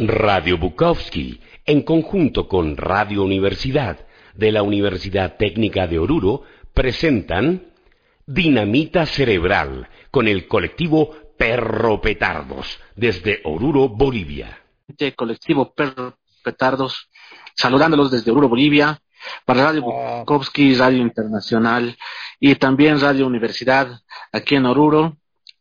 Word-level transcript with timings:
Radio 0.00 0.58
Bukowski, 0.58 1.40
en 1.66 1.82
conjunto 1.82 2.46
con 2.46 2.76
Radio 2.76 3.24
Universidad 3.24 4.06
de 4.32 4.52
la 4.52 4.62
Universidad 4.62 5.36
Técnica 5.36 5.88
de 5.88 5.98
Oruro, 5.98 6.44
presentan 6.72 7.72
Dinamita 8.24 9.06
Cerebral 9.06 9.88
con 10.12 10.28
el 10.28 10.46
colectivo 10.46 11.16
Perro 11.36 12.00
Petardos 12.00 12.78
desde 12.94 13.40
Oruro, 13.42 13.88
Bolivia. 13.88 14.60
Este 14.86 15.16
colectivo 15.16 15.74
Perro 15.74 16.16
Petardos, 16.44 17.10
saludándolos 17.56 18.12
desde 18.12 18.30
Oruro, 18.30 18.48
Bolivia, 18.48 19.00
para 19.44 19.64
Radio 19.64 19.82
ah. 19.84 20.18
Bukowski, 20.20 20.76
Radio 20.76 20.98
Internacional 20.98 21.98
y 22.38 22.54
también 22.54 23.00
Radio 23.00 23.26
Universidad 23.26 24.00
aquí 24.30 24.54
en 24.54 24.66
Oruro. 24.66 25.16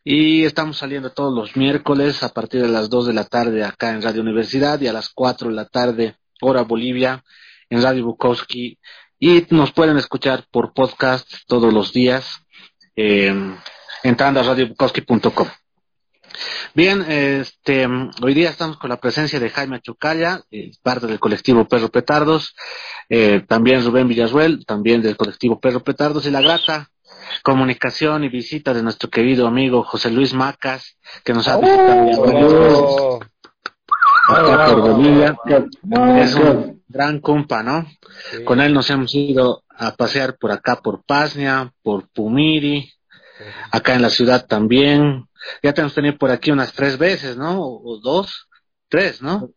Y 0.10 0.46
estamos 0.46 0.78
saliendo 0.78 1.10
todos 1.10 1.34
los 1.34 1.58
miércoles 1.58 2.24
a 2.24 2.30
partir 2.30 2.62
de 2.62 2.70
las 2.70 2.90
2 2.90 3.08
de 3.08 3.14
la 3.14 3.26
tarde 3.26 3.66
acá 3.66 3.90
en 3.90 4.02
Radio 4.02 4.22
Universidad 4.22 4.80
y 4.80 4.88
a 4.88 4.94
las 4.94 5.10
4 5.10 5.50
de 5.50 5.54
la 5.54 5.66
tarde, 5.66 6.16
hora 6.40 6.62
Bolivia, 6.62 7.26
en 7.70 7.84
Radio 7.84 8.06
Bukowski. 8.06 8.80
Y 9.20 9.46
nos 9.50 9.74
pueden 9.74 9.98
escuchar 9.98 10.46
por 10.50 10.72
podcast 10.72 11.30
todos 11.46 11.74
los 11.74 11.92
días 11.92 12.40
eh, 12.96 13.36
entrando 14.02 14.40
a 14.40 14.44
radiobukowski.com. 14.44 15.50
Bien, 16.74 17.04
este, 17.10 17.86
hoy 17.86 18.34
día 18.34 18.50
estamos 18.50 18.78
con 18.78 18.90
la 18.90 19.02
presencia 19.02 19.42
de 19.42 19.50
Jaime 19.50 19.76
Achucalla, 19.76 20.42
eh, 20.52 20.72
parte 20.82 21.08
del 21.08 21.20
colectivo 21.20 21.68
Perro 21.68 21.90
Petardos, 21.90 22.56
eh, 23.10 23.44
también 23.46 23.84
Rubén 23.84 24.08
Villasuel, 24.08 24.66
también 24.66 25.02
del 25.02 25.18
colectivo 25.18 25.60
Perro 25.60 25.84
Petardos, 25.84 26.26
y 26.26 26.32
la 26.32 26.40
grata 26.40 26.92
comunicación 27.44 28.24
y 28.24 28.30
visita 28.30 28.74
de 28.74 28.84
nuestro 28.84 29.10
querido 29.10 29.48
amigo 29.48 29.84
José 29.84 30.12
Luis 30.12 30.34
Macas, 30.34 30.98
que 31.24 31.34
nos 31.34 31.48
ha 31.48 31.58
visitado 31.58 33.20
Es 36.18 36.36
un 36.36 36.84
gran 36.88 37.20
compa, 37.20 37.64
¿no? 37.64 37.88
Con 38.46 38.60
él 38.60 38.74
nos 38.74 38.90
hemos 38.90 39.14
ido 39.16 39.64
a 39.70 39.92
pasear 39.92 40.38
por 40.38 40.52
acá, 40.52 40.82
por 40.82 41.04
Pasnia, 41.04 41.72
por 41.82 42.10
Pumiri, 42.10 42.92
acá 43.72 43.96
en 43.96 44.02
la 44.02 44.10
ciudad 44.10 44.46
también. 44.46 45.28
Ya 45.64 45.74
tenemos 45.74 45.94
tenido 45.94 46.18
por 46.18 46.32
aquí 46.32 46.52
unas 46.52 46.74
tres 46.74 46.98
veces, 46.98 47.38
¿no? 47.38 47.62
O 47.62 48.00
dos, 48.02 48.50
tres, 48.90 49.22
¿no? 49.22 49.50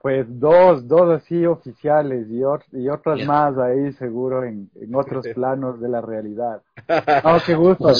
Pues 0.00 0.26
dos, 0.28 0.88
dos 0.88 1.22
así 1.22 1.44
oficiales 1.44 2.26
y, 2.30 2.38
y 2.78 2.88
otras 2.88 3.26
más 3.26 3.58
ahí 3.58 3.92
seguro 3.92 4.44
en, 4.44 4.70
en 4.74 4.94
otros 4.94 5.26
planos 5.34 5.78
de 5.80 5.88
la 5.88 6.00
realidad. 6.00 6.62
No, 7.24 7.38
qué 7.44 7.54
gusto, 7.54 7.92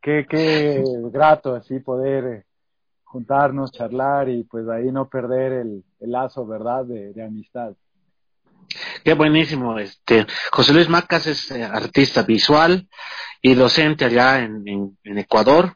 qué, 0.00 0.26
qué, 0.26 0.82
grato 1.12 1.54
así 1.54 1.80
poder 1.80 2.24
eh, 2.24 2.44
juntarnos, 3.04 3.72
charlar 3.72 4.30
y 4.30 4.44
pues 4.44 4.66
ahí 4.68 4.90
no 4.90 5.08
perder 5.08 5.52
el, 5.52 5.84
el 6.00 6.10
lazo, 6.10 6.46
¿verdad?, 6.46 6.86
de, 6.86 7.12
de, 7.12 7.24
amistad. 7.24 7.74
Qué 9.04 9.12
buenísimo. 9.12 9.78
Este, 9.78 10.26
José 10.50 10.72
Luis 10.72 10.88
Macas 10.88 11.26
es 11.26 11.50
eh, 11.50 11.62
artista 11.62 12.22
visual 12.22 12.88
y 13.42 13.54
docente 13.54 14.06
allá 14.06 14.42
en, 14.42 14.66
en, 14.66 14.98
en 15.04 15.18
Ecuador 15.18 15.74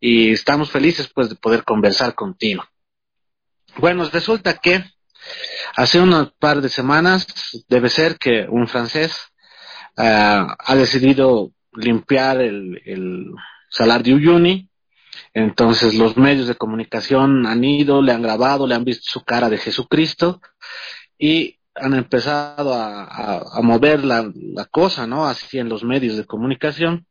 y 0.00 0.32
estamos 0.32 0.70
felices 0.70 1.10
pues 1.14 1.28
de 1.28 1.34
poder 1.34 1.64
conversar 1.64 2.14
contigo. 2.14 2.64
Bueno, 3.78 4.08
resulta 4.12 4.54
que 4.54 4.84
hace 5.76 6.00
un 6.00 6.32
par 6.38 6.60
de 6.60 6.68
semanas 6.68 7.26
debe 7.68 7.88
ser 7.88 8.18
que 8.18 8.46
un 8.48 8.68
francés 8.68 9.16
uh, 9.96 10.46
ha 10.58 10.74
decidido 10.76 11.52
limpiar 11.72 12.40
el, 12.42 12.80
el 12.84 13.26
salar 13.70 14.02
de 14.02 14.14
Uyuni. 14.14 14.68
Entonces 15.34 15.94
los 15.94 16.16
medios 16.16 16.48
de 16.48 16.54
comunicación 16.54 17.46
han 17.46 17.64
ido, 17.64 18.02
le 18.02 18.12
han 18.12 18.22
grabado, 18.22 18.66
le 18.66 18.74
han 18.74 18.84
visto 18.84 19.04
su 19.06 19.24
cara 19.24 19.48
de 19.48 19.58
Jesucristo 19.58 20.40
y 21.18 21.58
han 21.74 21.94
empezado 21.94 22.74
a, 22.74 23.38
a, 23.56 23.62
mover 23.62 24.04
la, 24.04 24.30
la, 24.34 24.66
cosa, 24.66 25.06
¿no? 25.06 25.26
Así 25.26 25.58
en 25.58 25.70
los 25.70 25.82
medios 25.82 26.16
de 26.16 26.26
comunicación. 26.26 27.06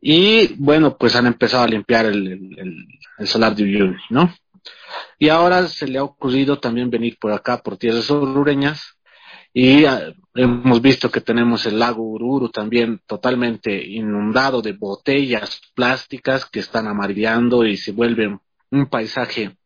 Y 0.00 0.54
bueno, 0.58 0.98
pues 0.98 1.16
han 1.16 1.26
empezado 1.26 1.64
a 1.64 1.68
limpiar 1.68 2.04
el, 2.06 2.26
el, 2.58 2.86
el 3.18 3.26
salar 3.26 3.54
de 3.54 3.62
Uyuni, 3.62 3.96
¿no? 4.10 4.34
Y 5.18 5.28
ahora 5.28 5.68
se 5.68 5.86
le 5.86 5.98
ha 5.98 6.04
ocurrido 6.04 6.58
también 6.58 6.90
venir 6.90 7.18
por 7.18 7.32
acá, 7.32 7.62
por 7.62 7.76
tierras 7.76 8.10
orureñas, 8.10 8.96
y 9.52 9.84
uh, 9.84 10.14
hemos 10.34 10.80
visto 10.80 11.10
que 11.10 11.20
tenemos 11.20 11.66
el 11.66 11.78
lago 11.78 12.02
Ururu 12.02 12.48
también 12.48 13.02
totalmente 13.06 13.84
inundado 13.84 14.62
de 14.62 14.72
botellas 14.72 15.60
plásticas 15.74 16.46
que 16.46 16.60
están 16.60 16.86
amarillando 16.86 17.64
y 17.64 17.76
se 17.76 17.92
vuelven 17.92 18.40
un 18.70 18.86
paisaje, 18.86 19.56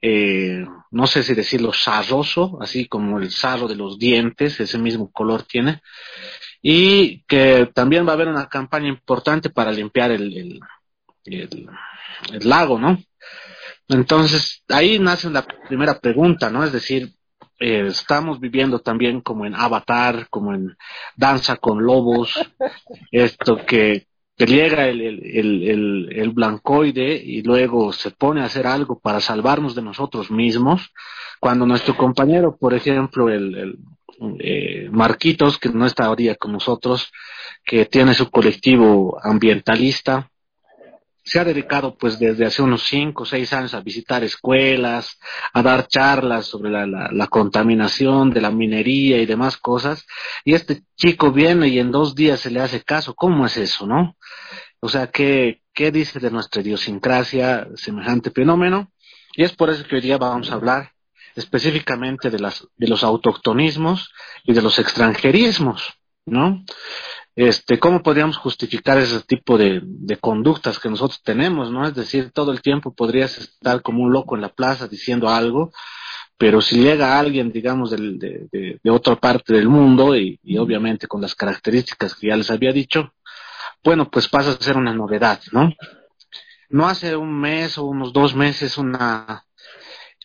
eh, 0.00 0.64
no 0.90 1.06
sé 1.06 1.22
si 1.22 1.34
decirlo, 1.34 1.72
sarroso, 1.74 2.58
así 2.62 2.88
como 2.88 3.18
el 3.18 3.30
sarro 3.30 3.68
de 3.68 3.76
los 3.76 3.98
dientes, 3.98 4.58
ese 4.58 4.78
mismo 4.78 5.12
color 5.12 5.42
tiene, 5.42 5.82
y 6.62 7.22
que 7.24 7.70
también 7.74 8.06
va 8.06 8.12
a 8.12 8.14
haber 8.14 8.28
una 8.28 8.48
campaña 8.48 8.88
importante 8.88 9.50
para 9.50 9.70
limpiar 9.70 10.12
el 10.12 10.60
lago, 12.40 12.78
¿no? 12.78 12.98
Entonces, 13.88 14.62
ahí 14.68 14.98
nace 14.98 15.30
la 15.30 15.46
primera 15.68 15.98
pregunta, 16.00 16.50
¿no? 16.50 16.64
Es 16.64 16.72
decir, 16.72 17.14
eh, 17.60 17.86
estamos 17.88 18.40
viviendo 18.40 18.80
también 18.80 19.20
como 19.20 19.46
en 19.46 19.54
Avatar, 19.54 20.28
como 20.30 20.54
en 20.54 20.76
Danza 21.16 21.56
con 21.56 21.84
Lobos, 21.84 22.34
esto 23.12 23.64
que, 23.66 24.06
que 24.36 24.46
llega 24.46 24.88
el, 24.88 25.00
el, 25.00 25.68
el, 25.68 26.08
el, 26.12 26.30
blancoide 26.30 27.14
y 27.14 27.42
luego 27.42 27.92
se 27.92 28.10
pone 28.10 28.40
a 28.40 28.46
hacer 28.46 28.66
algo 28.66 28.98
para 28.98 29.20
salvarnos 29.20 29.74
de 29.74 29.82
nosotros 29.82 30.30
mismos, 30.30 30.92
cuando 31.38 31.66
nuestro 31.66 31.96
compañero, 31.96 32.56
por 32.56 32.74
ejemplo, 32.74 33.28
el, 33.28 33.54
el 33.54 33.78
eh, 34.40 34.88
Marquitos, 34.90 35.58
que 35.58 35.68
no 35.68 35.86
está 35.86 36.06
ahora 36.06 36.34
con 36.36 36.52
nosotros, 36.52 37.12
que 37.64 37.86
tiene 37.86 38.14
su 38.14 38.30
colectivo 38.30 39.18
ambientalista, 39.22 40.30
se 41.24 41.40
ha 41.40 41.44
dedicado 41.44 41.96
pues 41.96 42.18
desde 42.18 42.44
hace 42.44 42.60
unos 42.62 42.82
cinco 42.82 43.22
o 43.22 43.26
seis 43.26 43.52
años 43.54 43.72
a 43.72 43.80
visitar 43.80 44.22
escuelas, 44.22 45.18
a 45.54 45.62
dar 45.62 45.88
charlas 45.88 46.46
sobre 46.46 46.70
la, 46.70 46.86
la, 46.86 47.26
contaminación 47.28 48.30
de 48.30 48.42
la 48.42 48.50
minería 48.50 49.16
y 49.18 49.26
demás 49.26 49.56
cosas, 49.56 50.06
y 50.44 50.54
este 50.54 50.82
chico 50.96 51.32
viene 51.32 51.68
y 51.68 51.78
en 51.78 51.90
dos 51.90 52.14
días 52.14 52.40
se 52.40 52.50
le 52.50 52.60
hace 52.60 52.82
caso. 52.82 53.14
¿Cómo 53.14 53.46
es 53.46 53.56
eso, 53.56 53.86
no? 53.86 54.16
O 54.80 54.88
sea, 54.90 55.06
¿qué, 55.06 55.62
qué 55.72 55.90
dice 55.90 56.20
de 56.20 56.30
nuestra 56.30 56.60
idiosincrasia 56.60 57.68
semejante 57.74 58.30
fenómeno? 58.30 58.92
Y 59.34 59.44
es 59.44 59.52
por 59.52 59.70
eso 59.70 59.84
que 59.84 59.96
hoy 59.96 60.02
día 60.02 60.18
vamos 60.18 60.50
a 60.50 60.54
hablar 60.54 60.92
específicamente 61.34 62.30
de, 62.30 62.38
las, 62.38 62.66
de 62.76 62.86
los 62.86 63.02
autoctonismos 63.02 64.12
y 64.44 64.52
de 64.52 64.62
los 64.62 64.78
extranjerismos, 64.78 65.94
¿no? 66.26 66.64
Este, 67.36 67.78
¿cómo 67.80 68.02
podríamos 68.02 68.36
justificar 68.36 68.98
ese 68.98 69.20
tipo 69.20 69.58
de, 69.58 69.80
de, 69.82 70.16
conductas 70.18 70.78
que 70.78 70.88
nosotros 70.88 71.20
tenemos, 71.22 71.70
no? 71.70 71.86
Es 71.86 71.94
decir, 71.94 72.30
todo 72.32 72.52
el 72.52 72.62
tiempo 72.62 72.94
podrías 72.94 73.38
estar 73.38 73.82
como 73.82 74.04
un 74.04 74.12
loco 74.12 74.36
en 74.36 74.42
la 74.42 74.50
plaza 74.50 74.86
diciendo 74.86 75.28
algo, 75.28 75.72
pero 76.38 76.60
si 76.60 76.80
llega 76.80 77.18
alguien, 77.18 77.50
digamos, 77.50 77.90
del, 77.90 78.18
de, 78.18 78.46
de, 78.52 78.80
de, 78.82 78.90
otra 78.90 79.16
parte 79.16 79.52
del 79.52 79.68
mundo 79.68 80.16
y, 80.16 80.38
y, 80.44 80.58
obviamente 80.58 81.06
con 81.08 81.20
las 81.20 81.34
características 81.34 82.14
que 82.14 82.28
ya 82.28 82.36
les 82.36 82.50
había 82.50 82.72
dicho, 82.72 83.12
bueno, 83.82 84.10
pues 84.10 84.28
pasa 84.28 84.50
a 84.50 84.62
ser 84.62 84.76
una 84.76 84.94
novedad, 84.94 85.40
¿no? 85.52 85.72
No 86.68 86.86
hace 86.86 87.16
un 87.16 87.40
mes 87.40 87.78
o 87.78 87.84
unos 87.84 88.12
dos 88.12 88.34
meses 88.34 88.78
una 88.78 89.44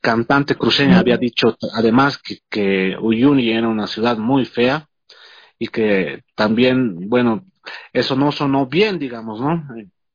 cantante 0.02 0.56
cruceña 0.56 1.00
había 1.00 1.18
dicho 1.18 1.58
además 1.74 2.18
que, 2.18 2.40
que 2.50 2.96
Uyuni 3.00 3.52
era 3.52 3.68
una 3.68 3.88
ciudad 3.88 4.18
muy 4.18 4.46
fea, 4.46 4.89
y 5.60 5.68
que 5.68 6.24
también, 6.36 7.10
bueno, 7.10 7.46
eso 7.94 8.16
no 8.16 8.32
sonó 8.32 8.66
bien, 8.66 8.98
digamos, 8.98 9.42
¿no? 9.42 9.68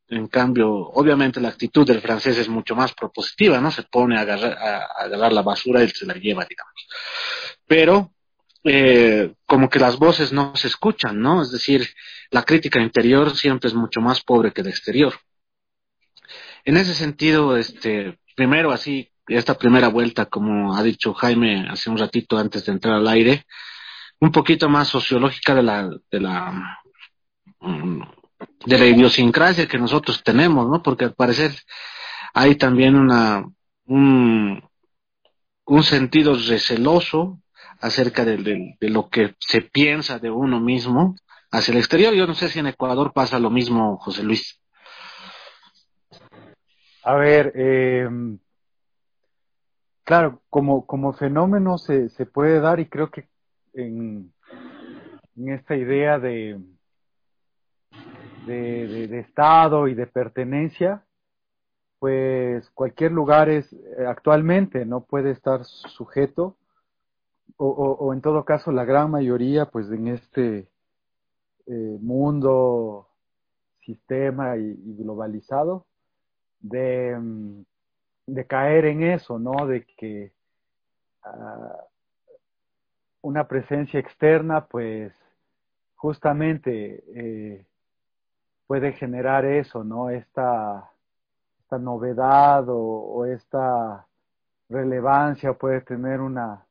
En 0.08 0.26
cambio, 0.28 0.70
obviamente 0.70 1.40
la 1.40 1.50
actitud 1.50 1.86
del 1.86 2.00
francés 2.00 2.38
es 2.38 2.48
mucho 2.48 2.74
más 2.74 2.94
propositiva, 2.94 3.60
¿no? 3.60 3.70
Se 3.70 3.82
pone 3.84 4.16
a 4.16 4.22
agarrar, 4.22 4.52
a, 4.54 4.86
agarrar 5.04 5.32
la 5.32 5.42
basura 5.42 5.84
y 5.84 5.88
se 5.90 6.06
la 6.06 6.14
lleva, 6.14 6.46
digamos. 6.46 6.88
Pero, 7.66 8.12
eh, 8.64 9.34
como 9.46 9.68
que 9.68 9.78
las 9.78 9.98
voces 9.98 10.32
no 10.32 10.56
se 10.56 10.68
escuchan, 10.68 11.20
¿no? 11.20 11.42
Es 11.42 11.52
decir, 11.52 11.86
la 12.30 12.42
crítica 12.42 12.80
interior 12.80 13.36
siempre 13.36 13.68
es 13.68 13.74
mucho 13.74 14.00
más 14.00 14.22
pobre 14.22 14.52
que 14.52 14.62
la 14.62 14.70
exterior. 14.70 15.14
En 16.64 16.78
ese 16.78 16.94
sentido, 16.94 17.56
este, 17.58 18.18
primero 18.34 18.72
así, 18.72 19.10
esta 19.26 19.54
primera 19.58 19.88
vuelta, 19.88 20.26
como 20.26 20.74
ha 20.76 20.82
dicho 20.82 21.12
Jaime 21.14 21.66
hace 21.68 21.90
un 21.90 21.98
ratito 21.98 22.38
antes 22.38 22.64
de 22.64 22.72
entrar 22.72 22.94
al 22.94 23.08
aire, 23.08 23.44
un 24.20 24.32
poquito 24.32 24.68
más 24.68 24.88
sociológica 24.88 25.54
de 25.54 25.62
la, 25.62 25.90
de 26.10 26.20
la, 26.20 26.78
mm, 27.60 28.02
de 28.66 28.78
la 28.78 28.86
idiosincrasia 28.86 29.68
que 29.68 29.78
nosotros 29.78 30.22
tenemos, 30.22 30.68
¿no? 30.68 30.82
Porque 30.82 31.04
al 31.04 31.14
parecer 31.14 31.52
hay 32.32 32.56
también 32.56 32.96
una, 32.96 33.44
un, 33.86 34.62
sentido 35.82 36.34
receloso 36.34 37.40
acerca 37.80 38.24
de, 38.24 38.38
de, 38.38 38.76
de, 38.80 38.90
lo 38.90 39.08
que 39.08 39.34
se 39.38 39.60
piensa 39.60 40.18
de 40.18 40.30
uno 40.30 40.60
mismo 40.60 41.16
hacia 41.50 41.72
el 41.72 41.78
exterior. 41.78 42.14
Yo 42.14 42.26
no 42.26 42.34
sé 42.34 42.48
si 42.48 42.58
en 42.58 42.68
Ecuador 42.68 43.12
pasa 43.12 43.38
lo 43.38 43.50
mismo, 43.50 43.98
José 43.98 44.22
Luis. 44.22 44.60
A 47.02 47.14
ver, 47.14 47.52
eh, 47.54 48.08
claro, 50.04 50.42
como, 50.48 50.86
como 50.86 51.12
fenómeno 51.12 51.76
se, 51.76 52.08
se 52.08 52.24
puede 52.24 52.60
dar 52.60 52.80
y 52.80 52.88
creo 52.88 53.10
que 53.10 53.28
en, 53.74 54.32
esta 55.46 55.76
idea 55.76 56.18
de, 56.18 56.60
de, 58.46 59.18
Estado 59.18 59.88
y 59.88 59.94
de 59.94 60.06
pertenencia, 60.06 61.04
pues 61.98 62.68
cualquier 62.70 63.12
lugar 63.12 63.48
es 63.48 63.72
eh, 63.72 64.06
actualmente 64.06 64.84
no 64.84 65.04
puede 65.04 65.30
estar 65.30 65.64
sujeto 65.64 66.56
o, 67.56 67.68
o, 67.68 68.12
en 68.12 68.20
todo 68.20 68.44
caso 68.44 68.72
la 68.72 68.84
gran 68.84 69.10
mayoría 69.10 69.66
pues 69.66 69.90
en 69.90 70.08
este 70.08 70.68
eh, 71.66 71.98
mundo 72.00 73.08
sistema 73.80 74.56
y, 74.56 74.76
globalizado 74.96 75.86
de, 76.60 77.16
mm, 77.18 77.64
de, 78.26 78.46
caer 78.46 78.86
en 78.86 79.02
eso 79.02 79.38
no 79.38 79.66
de 79.66 79.86
que 79.86 80.32
uh, 81.24 81.93
una 83.24 83.48
presencia 83.48 83.98
externa 83.98 84.66
pues 84.66 85.12
justamente 85.94 87.02
eh, 87.14 87.66
puede 88.66 88.92
generar 88.92 89.46
eso, 89.46 89.82
¿no? 89.82 90.10
Esta, 90.10 90.90
esta 91.58 91.78
novedad 91.78 92.66
o, 92.68 93.24
esta 93.24 94.06
relevancia 94.68 95.54
puede 95.54 95.80
tener 95.80 96.20
una, 96.20 96.66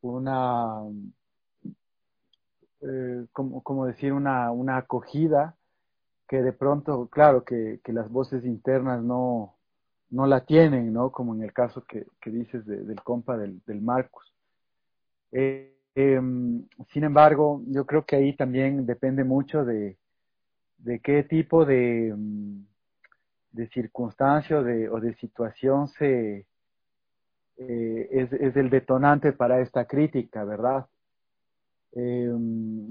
una 0.00 0.80
eh, 2.80 3.26
como, 3.32 3.84
decir, 3.84 4.14
una, 4.14 4.50
una 4.52 4.78
acogida 4.78 5.56
que 6.26 6.40
de 6.42 6.54
pronto, 6.54 7.08
claro, 7.08 7.44
que, 7.44 7.80
las 7.84 8.10
voces 8.10 8.46
internas 8.46 9.02
no, 9.02 9.56
no 10.08 10.26
la 10.26 10.40
tienen, 10.46 10.90
¿no? 10.94 11.10
Como 11.12 11.34
en 11.34 11.42
el 11.42 11.52
caso 11.52 11.84
que, 11.84 12.06
que 12.18 12.30
dices 12.30 12.64
del 12.64 13.02
compa 13.02 13.36
del, 13.36 13.60
del 13.66 13.82
Marcus. 13.82 14.32
Eh, 15.32 15.74
em, 15.94 16.66
sin 16.92 17.04
embargo, 17.04 17.62
yo 17.66 17.86
creo 17.86 18.04
que 18.04 18.16
ahí 18.16 18.36
también 18.36 18.86
depende 18.86 19.24
mucho 19.24 19.64
de, 19.64 19.96
qué 21.02 21.22
tipo 21.24 21.64
de, 21.64 22.14
mm, 22.16 22.64
de 23.52 23.68
circunstancia 23.68 24.58
o 24.58 24.62
de, 24.64 24.88
o 24.88 25.00
de 25.00 25.14
situación 25.14 25.88
se, 25.88 26.46
eh, 27.62 28.08
es, 28.10 28.56
el 28.56 28.70
detonante 28.70 29.32
para 29.34 29.60
esta 29.60 29.84
crítica, 29.84 30.44
¿verdad? 30.44 30.86
Eh, 31.92 32.32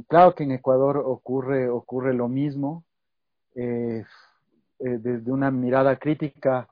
claro 0.07 0.35
que 0.35 0.44
en 0.44 0.51
Ecuador 0.51 0.97
ocurre, 1.03 1.69
ocurre 1.69 2.13
lo 2.13 2.27
mismo. 2.27 2.83
Eh, 3.56 4.06
desde 4.77 5.31
una 5.31 5.50
mirada 5.50 5.97
crítica 5.97 6.69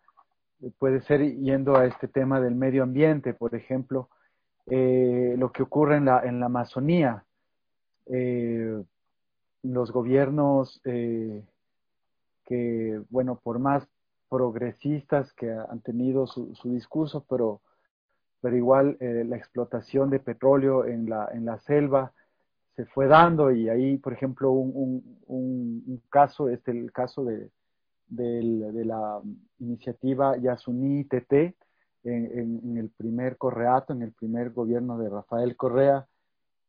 puede 0.78 1.02
ser 1.02 1.22
yendo 1.38 1.76
a 1.76 1.86
este 1.88 2.08
tema 2.08 2.40
del 2.40 2.54
medio 2.54 2.84
ambiente, 2.84 3.34
por 3.34 3.56
ejemplo, 3.56 4.10
lo 4.68 5.52
que 5.52 5.64
ocurre 5.64 5.98
en 5.98 6.06
la, 6.06 6.22
en 6.24 6.40
la 6.40 6.48
Amazonía. 6.48 7.24
Los 9.64 9.92
gobiernos 9.92 10.80
eh, 10.86 11.44
que, 12.46 13.02
bueno, 13.10 13.40
por 13.42 13.60
más 13.60 13.88
progresistas 14.30 15.34
que 15.34 15.52
han 15.52 15.82
tenido 15.82 16.28
su, 16.28 16.54
discurso, 16.66 17.26
pero, 17.30 17.62
pero 18.42 18.56
igual 18.56 18.98
eh, 19.00 19.24
la 19.26 19.38
explotación 19.38 20.10
de 20.10 20.20
petróleo 20.20 20.86
en 20.86 21.10
la, 21.10 21.30
en 21.34 21.46
la 21.46 21.60
selva 21.60 22.14
se 22.76 22.86
fue 22.86 23.08
dando 23.08 23.52
y 23.52 23.70
ahí, 23.70 23.98
por 23.98 24.14
ejemplo, 24.14 24.52
un, 24.52 25.18
un, 25.26 26.02
caso 26.10 26.48
es 26.50 26.66
el 26.68 26.92
caso 26.92 27.26
de, 27.26 27.50
de, 28.08 28.86
la 28.86 29.20
iniciativa 29.60 30.38
Yasuní 30.38 31.06
TT 31.06 31.56
en, 32.12 32.62
en, 32.64 32.78
el 32.78 32.90
primer 32.90 33.38
correato, 33.38 33.94
en 33.94 34.02
el 34.02 34.14
primer 34.14 34.52
gobierno 34.52 34.98
de 34.98 35.10
Rafael 35.10 35.56
Correa, 35.56 36.08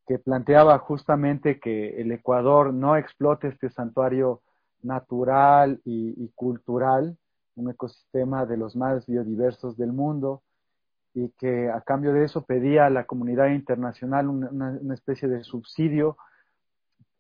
que 0.07 0.19
planteaba 0.19 0.79
justamente 0.79 1.61
que 1.61 2.01
el 2.01 2.11
Ecuador 2.13 2.73
no 2.73 2.97
explote 2.97 3.49
este 3.49 3.69
santuario 3.69 4.41
natural 4.83 5.81
y, 5.85 6.29
cultural, 6.35 7.17
un 7.57 7.71
ecosistema 7.71 8.47
de 8.47 8.57
los 8.57 8.77
más 8.77 9.07
biodiversos 9.07 9.77
del 9.77 9.93
mundo, 9.93 10.43
y 11.15 11.31
que 11.31 11.69
a 11.71 11.81
cambio 11.81 12.13
de 12.13 12.25
eso 12.25 12.43
pedía 12.45 12.87
a 12.87 12.91
la 12.91 13.05
comunidad 13.05 13.49
internacional 13.49 14.29
una, 14.29 14.95
especie 14.95 15.29
de 15.29 15.43
subsidio 15.43 16.17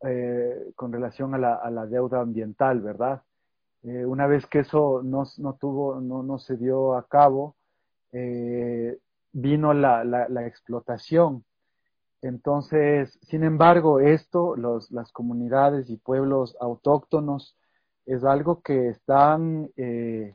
eh, 0.03 0.73
con 0.76 0.93
relación 0.93 1.35
a 1.35 1.38
la, 1.70 1.87
deuda 1.87 2.20
ambiental, 2.20 2.81
¿verdad? 2.81 3.23
Eh, 3.82 4.05
una 4.06 4.26
vez 4.26 4.47
que 4.47 4.61
eso 4.61 5.03
no, 5.03 5.25
tuvo, 5.61 6.00
no, 6.00 6.38
se 6.38 6.56
dio 6.56 6.94
a 6.94 7.06
cabo, 7.06 7.56
eh, 8.12 8.99
vino 9.32 9.75
la, 9.75 10.05
la 10.05 10.46
explotación 10.46 11.44
entonces, 12.22 13.16
sin 13.22 13.44
embargo, 13.44 14.00
esto, 14.00 14.56
los, 14.56 14.90
las 14.90 15.12
comunidades 15.12 15.88
y 15.88 15.96
pueblos 15.96 16.56
autóctonos, 16.60 17.56
es 18.06 18.25
algo 18.25 18.62
que 18.62 18.88
están 18.88 19.70
eh, 19.76 20.34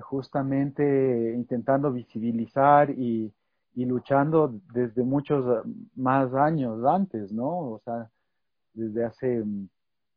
justamente 0.00 1.34
intentando 1.34 1.92
visibilizar 1.92 2.90
y, 2.90 3.32
y, 3.74 3.84
luchando 3.84 4.54
desde 4.72 5.02
muchos 5.02 5.66
más 5.96 6.32
años 6.34 6.84
antes, 6.86 7.32
¿no? 7.32 7.48
O 7.48 7.80
sea, 7.84 8.08
desde 8.72 9.04
hace, 9.04 9.44
mm, 9.44 9.68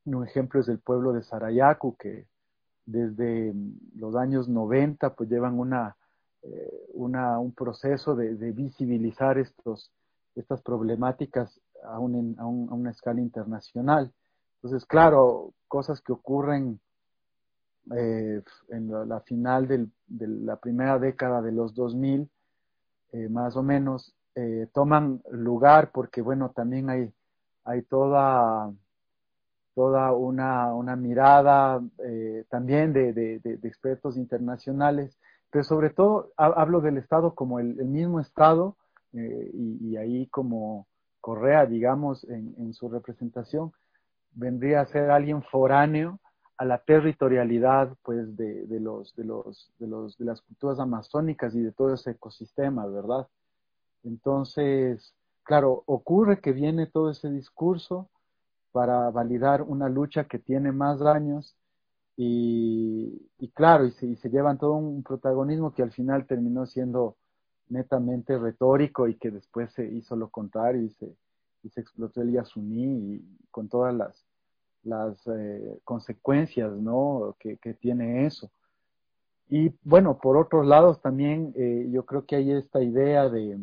un 0.05 0.23
ejemplo 0.27 0.61
es 0.61 0.67
el 0.69 0.79
pueblo 0.79 1.11
de 1.13 1.23
Sarayaku, 1.23 1.97
que 1.97 2.27
desde 2.85 3.51
mm, 3.53 3.99
los 3.99 4.15
años 4.15 4.47
90 4.47 5.15
pues 5.15 5.29
llevan 5.29 5.59
una, 5.59 5.97
una 6.93 7.39
un 7.39 7.53
proceso 7.53 8.15
de, 8.15 8.35
de 8.35 8.51
visibilizar 8.51 9.37
estos, 9.37 9.91
estas 10.35 10.61
problemáticas 10.61 11.59
aún 11.83 12.15
en, 12.15 12.39
a, 12.39 12.45
una 12.45 12.91
escala 12.91 13.21
internacional. 13.21 14.11
Entonces, 14.55 14.85
claro, 14.85 15.53
cosas 15.67 16.01
que 16.01 16.11
ocurren 16.11 16.79
eh, 17.95 18.41
en 18.69 19.09
la, 19.09 19.19
final 19.21 19.67
de 19.67 20.27
la 20.27 20.55
primera 20.57 20.97
década 20.97 21.41
de 21.41 21.51
los 21.51 21.75
2000, 21.75 22.29
eh, 23.11 23.29
más 23.29 23.55
o 23.55 23.63
menos, 23.63 24.15
eh, 24.33 24.67
toman 24.73 25.21
lugar 25.31 25.91
porque, 25.91 26.21
bueno, 26.21 26.49
también 26.49 26.89
hay, 26.89 27.13
hay 27.63 27.83
toda, 27.83 28.73
toda 29.75 30.13
una, 30.13 30.73
una 30.73 30.95
mirada 30.95 31.81
también 32.49 32.91
de, 32.91 33.13
de, 33.13 33.39
de, 33.39 33.67
expertos 33.67 34.17
internacionales, 34.17 35.17
pero 35.49 35.63
sobre 35.63 35.89
todo 35.89 36.31
hablo 36.37 36.81
del 36.81 36.97
Estado 36.97 37.33
como 37.33 37.59
el, 37.59 37.75
mismo 37.75 38.19
Estado 38.19 38.75
eh, 39.13 39.51
y, 39.53 39.95
ahí 39.97 40.27
como 40.27 40.87
Correa, 41.21 41.65
digamos, 41.65 42.23
en, 42.25 42.73
su 42.73 42.89
representación, 42.89 43.71
vendría 44.31 44.81
a 44.81 44.85
ser 44.85 45.09
alguien 45.09 45.41
foráneo 45.43 46.19
a 46.57 46.65
la 46.65 46.79
territorialidad 46.79 47.95
pues 48.03 48.35
de, 48.37 48.65
los, 48.79 49.15
de, 49.15 49.23
los, 49.23 49.71
de, 49.79 49.87
los, 49.87 50.17
de 50.17 50.25
las 50.25 50.41
culturas 50.41 50.79
amazónicas 50.79 51.55
y 51.55 51.61
de 51.61 51.71
todo 51.71 51.93
ese 51.93 52.11
ecosistema, 52.11 52.85
¿verdad? 52.87 53.27
Entonces, 54.03 55.13
claro, 55.43 55.83
ocurre 55.85 56.39
que 56.39 56.51
viene 56.51 56.85
todo 56.85 57.09
ese 57.09 57.29
discurso 57.29 58.09
para 58.71 59.09
validar 59.09 59.61
una 59.61 59.87
lucha 59.87 60.25
que 60.25 60.37
tiene 60.37 60.71
más 60.71 60.99
daños 60.99 61.55
y, 62.17 63.51
claro, 63.53 63.85
y 63.85 63.91
se, 63.91 64.07
y 64.07 64.15
se 64.15 64.29
llevan 64.29 64.57
todo 64.57 64.73
un 64.73 65.03
protagonismo 65.03 65.73
que 65.73 65.83
al 65.83 65.91
final 65.91 66.25
terminó 66.25 66.65
siendo 66.65 67.17
netamente 67.67 68.37
retórico 68.37 69.07
y 69.07 69.15
que 69.15 69.31
después 69.31 69.71
se 69.73 69.85
hizo 69.85 70.15
lo 70.15 70.29
contrario 70.29 70.83
y 70.83 70.89
se, 70.91 71.15
y 71.63 71.69
se 71.69 71.81
explotó 71.81 72.21
el 72.21 72.31
Yasuní 72.31 73.15
y 73.15 73.37
con 73.51 73.67
todas 73.67 73.93
las, 73.93 74.25
las 74.83 75.27
eh, 75.27 75.79
consecuencias 75.83 76.71
¿no? 76.73 77.35
que, 77.39 77.57
tiene 77.73 78.25
eso. 78.25 78.49
Y 79.49 79.73
bueno, 79.83 80.17
por 80.19 80.37
otros 80.37 80.65
lados 80.65 81.01
también 81.01 81.53
eh, 81.55 81.87
yo 81.91 82.05
creo 82.05 82.25
que 82.25 82.35
hay 82.35 82.51
esta 82.51 82.81
idea 82.81 83.29
de, 83.29 83.59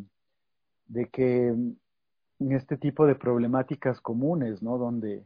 de 0.88 1.08
que 1.08 1.48
en 1.48 2.52
este 2.52 2.76
tipo 2.76 3.06
de 3.06 3.14
problemáticas 3.14 4.00
comunes, 4.00 4.62
¿no? 4.62 4.78
Donde, 4.78 5.24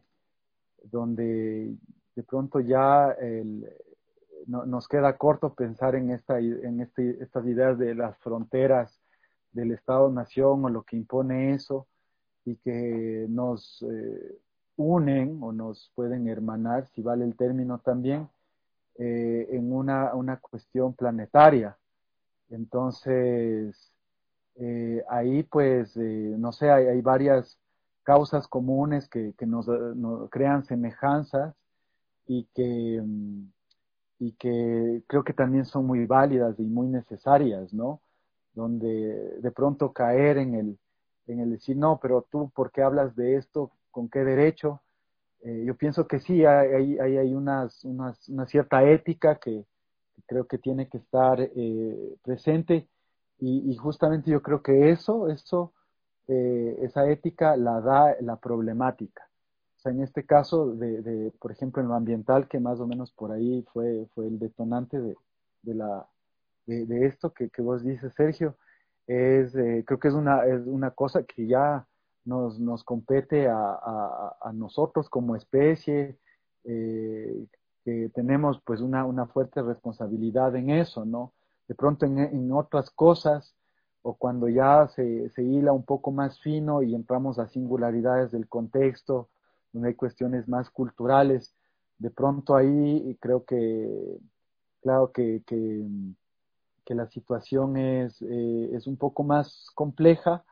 donde 0.84 1.74
de 2.16 2.22
pronto 2.22 2.60
ya 2.60 3.12
el, 3.12 3.70
no, 4.46 4.64
nos 4.64 4.88
queda 4.88 5.16
corto 5.16 5.54
pensar 5.54 5.94
en, 5.94 6.10
esta, 6.10 6.38
en 6.38 6.80
este, 6.80 7.22
estas 7.22 7.46
ideas 7.46 7.78
de 7.78 7.94
las 7.94 8.16
fronteras 8.18 8.98
del 9.52 9.72
Estado-Nación 9.72 10.64
o 10.64 10.68
lo 10.68 10.82
que 10.82 10.96
impone 10.96 11.54
eso 11.54 11.86
y 12.44 12.56
que 12.56 13.26
nos 13.28 13.82
eh, 13.82 14.38
unen 14.76 15.38
o 15.42 15.52
nos 15.52 15.90
pueden 15.94 16.28
hermanar, 16.28 16.86
si 16.88 17.02
vale 17.02 17.24
el 17.24 17.36
término 17.36 17.78
también, 17.78 18.28
eh, 18.98 19.48
en 19.50 19.72
una, 19.72 20.14
una, 20.14 20.38
cuestión 20.38 20.94
planetaria. 20.94 21.76
Entonces, 22.48 23.92
eh, 24.54 25.04
ahí 25.08 25.42
pues, 25.42 25.96
no 25.96 26.52
sé, 26.52 26.70
hay, 26.70 27.00
varias 27.02 27.58
causas 28.04 28.46
comunes 28.46 29.08
que, 29.08 29.34
que 29.36 29.44
nos, 29.44 29.66
crean 30.30 30.64
semejanzas 30.64 31.54
y 32.26 32.44
que... 32.54 33.02
Mm, 33.04 33.50
y 34.18 34.32
que 34.32 35.02
creo 35.06 35.24
que 35.24 35.34
también 35.34 35.66
son 35.66 35.86
muy 35.86 36.06
válidas 36.06 36.58
y 36.58 36.62
muy 36.62 36.88
necesarias, 36.88 37.74
¿no? 37.74 38.00
donde 38.56 39.38
de 39.40 39.50
pronto 39.52 39.92
caer 39.92 40.38
en 40.38 40.54
el, 40.54 40.78
en 41.28 41.40
el 41.40 41.50
decir, 41.50 41.76
no, 41.76 42.00
pero 42.00 42.26
tú, 42.28 42.50
¿por 42.54 42.72
qué 42.72 42.82
hablas 42.82 43.14
de 43.14 43.36
esto? 43.36 43.70
¿Con 43.90 44.08
qué 44.08 44.20
derecho? 44.24 44.80
Eh, 45.42 45.64
yo 45.66 45.76
pienso 45.76 46.08
que 46.08 46.18
sí, 46.18 46.44
hay, 46.44 46.98
hay, 46.98 47.18
hay 47.18 47.34
unas, 47.34 47.84
unas, 47.84 48.28
una 48.28 48.46
cierta 48.46 48.82
ética 48.82 49.36
que, 49.36 49.64
creo 50.26 50.46
que 50.46 50.58
tiene 50.58 50.88
que 50.88 50.96
estar 50.96 51.38
eh, 51.40 52.16
presente 52.22 52.88
y, 53.38 53.76
justamente 53.76 54.30
yo 54.30 54.40
creo 54.40 54.62
que 54.62 54.90
eso, 54.90 55.28
eso, 55.28 55.74
eh, 56.26 56.78
esa 56.80 57.06
ética 57.10 57.54
la 57.56 57.82
da 57.82 58.16
la 58.22 58.36
problemática. 58.36 59.25
Sea, 59.86 59.92
en 59.92 60.02
este 60.02 60.24
caso, 60.26 60.74
de, 60.74 61.32
por 61.38 61.52
ejemplo, 61.52 61.80
en 61.80 61.88
lo 61.88 61.94
ambiental, 61.94 62.48
que 62.48 62.58
más 62.58 62.80
o 62.80 62.88
menos 62.88 63.12
por 63.12 63.30
ahí 63.30 63.64
fue, 63.72 64.08
fue 64.14 64.26
el 64.26 64.38
detonante 64.40 65.00
de, 65.00 65.16
de 65.62 65.74
la, 65.74 66.08
de, 66.66 67.06
esto 67.06 67.32
que, 67.32 67.48
vos 67.62 67.84
dices, 67.84 68.12
Sergio, 68.14 68.56
es, 69.06 69.54
eh, 69.54 69.84
creo 69.86 70.00
que 70.00 70.08
es 70.08 70.14
una, 70.14 70.44
es 70.44 70.66
una 70.66 70.90
cosa 70.90 71.22
que 71.22 71.46
ya 71.46 71.86
nos, 72.24 72.58
nos 72.58 72.82
compete 72.82 73.46
a, 73.46 73.78
a, 74.42 74.52
nosotros 74.52 75.08
como 75.08 75.36
especie, 75.36 76.18
eh, 76.64 77.46
que 77.84 78.10
tenemos 78.12 78.60
pues 78.64 78.80
una, 78.80 79.04
una 79.04 79.26
fuerte 79.26 79.62
responsabilidad 79.62 80.56
en 80.56 80.70
eso, 80.70 81.04
¿no? 81.04 81.32
De 81.68 81.76
pronto 81.76 82.06
en, 82.06 82.18
en 82.18 82.50
otras 82.50 82.90
cosas, 82.90 83.54
o 84.02 84.14
cuando 84.14 84.48
ya 84.48 84.88
se, 84.88 85.28
se 85.30 85.44
hila 85.44 85.70
un 85.70 85.84
poco 85.84 86.10
más 86.10 86.40
fino 86.40 86.82
y 86.82 86.94
entramos 86.94 87.38
a 87.38 87.46
singularidades 87.46 88.32
del 88.32 88.48
contexto, 88.48 89.28
donde 89.72 89.88
hay 89.88 89.94
cuestiones 89.94 90.48
más 90.48 90.70
culturales, 90.70 91.54
de 91.98 92.10
pronto 92.10 92.56
ahí 92.56 93.16
creo 93.20 93.44
que, 93.44 94.18
claro 94.80 95.12
que, 95.12 95.42
que 95.46 95.84
que 96.86 96.94
la 96.94 97.08
situación 97.08 97.76
es, 97.76 98.22
eh, 98.22 98.70
es 98.72 98.86
un 98.86 98.96
poco 98.96 99.24
más 99.24 99.66
compleja 99.74 100.44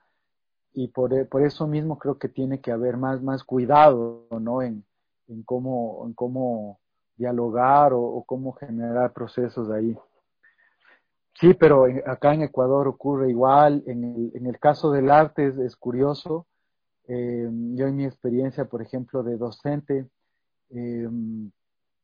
y 0.75 0.89
por, 0.89 1.29
por, 1.29 1.43
eso 1.43 1.69
mismo 1.69 1.97
creo 1.97 2.19
que 2.19 2.29
tiene 2.29 2.61
que 2.61 2.73
haber 2.73 2.97
más, 2.97 3.23
más 3.23 3.45
cuidado 3.45 4.27
¿no? 4.41 4.61
en, 4.61 4.85
en, 5.29 5.45
cómo, 5.45 6.03
en 6.05 6.13
cómo 6.13 6.81
dialogar 7.17 7.93
o, 7.95 8.25
cómo 8.27 8.53
generar 8.55 9.13
procesos 9.13 9.71
ahí. 9.71 9.97
Sí, 11.35 11.55
pero 11.55 11.87
acá 12.05 12.35
en 12.35 12.43
Ecuador 12.43 12.89
ocurre 12.89 13.31
igual. 13.31 13.85
En 13.87 14.03
el, 14.03 14.33
en 14.35 14.47
el 14.47 14.59
caso 14.59 14.91
del 14.91 15.11
arte 15.13 15.47
es, 15.47 15.59
es 15.59 15.77
curioso. 15.77 16.47
Eh, 17.09 17.49
yo 17.75 17.87
en 17.87 17.97
mi 17.97 18.05
experiencia, 18.05 18.65
por 18.67 18.83
ejemplo, 18.83 19.23
de 19.23 19.37
docente, 19.37 20.09
eh, 20.71 21.09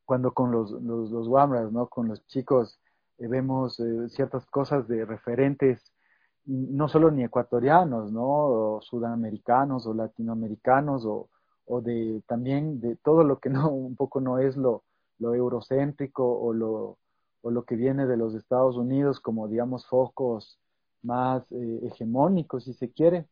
cuando 0.05 0.33
con 0.33 0.51
los, 0.53 0.71
los, 0.71 1.11
los 1.11 1.29
WAMRAS, 1.29 1.73
¿no? 1.73 1.89
con 1.89 2.09
los 2.09 2.27
chicos 2.27 2.81
eh, 3.19 3.27
vemos 3.29 3.79
eh, 3.81 4.09
ciertas 4.11 4.47
cosas 4.47 4.89
de 4.89 5.05
referentes, 5.05 5.93
no 6.47 6.89
solo 6.89 7.11
ni 7.11 7.25
ecuatorianos, 7.25 8.13
¿no? 8.13 8.27
O 8.27 8.81
sudamericanos 8.83 9.87
o 9.87 9.95
latinoamericanos 9.95 11.05
o, 11.05 11.29
o, 11.67 11.81
de 11.81 12.23
también 12.27 12.81
de 12.81 12.97
todo 12.97 13.25
lo 13.25 13.39
que 13.41 13.51
no, 13.51 13.71
un 13.71 13.97
poco 13.97 14.21
no 14.21 14.39
es 14.39 14.57
lo, 14.57 14.85
lo 15.19 15.35
eurocéntrico 15.35 16.25
o 16.41 16.53
lo, 16.53 16.99
o 17.43 17.51
lo 17.51 17.65
que 17.65 17.77
viene 17.77 18.07
de 18.07 18.17
los 18.17 18.35
Estados 18.35 18.77
Unidos 18.77 19.21
como, 19.21 19.49
digamos, 19.49 19.87
focos 19.87 20.59
más 21.03 21.45
hegemónicos, 21.51 22.65
si 22.65 22.75
se 22.75 22.91
quiere, 22.93 23.27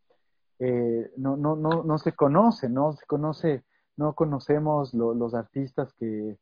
no, 0.59 1.37
no, 1.37 1.57
no, 1.57 1.85
no 1.85 1.99
se 1.99 2.13
conoce, 2.13 2.69
¿no? 2.69 2.93
Se 2.93 3.07
conoce, 3.07 3.65
no 3.97 4.15
conocemos 4.15 4.95
los 4.95 5.35
artistas 5.35 5.93
que, 5.95 6.37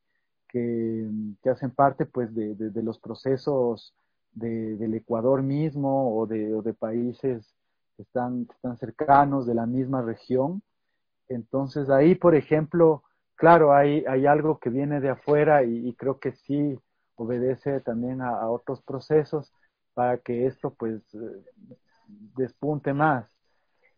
que, 0.48 1.50
hacen 1.50 1.70
parte 1.70 2.06
pues 2.06 2.34
de, 2.34 2.54
de, 2.54 2.82
los 2.82 2.98
procesos 2.98 3.94
de, 4.32 4.76
del 4.76 4.94
Ecuador 4.94 5.42
mismo 5.42 6.18
o 6.18 6.26
de, 6.26 6.60
de 6.62 6.74
países 6.74 7.54
que 7.96 8.02
están, 8.02 8.46
están 8.54 8.76
cercanos 8.76 9.46
de 9.46 9.54
la 9.54 9.66
misma 9.66 10.02
región. 10.02 10.62
Entonces 11.28 11.90
ahí, 11.90 12.14
por 12.14 12.34
ejemplo, 12.34 13.02
claro, 13.34 13.74
hay, 13.74 14.04
hay 14.06 14.26
algo 14.26 14.58
que 14.58 14.70
viene 14.70 15.00
de 15.00 15.10
afuera 15.10 15.62
y, 15.64 15.94
creo 15.94 16.18
que 16.18 16.32
sí 16.32 16.78
obedece 17.16 17.80
también 17.80 18.20
a, 18.20 18.48
otros 18.50 18.82
procesos 18.82 19.52
para 19.94 20.18
que 20.18 20.46
esto 20.46 20.74
pues 20.74 21.02
despunte 22.36 22.92
más. 22.92 23.26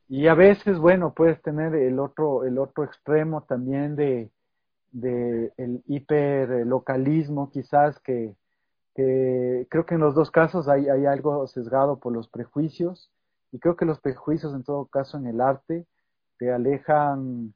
Y 0.08 0.26
a 0.26 0.34
veces, 0.34 0.78
bueno, 0.78 1.12
puedes 1.14 1.40
tener 1.42 1.74
el 1.74 1.98
otro, 1.98 2.44
el 2.44 2.58
otro 2.58 2.84
extremo 2.84 3.42
también 3.42 3.94
de, 3.94 4.30
de 4.92 5.52
hiperlocalismo 5.86 7.50
quizás 7.50 7.98
que, 8.00 8.34
que, 8.94 9.66
creo 9.70 9.84
que 9.86 9.94
en 9.94 10.00
los 10.00 10.14
dos 10.14 10.30
casos 10.30 10.68
hay, 10.68 10.88
hay 10.88 11.06
algo 11.06 11.46
sesgado 11.46 11.98
por 11.98 12.12
los 12.12 12.28
prejuicios 12.28 13.10
y 13.52 13.58
creo 13.58 13.76
que 13.76 13.84
los 13.84 14.00
prejuicios 14.00 14.54
en 14.54 14.64
todo 14.64 14.86
caso 14.86 15.18
en 15.18 15.26
el 15.26 15.40
arte 15.40 15.86
te 16.38 16.52
alejan, 16.52 17.54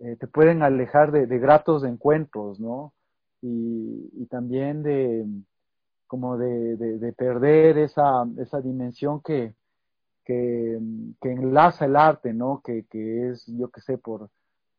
eh, 0.00 0.16
te 0.16 0.26
pueden 0.26 0.62
alejar 0.62 1.12
de, 1.12 1.26
de, 1.26 1.38
gratos 1.38 1.84
encuentros, 1.84 2.60
¿no? 2.60 2.92
Y, 3.40 4.10
y 4.14 4.26
también 4.26 4.82
de 4.82 5.24
como 6.06 6.36
de, 6.38 6.76
de, 6.76 7.12
perder 7.12 7.78
esa, 7.78 8.26
esa 8.38 8.60
dimensión 8.60 9.20
que, 9.22 9.54
que, 10.26 10.78
que 11.20 11.32
enlaza 11.32 11.86
el 11.86 11.96
arte, 11.96 12.34
¿no? 12.34 12.60
Que, 12.62 12.84
que 12.86 13.30
es, 13.30 13.46
yo 13.46 13.70
qué 13.70 13.80
sé, 13.80 13.96
por, 13.96 14.28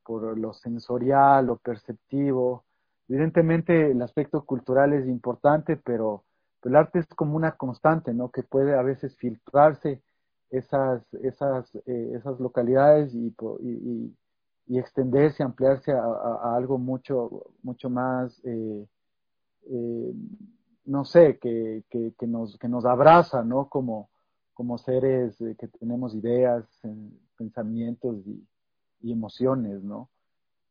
por 0.04 0.38
lo 0.38 0.54
sensorial, 0.54 1.48
lo 1.48 1.58
perceptivo. 1.58 2.66
Evidentemente 3.08 3.92
el 3.92 4.02
aspecto 4.02 4.46
cultural 4.46 4.94
es 4.94 5.08
importante, 5.08 5.78
pero 5.78 6.26
el 6.64 6.76
arte 6.76 7.00
es 7.00 7.08
como 7.08 7.38
una 7.38 7.54
constante, 7.54 8.14
¿no? 8.14 8.30
Que 8.30 8.44
puede 8.44 8.78
a 8.78 8.82
veces 8.82 9.16
filtrarse 9.16 10.02
esas, 10.50 11.02
esas, 11.24 11.74
eh, 11.86 12.12
esas 12.16 12.40
localidades 12.42 13.14
y, 13.14 13.34
y, 13.62 14.14
y, 14.68 14.78
extenderse, 14.80 15.44
ampliarse 15.44 15.94
a, 15.94 16.56
algo 16.56 16.78
mucho, 16.78 17.54
mucho 17.64 17.90
más, 17.90 18.38
eh, 18.44 18.86
eh, 19.70 20.14
no 20.86 21.06
sé, 21.06 21.38
que, 21.40 21.84
que, 21.90 22.14
que, 22.20 22.28
nos, 22.28 22.58
que 22.58 22.68
nos 22.68 22.86
abraza, 22.86 23.44
¿no? 23.44 23.70
Como, 23.70 24.10
como 24.58 24.80
seres 24.80 25.38
que 25.60 25.68
tenemos 25.68 26.16
ideas, 26.16 26.66
pensamientos 27.38 28.18
y, 28.26 29.12
emociones, 29.12 29.84
¿no? 29.84 30.10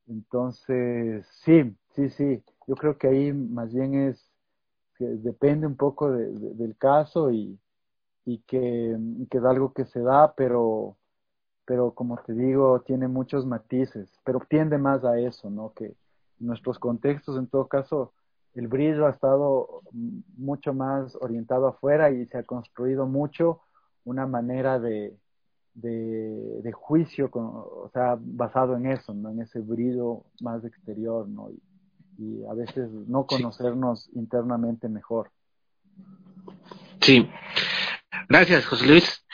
Entonces, 0.08 1.24
sí, 1.44 1.76
sí, 1.94 2.10
sí, 2.10 2.42
yo 2.66 2.74
creo 2.74 2.98
que 2.98 3.06
ahí 3.06 3.32
más 3.32 3.72
bien 3.72 3.94
es, 3.94 4.20
que 4.96 5.04
depende 5.04 5.68
un 5.68 5.76
poco 5.76 6.10
de, 6.10 6.32
del 6.32 6.76
caso 6.76 7.30
y, 7.30 7.60
y 8.24 8.38
que, 8.38 8.98
que, 9.30 9.38
es 9.38 9.44
algo 9.44 9.72
que 9.72 9.84
se 9.84 10.00
da, 10.00 10.34
pero, 10.34 10.96
pero 11.64 11.92
como 11.92 12.16
te 12.18 12.32
digo, 12.32 12.80
tiene 12.80 13.06
muchos 13.06 13.46
matices, 13.46 14.10
pero 14.24 14.40
tiende 14.48 14.78
más 14.78 15.04
a 15.04 15.20
eso, 15.20 15.48
¿no? 15.48 15.72
Que 15.74 15.94
nuestros 16.40 16.80
contextos, 16.80 17.38
en 17.38 17.46
todo 17.46 17.68
caso, 17.68 18.12
el 18.54 18.66
brillo 18.66 19.06
ha 19.06 19.10
estado 19.10 19.82
mucho 19.92 20.74
más 20.74 21.16
orientado 21.20 21.68
afuera 21.68 22.10
y 22.10 22.26
se 22.26 22.38
ha 22.38 22.42
construido 22.42 23.06
mucho 23.06 23.60
una 24.06 24.26
manera 24.26 24.78
de, 24.78 25.14
de, 25.74 26.62
de 26.62 26.72
juicio, 26.72 27.30
con, 27.30 27.44
o 27.44 27.90
sea, 27.92 28.16
basado 28.18 28.76
en 28.76 28.86
eso, 28.86 29.12
¿no? 29.12 29.30
En 29.30 29.42
ese 29.42 29.60
brillo 29.60 30.24
más 30.40 30.64
exterior, 30.64 31.28
¿no? 31.28 31.50
Y, 31.50 31.60
y 32.18 32.44
a 32.46 32.54
veces 32.54 32.90
no 32.90 33.26
conocernos 33.26 34.08
internamente 34.14 34.88
mejor. 34.88 35.30
Sí. 37.00 37.28
Gracias, 38.28 38.64
José 38.66 38.86
Luis. 38.86 39.26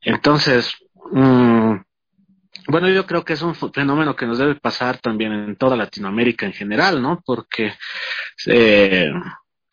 Entonces, 0.00 0.72
mmm, 1.10 1.74
bueno, 2.68 2.88
yo 2.90 3.06
creo 3.06 3.24
que 3.24 3.32
es 3.32 3.42
un 3.42 3.54
fenómeno 3.54 4.14
que 4.14 4.26
nos 4.26 4.38
debe 4.38 4.54
pasar 4.54 4.98
también 4.98 5.32
en 5.32 5.56
toda 5.56 5.74
Latinoamérica 5.74 6.46
en 6.46 6.52
general, 6.52 7.02
¿no? 7.02 7.20
Porque 7.24 7.72
eh, 8.46 9.10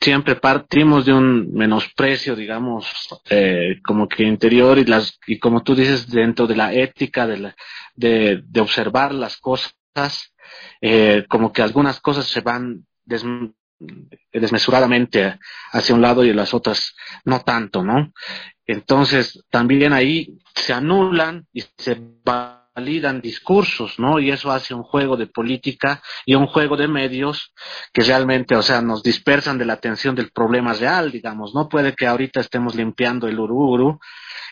siempre 0.06 0.36
partimos 0.36 1.04
de 1.04 1.14
un 1.14 1.52
menosprecio, 1.52 2.36
digamos, 2.36 2.86
eh, 3.28 3.80
como 3.84 4.08
que 4.08 4.22
interior 4.22 4.78
y 4.78 4.86
las 4.86 5.20
y 5.26 5.40
como 5.40 5.64
tú 5.64 5.74
dices 5.74 6.08
dentro 6.08 6.46
de 6.46 6.56
la 6.56 6.72
ética 6.72 7.26
de 7.26 7.38
la, 7.38 7.56
de, 7.96 8.44
observar 8.60 9.16
las 9.16 9.38
cosas, 9.38 9.74
eh, 10.80 11.26
como 11.28 11.52
que 11.52 11.64
algunas 11.64 12.00
cosas 12.02 12.28
se 12.28 12.42
van 12.42 12.86
des, 13.04 13.26
desmesuradamente 14.32 15.40
hacia 15.72 15.96
un 15.96 16.04
lado 16.04 16.24
y 16.24 16.34
las 16.34 16.54
otras 16.54 16.96
no 17.24 17.42
tanto, 17.42 17.84
¿no? 17.84 18.14
Entonces 18.68 19.44
también 19.50 19.92
ahí 19.92 20.38
se 20.54 20.74
anulan 20.74 21.48
y 21.52 21.62
se 21.78 22.00
van 22.24 22.55
validan 22.76 23.22
discursos, 23.22 23.98
¿no? 24.00 24.20
Y 24.20 24.32
eso 24.32 24.52
hace 24.52 24.74
un 24.74 24.84
juego 24.84 25.16
de 25.16 25.28
política 25.28 26.02
y 26.26 26.36
un 26.36 26.46
juego 26.46 26.76
de 26.76 26.90
medios 26.90 27.54
que 27.94 28.04
realmente, 28.04 28.56
o 28.56 28.62
sea, 28.62 28.82
nos 28.82 29.02
dispersan 29.02 29.58
de 29.58 29.66
la 29.66 29.74
atención 29.74 30.14
del 30.14 30.32
problema 30.32 30.74
real, 30.74 31.10
digamos, 31.10 31.56
¿no? 31.56 31.70
Puede 31.70 31.94
que 31.94 32.06
ahorita 32.06 32.42
estemos 32.42 32.76
limpiando 32.76 33.28
el 33.28 33.40
ururu 33.40 34.00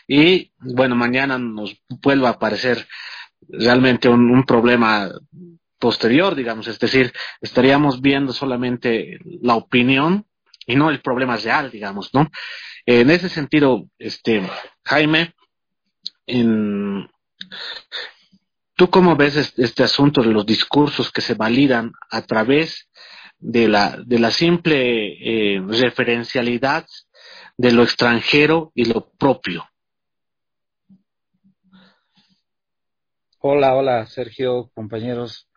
y, 0.08 0.50
bueno, 0.58 0.96
mañana 0.96 1.38
nos 1.38 1.76
vuelva 2.02 2.28
a 2.28 2.32
aparecer 2.32 2.88
realmente 3.46 4.08
un, 4.08 4.30
un 4.30 4.44
problema 4.44 5.10
posterior, 5.78 6.34
digamos, 6.34 6.66
es 6.66 6.78
decir, 6.78 7.12
estaríamos 7.42 8.00
viendo 8.00 8.32
solamente 8.32 9.18
la 9.42 9.56
opinión 9.56 10.24
y 10.66 10.76
no 10.76 10.88
el 10.88 11.02
problema 11.02 11.36
real, 11.36 11.70
digamos, 11.70 12.14
¿no? 12.14 12.30
En 12.86 13.10
ese 13.10 13.28
sentido, 13.28 13.84
este, 13.98 14.48
Jaime, 14.82 15.34
en, 16.26 17.06
¿tú 18.74 18.90
cómo 18.90 19.16
ves 19.16 19.54
este, 19.56 19.82
asunto 19.82 20.22
de 20.22 20.32
los 20.32 20.46
discursos 20.46 21.10
que 21.10 21.20
se 21.20 21.34
validan 21.34 21.92
a 22.10 22.22
través 22.22 22.88
de 23.38 23.68
la, 23.68 23.96
de 24.04 24.18
la 24.18 24.30
simple 24.30 25.56
eh, 25.56 25.60
referencialidad 25.66 26.86
de 27.56 27.72
lo 27.72 27.82
extranjero 27.82 28.72
y 28.74 28.86
lo 28.86 29.10
propio? 29.18 29.64
Hola, 33.38 33.74
hola, 33.74 34.06
Sergio, 34.06 34.70
compañeros. 34.74 35.48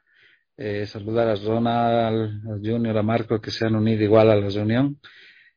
Eh, 0.57 0.87
saludar 0.87 1.27
a 1.29 1.35
Ronald, 1.35 2.45
a 2.47 2.57
Junior, 2.57 2.97
a 2.97 3.03
Marco, 3.03 3.39
que 3.39 3.51
se 3.51 3.65
han 3.65 3.75
unido 3.75 4.03
igual 4.03 4.29
a 4.31 4.35
la 4.35 4.49
reunión. 4.49 4.99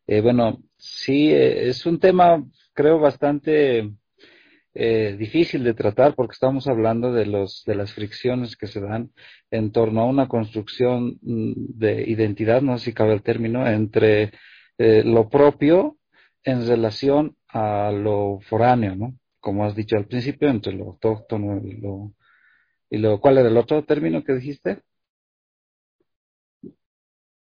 Eh, 0.06 0.20
bueno, 0.20 0.62
sí, 0.76 1.32
eh, 1.32 1.68
es 1.68 1.86
un 1.86 1.98
tema, 1.98 2.44
creo, 2.74 2.98
bastante 2.98 3.90
difícil 4.74 5.64
de 5.64 5.74
tratar 5.74 6.14
porque 6.14 6.34
estamos 6.34 6.68
hablando 6.68 7.12
de, 7.12 7.26
los, 7.26 7.64
de 7.66 7.74
las 7.74 7.92
fricciones 7.92 8.56
que 8.56 8.68
se 8.68 8.80
dan 8.80 9.10
en 9.50 9.72
torno 9.72 10.02
a 10.02 10.06
una 10.06 10.28
construcción 10.28 11.18
mm, 11.22 11.52
de 11.78 12.08
identidad, 12.08 12.62
no 12.62 12.78
sé 12.78 12.86
si 12.86 12.92
cabe 12.92 13.14
el 13.14 13.22
término, 13.22 13.66
entre 13.66 14.32
lo 14.78 15.28
propio 15.28 15.98
en 16.42 16.66
relación 16.66 17.36
a 17.48 17.90
lo 17.90 18.38
foráneo, 18.40 18.96
¿no? 18.96 19.14
Como 19.38 19.66
has 19.66 19.74
dicho 19.74 19.96
al 19.96 20.06
principio, 20.06 20.48
entre 20.48 20.72
lo 20.72 20.86
autóctono 20.86 21.60
y 21.62 21.72
lo 21.72 22.14
¿Y 22.90 22.98
luego 22.98 23.20
cuál 23.20 23.38
era 23.38 23.48
el 23.48 23.56
otro 23.56 23.84
término 23.84 24.24
que 24.24 24.34
dijiste? 24.34 24.82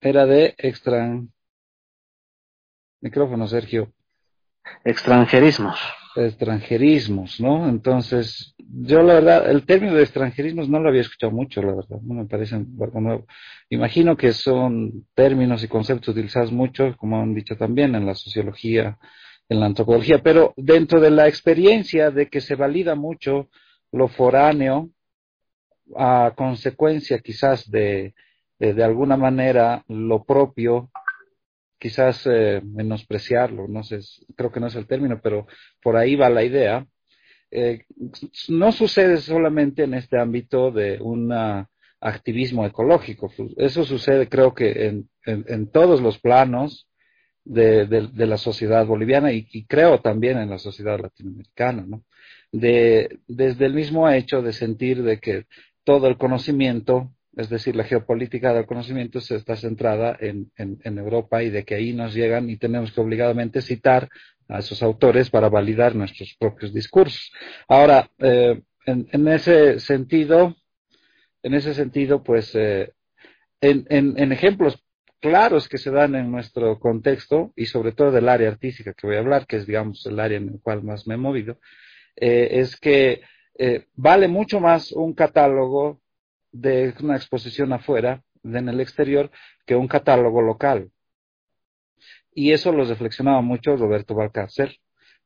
Era 0.01 0.25
de 0.25 0.55
extran... 0.57 1.31
Micrófono, 2.99 3.47
Sergio. 3.47 3.93
Extranjerismos. 4.83 5.79
Extranjerismos, 6.17 7.39
¿no? 7.39 7.69
Entonces, 7.69 8.55
yo 8.57 9.01
la 9.03 9.15
verdad, 9.15 9.49
el 9.49 9.65
término 9.65 9.93
de 9.93 10.03
extranjerismos 10.03 10.67
no 10.67 10.79
lo 10.79 10.89
había 10.89 11.01
escuchado 11.01 11.31
mucho, 11.31 11.61
la 11.61 11.75
verdad, 11.75 11.99
no 12.01 12.15
me 12.15 12.25
parece 12.25 12.55
algo 12.55 13.01
nuevo. 13.01 13.25
Imagino 13.69 14.17
que 14.17 14.33
son 14.33 15.05
términos 15.13 15.63
y 15.63 15.67
conceptos 15.67 16.09
utilizados 16.09 16.51
mucho, 16.51 16.95
como 16.97 17.21
han 17.21 17.33
dicho 17.33 17.55
también, 17.55 17.95
en 17.95 18.05
la 18.05 18.15
sociología, 18.15 18.97
en 19.49 19.59
la 19.59 19.67
antropología, 19.67 20.21
pero 20.23 20.53
dentro 20.57 20.99
de 20.99 21.11
la 21.11 21.27
experiencia 21.27 22.11
de 22.11 22.27
que 22.27 22.41
se 22.41 22.55
valida 22.55 22.95
mucho 22.95 23.49
lo 23.91 24.07
foráneo, 24.07 24.89
a 25.95 26.33
consecuencia 26.35 27.19
quizás 27.19 27.69
de, 27.69 28.13
de, 28.59 28.83
alguna 28.83 29.17
manera 29.17 29.83
lo 29.87 30.23
propio, 30.23 30.89
quizás 31.79 32.25
eh, 32.25 32.61
menospreciarlo, 32.63 33.67
no 33.67 33.83
sé, 33.83 33.99
creo 34.35 34.51
que 34.51 34.59
no 34.59 34.67
es 34.67 34.75
el 34.75 34.87
término, 34.87 35.19
pero 35.21 35.47
por 35.81 35.97
ahí 35.97 36.15
va 36.15 36.29
la 36.29 36.43
idea. 36.43 36.85
Eh, 37.49 37.85
no 38.49 38.71
sucede 38.71 39.17
solamente 39.17 39.83
en 39.83 39.93
este 39.93 40.19
ámbito 40.19 40.71
de 40.71 40.99
un 40.99 41.31
activismo 42.01 42.65
ecológico, 42.65 43.31
eso 43.55 43.83
sucede 43.85 44.27
creo 44.27 44.53
que 44.53 45.03
en, 45.25 45.71
todos 45.71 46.01
los 46.01 46.19
planos 46.19 46.87
de, 47.45 47.87
la 48.13 48.37
sociedad 48.37 48.85
boliviana 48.85 49.31
y, 49.31 49.65
creo 49.65 49.99
también 50.01 50.37
en 50.37 50.49
la 50.49 50.57
sociedad 50.59 50.99
latinoamericana, 50.99 51.85
¿no? 51.87 52.03
De, 52.51 53.19
desde 53.27 53.65
el 53.65 53.73
mismo 53.73 54.09
hecho 54.09 54.41
de 54.41 54.53
sentir 54.53 55.03
de 55.03 55.19
que 55.19 55.45
todo 55.83 56.07
el 56.07 56.17
conocimiento, 56.17 57.13
es 57.37 57.49
decir, 57.49 57.75
la 57.75 57.83
geopolítica 57.83 58.51
del 58.51 58.65
conocimiento 58.65 59.21
se 59.21 59.35
está 59.35 59.55
centrada 59.55 60.17
en, 60.19 60.49
Europa 60.83 61.43
y 61.43 61.51
de 61.51 61.63
que 61.63 61.75
ahí 61.75 61.93
nos 61.93 62.15
llegan 62.15 62.49
y 62.49 62.57
tenemos 62.57 62.91
que 62.91 62.99
obligadamente 62.99 63.61
citar 63.61 64.09
a 64.49 64.59
esos 64.59 64.81
autores 64.81 65.29
para 65.29 65.47
validar 65.47 65.93
nuestros 65.93 66.35
propios 66.39 66.73
discursos. 66.73 67.31
Ahora, 67.67 68.09
eh, 68.17 68.61
en, 68.87 69.27
ese 69.27 69.79
sentido, 69.79 70.55
en 71.43 71.53
ese 71.53 71.75
sentido, 71.75 72.23
pues, 72.23 72.55
eh, 72.55 72.93
en, 73.61 74.31
ejemplos 74.31 74.83
claros 75.19 75.69
que 75.69 75.77
se 75.77 75.91
dan 75.91 76.15
en 76.15 76.31
nuestro 76.31 76.79
contexto 76.79 77.53
y 77.55 77.67
sobre 77.67 77.91
todo 77.91 78.11
del 78.11 78.29
área 78.29 78.49
artística 78.49 78.93
que 78.93 79.05
voy 79.05 79.17
a 79.17 79.19
hablar, 79.19 79.45
que 79.45 79.57
es, 79.57 79.67
digamos, 79.67 80.03
el 80.07 80.19
área 80.19 80.39
en 80.39 80.49
el 80.49 80.59
cual 80.59 80.81
más 80.81 81.05
me 81.05 81.13
he 81.13 81.17
movido, 81.17 81.59
eh, 82.15 82.49
es 82.53 82.77
que 82.77 83.21
vale 83.95 84.27
mucho 84.27 84.59
más 84.59 84.91
un 84.91 85.13
catálogo 85.13 85.99
de 86.61 86.93
una 87.01 87.15
exposición 87.15 87.73
afuera, 87.73 88.23
en 88.43 88.69
el 88.69 88.79
exterior, 88.79 89.31
que 89.65 89.75
un 89.75 89.87
catálogo 89.87 90.41
local. 90.41 90.91
Y 92.33 92.51
eso 92.51 92.71
lo 92.71 92.85
reflexionaba 92.85 93.41
mucho 93.41 93.75
Roberto 93.75 94.15
Balcácer, 94.15 94.77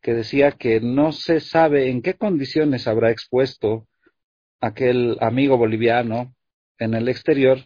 que 0.02 0.14
decía 0.14 0.52
que 0.52 0.80
no 0.82 1.12
se 1.12 1.40
sabe 1.40 1.90
en 1.90 2.02
qué 2.02 2.16
condiciones 2.16 2.88
habrá 2.88 3.12
expuesto 3.12 3.88
aquel 4.60 5.18
amigo 5.22 5.58
boliviano 5.58 6.34
en 6.80 6.94
el 6.94 7.08
exterior, 7.10 7.60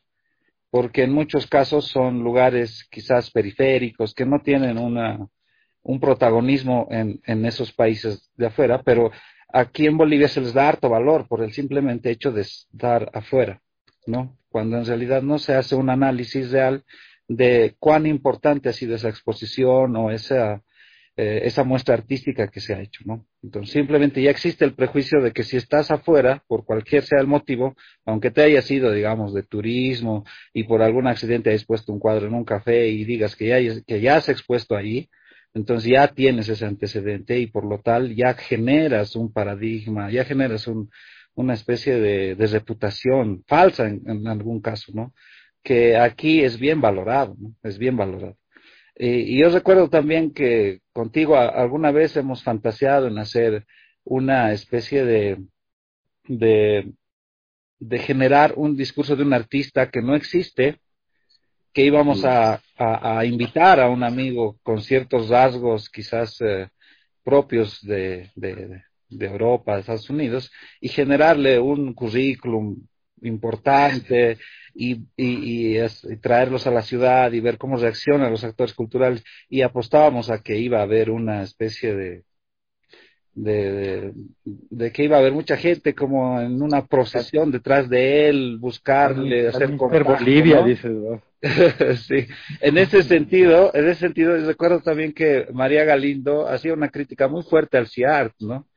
porque 0.69 1.03
en 1.03 1.13
muchos 1.13 1.47
casos 1.47 1.87
son 1.87 2.23
lugares 2.23 2.85
quizás 2.91 3.31
periféricos 3.31 4.13
que 4.13 4.25
no 4.25 4.41
tienen 4.41 4.77
una, 4.77 5.27
un 5.83 5.99
protagonismo 5.99 6.87
en, 6.91 7.21
en 7.25 7.45
esos 7.45 7.71
países 7.71 8.29
de 8.35 8.47
afuera, 8.47 8.81
pero 8.83 9.11
aquí 9.47 9.87
en 9.87 9.97
Bolivia 9.97 10.27
se 10.27 10.41
les 10.41 10.53
da 10.53 10.67
harto 10.69 10.89
valor 10.89 11.27
por 11.27 11.43
el 11.43 11.51
simplemente 11.53 12.09
hecho 12.09 12.31
de 12.31 12.41
estar 12.41 13.09
afuera, 13.13 13.61
¿no? 14.05 14.37
Cuando 14.49 14.77
en 14.77 14.85
realidad 14.85 15.21
no 15.21 15.39
se 15.39 15.53
hace 15.53 15.75
un 15.75 15.89
análisis 15.89 16.51
real 16.51 16.83
de 17.27 17.75
cuán 17.79 18.05
importante 18.05 18.69
ha 18.69 18.73
sido 18.73 18.95
esa 18.95 19.09
exposición 19.09 19.95
o 19.95 20.11
esa, 20.11 20.61
eh, 21.17 21.49
muestra 21.65 21.95
artística 21.95 22.49
que 22.49 22.59
se 22.59 22.73
ha 22.73 22.81
hecho, 22.81 23.03
¿no? 23.05 23.25
Entonces, 23.41 23.71
simplemente 23.71 24.21
ya 24.21 24.31
existe 24.31 24.65
el 24.65 24.75
prejuicio 24.75 25.21
de 25.21 25.31
que 25.31 25.43
si 25.43 25.57
estás 25.57 25.89
afuera, 25.91 26.43
por 26.47 26.65
cualquier 26.65 27.03
sea 27.03 27.21
el 27.21 27.27
motivo, 27.27 27.75
aunque 28.05 28.31
te 28.31 28.43
haya 28.43 28.61
sido, 28.61 28.91
digamos, 28.91 29.33
de 29.33 29.43
turismo 29.43 30.25
y 30.53 30.63
por 30.65 30.81
algún 30.81 31.07
accidente 31.07 31.49
hayas 31.51 31.65
puesto 31.65 31.93
un 31.93 31.99
cuadro 31.99 32.27
en 32.27 32.33
un 32.33 32.43
café 32.43 32.87
y 32.89 33.05
digas 33.05 33.35
que 33.35 33.47
ya, 33.47 33.81
que 33.85 34.01
ya 34.01 34.17
has 34.17 34.29
expuesto 34.29 34.75
allí, 34.75 35.09
entonces 35.55 35.89
ya 35.91 36.09
tienes 36.09 36.49
ese 36.49 36.65
antecedente 36.65 37.39
y 37.39 37.47
por 37.47 37.65
lo 37.65 37.79
tal 37.79 38.13
ya 38.15 38.33
generas 38.35 39.15
un 39.15 39.31
paradigma, 39.31 40.11
ya 40.11 40.25
generas 40.25 40.67
un, 40.67 40.91
una 41.33 41.53
especie 41.53 41.95
de, 41.99 42.35
reputación 42.47 43.43
falsa 43.47 43.87
en, 43.87 44.27
algún 44.27 44.61
caso, 44.61 44.91
¿no? 44.93 45.13
Que 45.63 45.97
aquí 45.97 46.41
es 46.41 46.59
bien 46.59 46.81
valorado, 46.81 47.35
¿no? 47.39 47.55
Es 47.63 47.77
bien 47.77 47.97
valorado. 47.97 48.37
y 48.97 49.39
yo 49.41 49.49
recuerdo 49.49 49.89
también 49.89 50.31
que 50.33 50.81
contigo 50.93 51.37
alguna 51.37 51.91
vez 51.91 52.17
hemos 52.17 52.43
fantaseado 52.43 53.07
en 53.07 53.17
hacer 53.17 53.65
una 54.03 54.51
especie 54.53 55.05
de, 55.05 55.37
de, 56.27 56.93
de 57.79 57.99
generar 57.99 58.53
un 58.57 58.75
discurso 58.75 59.15
de 59.15 59.23
un 59.23 59.33
artista 59.33 59.89
que 59.89 60.01
no 60.01 60.15
existe, 60.15 60.79
que 61.75 61.83
íbamos 61.83 62.23
a, 62.23 62.61
a, 62.77 63.25
invitar 63.25 63.81
a 63.81 63.89
un 63.89 64.01
amigo 64.01 64.57
con 64.63 64.81
ciertos 64.81 65.27
rasgos 65.27 65.89
quizás 65.89 66.39
eh, 66.39 66.69
propios 67.21 67.85
de, 67.85 68.31
de, 68.33 68.81
de, 69.09 69.25
Europa, 69.25 69.73
de 69.73 69.81
Estados 69.81 70.09
Unidos, 70.09 70.49
y 70.79 70.87
generarle 70.87 71.59
un 71.59 71.93
currículum 71.93 72.77
importante 73.23 74.37
y, 74.73 74.93
y, 75.17 75.77
y, 75.77 76.17
traerlos 76.21 76.65
a 76.65 76.71
la 76.71 76.81
ciudad 76.81 77.33
y 77.33 77.41
ver 77.41 77.57
cómo 77.57 77.75
reaccionan 77.75 78.31
los 78.31 78.45
actores 78.45 78.73
culturales. 78.73 79.21
Y 79.49 79.61
apostábamos 79.61 80.29
a 80.29 80.41
que 80.41 80.57
iba 80.57 80.79
a 80.79 80.83
haber 80.83 81.11
una 81.11 81.43
especie 81.43 81.93
de, 81.93 82.23
de, 83.33 84.13
de, 84.45 84.91
que 84.93 85.03
iba 85.03 85.17
a 85.17 85.19
haber 85.19 85.33
mucha 85.33 85.57
gente 85.57 85.93
como 85.93 86.39
en 86.39 86.61
una 86.61 86.85
procesión 86.85 87.51
detrás 87.51 87.89
de 87.89 88.29
él, 88.29 88.59
buscarle, 88.61 89.49
hacer 89.49 89.75
contacto, 89.75 90.13
Bolivia, 90.13 90.63
dices, 90.63 90.93
sí, 92.07 92.27
en 92.61 92.77
ese 92.77 93.03
sentido, 93.03 93.71
en 93.75 93.87
ese 93.87 93.99
sentido, 94.01 94.35
recuerdo 94.37 94.81
también 94.81 95.13
que 95.13 95.47
María 95.53 95.83
Galindo 95.83 96.47
hacía 96.47 96.73
una 96.73 96.89
crítica 96.89 97.27
muy 97.27 97.43
fuerte 97.43 97.77
al 97.77 97.87
CIART, 97.87 98.33
¿no? 98.39 98.67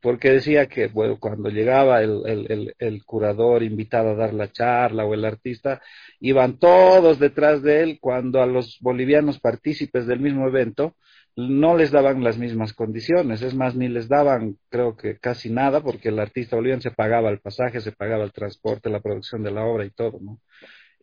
Porque 0.00 0.30
decía 0.30 0.66
que, 0.68 0.88
bueno, 0.88 1.18
cuando 1.18 1.48
llegaba 1.50 2.02
el, 2.02 2.22
el, 2.26 2.74
el, 2.78 3.04
curador 3.04 3.62
invitado 3.62 4.10
a 4.10 4.14
dar 4.14 4.34
la 4.34 4.52
charla 4.52 5.04
o 5.06 5.14
el 5.14 5.24
artista, 5.24 5.80
iban 6.20 6.58
todos 6.58 7.18
detrás 7.18 7.62
de 7.62 7.82
él 7.82 7.98
cuando 8.00 8.42
a 8.42 8.46
los 8.46 8.78
bolivianos 8.80 9.40
partícipes 9.40 10.06
del 10.06 10.20
mismo 10.20 10.46
evento 10.46 10.96
no 11.34 11.76
les 11.76 11.90
daban 11.92 12.22
las 12.22 12.36
mismas 12.38 12.74
condiciones, 12.74 13.42
es 13.42 13.54
más, 13.54 13.74
ni 13.76 13.88
les 13.88 14.08
daban, 14.08 14.58
creo 14.70 14.96
que 14.96 15.18
casi 15.18 15.50
nada, 15.50 15.80
porque 15.82 16.10
el 16.10 16.18
artista 16.18 16.56
boliviano 16.56 16.82
se 16.82 16.90
pagaba 16.90 17.30
el 17.30 17.40
pasaje, 17.40 17.80
se 17.80 17.92
pagaba 17.92 18.24
el 18.24 18.32
transporte, 18.32 18.90
la 18.90 19.00
producción 19.00 19.42
de 19.42 19.52
la 19.52 19.64
obra 19.64 19.84
y 19.84 19.90
todo, 19.90 20.18
¿no? 20.20 20.40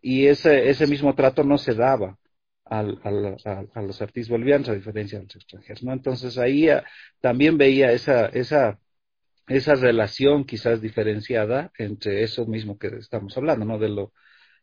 Y 0.05 0.27
ese, 0.27 0.69
ese 0.69 0.85
mismo 0.85 1.15
trato 1.15 1.43
no 1.43 1.57
se 1.57 1.73
daba 1.73 2.19
al, 2.63 2.99
al, 3.03 3.37
a, 3.73 3.81
los 3.81 4.03
artistas 4.03 4.29
bolivianos 4.29 4.69
a 4.69 4.75
diferencia 4.75 5.17
de 5.17 5.25
los 5.25 5.35
extranjeros, 5.35 5.81
¿no? 5.81 5.93
Entonces 5.93 6.37
ahí 6.37 6.69
ah, 6.69 6.83
también 7.21 7.57
veía 7.57 7.91
esa, 7.91 8.27
esa, 8.27 8.79
esa 9.47 9.73
relación 9.73 10.45
quizás 10.45 10.79
diferenciada 10.79 11.71
entre 11.79 12.21
eso 12.21 12.45
mismo 12.45 12.77
que 12.77 12.89
estamos 12.97 13.35
hablando, 13.35 13.65
¿no? 13.65 13.79
De 13.79 13.89
lo, 13.89 14.13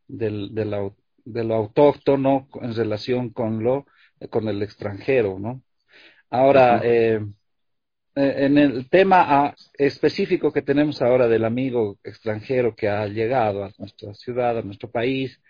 del, 0.07 0.55
de, 0.55 0.65
lo, 0.65 0.97
de 1.25 1.43
lo 1.43 1.57
autóctono 1.57 2.49
en 2.61 2.77
relación 2.77 3.31
con 3.31 3.65
lo, 3.65 3.87
con 4.31 4.47
el 4.47 4.63
extranjero, 4.63 5.41
¿no? 5.41 5.61
Ahora, 6.31 6.83
eh, 6.85 7.21
en 8.15 8.59
el 8.59 8.89
tema 8.89 9.55
específico 9.75 10.53
que 10.53 10.63
tenemos 10.63 11.01
ahora 11.01 11.29
del 11.29 11.45
amigo 11.45 11.99
extranjero 12.05 12.75
que 12.77 12.89
ha 12.89 13.07
llegado 13.07 13.65
a 13.65 13.73
nuestra 13.79 14.13
ciudad, 14.15 14.59
a 14.59 14.63
nuestro 14.63 14.91
país, 14.91 15.41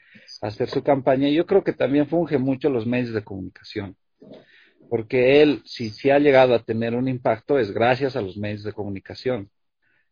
a 0.40 0.48
hacer 0.48 0.68
su 0.68 0.82
campaña, 0.82 1.28
yo 1.28 1.46
creo 1.46 1.64
que 1.64 1.72
también 1.72 2.06
funge 2.06 2.38
mucho 2.38 2.70
los 2.70 2.86
medios 2.86 3.12
de 3.12 3.24
comunicación. 3.24 3.96
Porque 4.88 5.42
él, 5.42 5.62
si, 5.64 5.90
si 5.90 6.10
ha 6.10 6.18
llegado 6.18 6.54
a 6.54 6.62
tener 6.62 6.94
un 6.94 7.08
impacto, 7.08 7.58
es 7.58 7.72
gracias 7.72 8.14
a 8.14 8.20
los 8.20 8.36
medios 8.36 8.62
de 8.62 8.72
comunicación. 8.72 9.50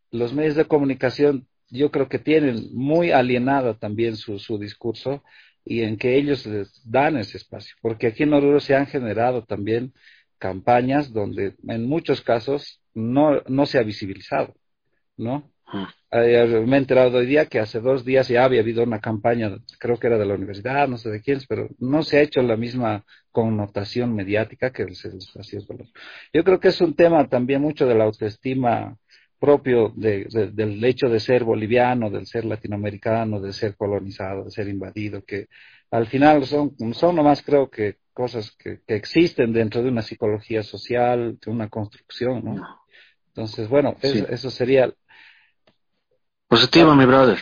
Los 0.09 0.33
medios 0.33 0.55
de 0.55 0.65
comunicación 0.65 1.47
yo 1.69 1.89
creo 1.91 2.09
que 2.09 2.19
tienen 2.19 2.69
muy 2.73 3.11
alienado 3.11 3.77
también 3.77 4.17
su, 4.17 4.39
su 4.39 4.57
discurso 4.57 5.23
y 5.63 5.83
en 5.83 5.97
que 5.97 6.17
ellos 6.17 6.45
les 6.45 6.81
dan 6.89 7.17
ese 7.17 7.37
espacio. 7.37 7.75
Porque 7.81 8.07
aquí 8.07 8.23
en 8.23 8.33
Oruro 8.33 8.59
se 8.59 8.75
han 8.75 8.87
generado 8.87 9.45
también 9.45 9.93
campañas 10.41 11.13
donde 11.13 11.53
en 11.67 11.87
muchos 11.87 12.21
casos 12.21 12.81
no, 12.95 13.41
no 13.47 13.65
se 13.67 13.77
ha 13.77 13.83
visibilizado, 13.83 14.55
¿no? 15.15 15.51
me 16.11 16.75
he 16.75 16.77
enterado 16.77 17.19
hoy 17.19 17.25
día 17.25 17.45
que 17.45 17.59
hace 17.59 17.79
dos 17.79 18.03
días 18.03 18.27
ya 18.27 18.43
había 18.43 18.59
habido 18.59 18.83
una 18.83 18.99
campaña, 18.99 19.55
creo 19.79 19.97
que 19.97 20.07
era 20.07 20.17
de 20.17 20.25
la 20.25 20.33
universidad, 20.33 20.87
no 20.89 20.97
sé 20.97 21.09
de 21.09 21.21
quién, 21.21 21.39
pero 21.47 21.69
no 21.79 22.03
se 22.03 22.17
ha 22.17 22.21
hecho 22.21 22.41
la 22.41 22.57
misma 22.57 23.05
connotación 23.31 24.13
mediática 24.13 24.71
que 24.71 24.81
el 24.83 24.91
espacio 24.91 25.61
Yo 26.33 26.43
creo 26.43 26.59
que 26.59 26.69
es 26.69 26.81
un 26.81 26.95
tema 26.95 27.29
también 27.29 27.61
mucho 27.61 27.87
de 27.87 27.95
la 27.95 28.03
autoestima 28.05 28.97
propio 29.39 29.93
del 29.95 30.83
hecho 30.83 31.07
de 31.07 31.19
ser 31.19 31.43
boliviano, 31.43 32.09
del 32.09 32.27
ser 32.27 32.45
latinoamericano, 32.45 33.39
de 33.39 33.53
ser 33.53 33.75
colonizado, 33.75 34.43
de 34.45 34.51
ser 34.51 34.67
invadido, 34.67 35.23
que 35.23 35.47
al 35.91 36.07
final 36.07 36.45
son, 36.45 36.75
son 36.93 37.15
nomás 37.15 37.43
creo 37.43 37.69
que 37.69 37.97
cosas 38.13 38.51
que, 38.51 38.81
existen 38.87 39.53
dentro 39.53 39.83
de 39.83 39.89
una 39.89 40.01
psicología 40.01 40.63
social, 40.63 41.37
de 41.39 41.51
una 41.51 41.69
construcción, 41.69 42.43
¿no? 42.43 42.81
Entonces, 43.27 43.67
bueno, 43.69 43.95
eso 44.01 44.49
sería... 44.49 44.91
Positivo, 46.47 46.93
mi 46.95 47.05
brother. 47.05 47.41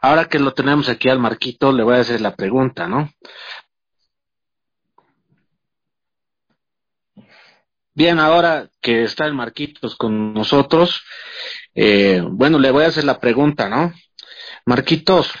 Ahora 0.00 0.26
que 0.26 0.38
lo 0.38 0.54
tenemos 0.54 0.88
aquí 0.88 1.08
al 1.08 1.18
Marquito, 1.18 1.72
le 1.72 1.82
voy 1.82 1.96
a 1.96 2.00
hacer 2.00 2.20
la 2.20 2.36
pregunta, 2.36 2.86
¿no? 2.86 3.10
Bien, 7.92 8.20
ahora 8.20 8.68
que 8.80 9.04
está 9.04 9.24
el 9.26 9.34
Marquitos 9.34 9.96
con 9.96 10.34
nosotros, 10.34 11.02
eh, 11.74 12.22
bueno, 12.28 12.58
le 12.58 12.70
voy 12.70 12.84
a 12.84 12.88
hacer 12.88 13.04
la 13.04 13.18
pregunta, 13.18 13.68
¿no? 13.68 13.92
Marquitos, 14.64 15.32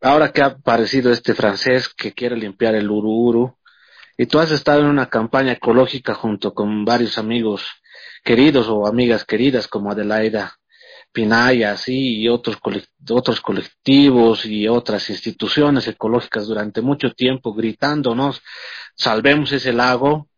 ahora 0.00 0.32
que 0.32 0.42
ha 0.42 0.46
aparecido 0.46 1.12
este 1.12 1.34
francés 1.34 1.88
que 1.88 2.12
quiere 2.12 2.36
limpiar 2.36 2.74
el 2.74 2.90
Ururu, 2.90 3.56
y 4.18 4.26
tú 4.26 4.38
has 4.38 4.50
estado 4.50 4.80
en 4.80 4.86
una 4.86 5.08
campaña 5.08 5.52
ecológica 5.52 6.14
junto 6.14 6.54
con 6.54 6.84
varios 6.84 7.18
amigos 7.18 7.66
queridos 8.24 8.68
o 8.68 8.86
amigas 8.86 9.24
queridas 9.24 9.68
como 9.68 9.90
Adelaida 9.90 10.56
Pinaya, 11.12 11.72
así, 11.72 12.18
y 12.18 12.28
otros, 12.28 12.58
otros 13.10 13.40
colectivos 13.40 14.44
y 14.44 14.68
otras 14.68 15.08
instituciones 15.08 15.86
ecológicas 15.88 16.46
durante 16.46 16.82
mucho 16.82 17.12
tiempo 17.12 17.54
gritándonos, 17.54 18.42
salvemos 18.94 19.52
ese 19.52 19.72
lago. 19.72 20.28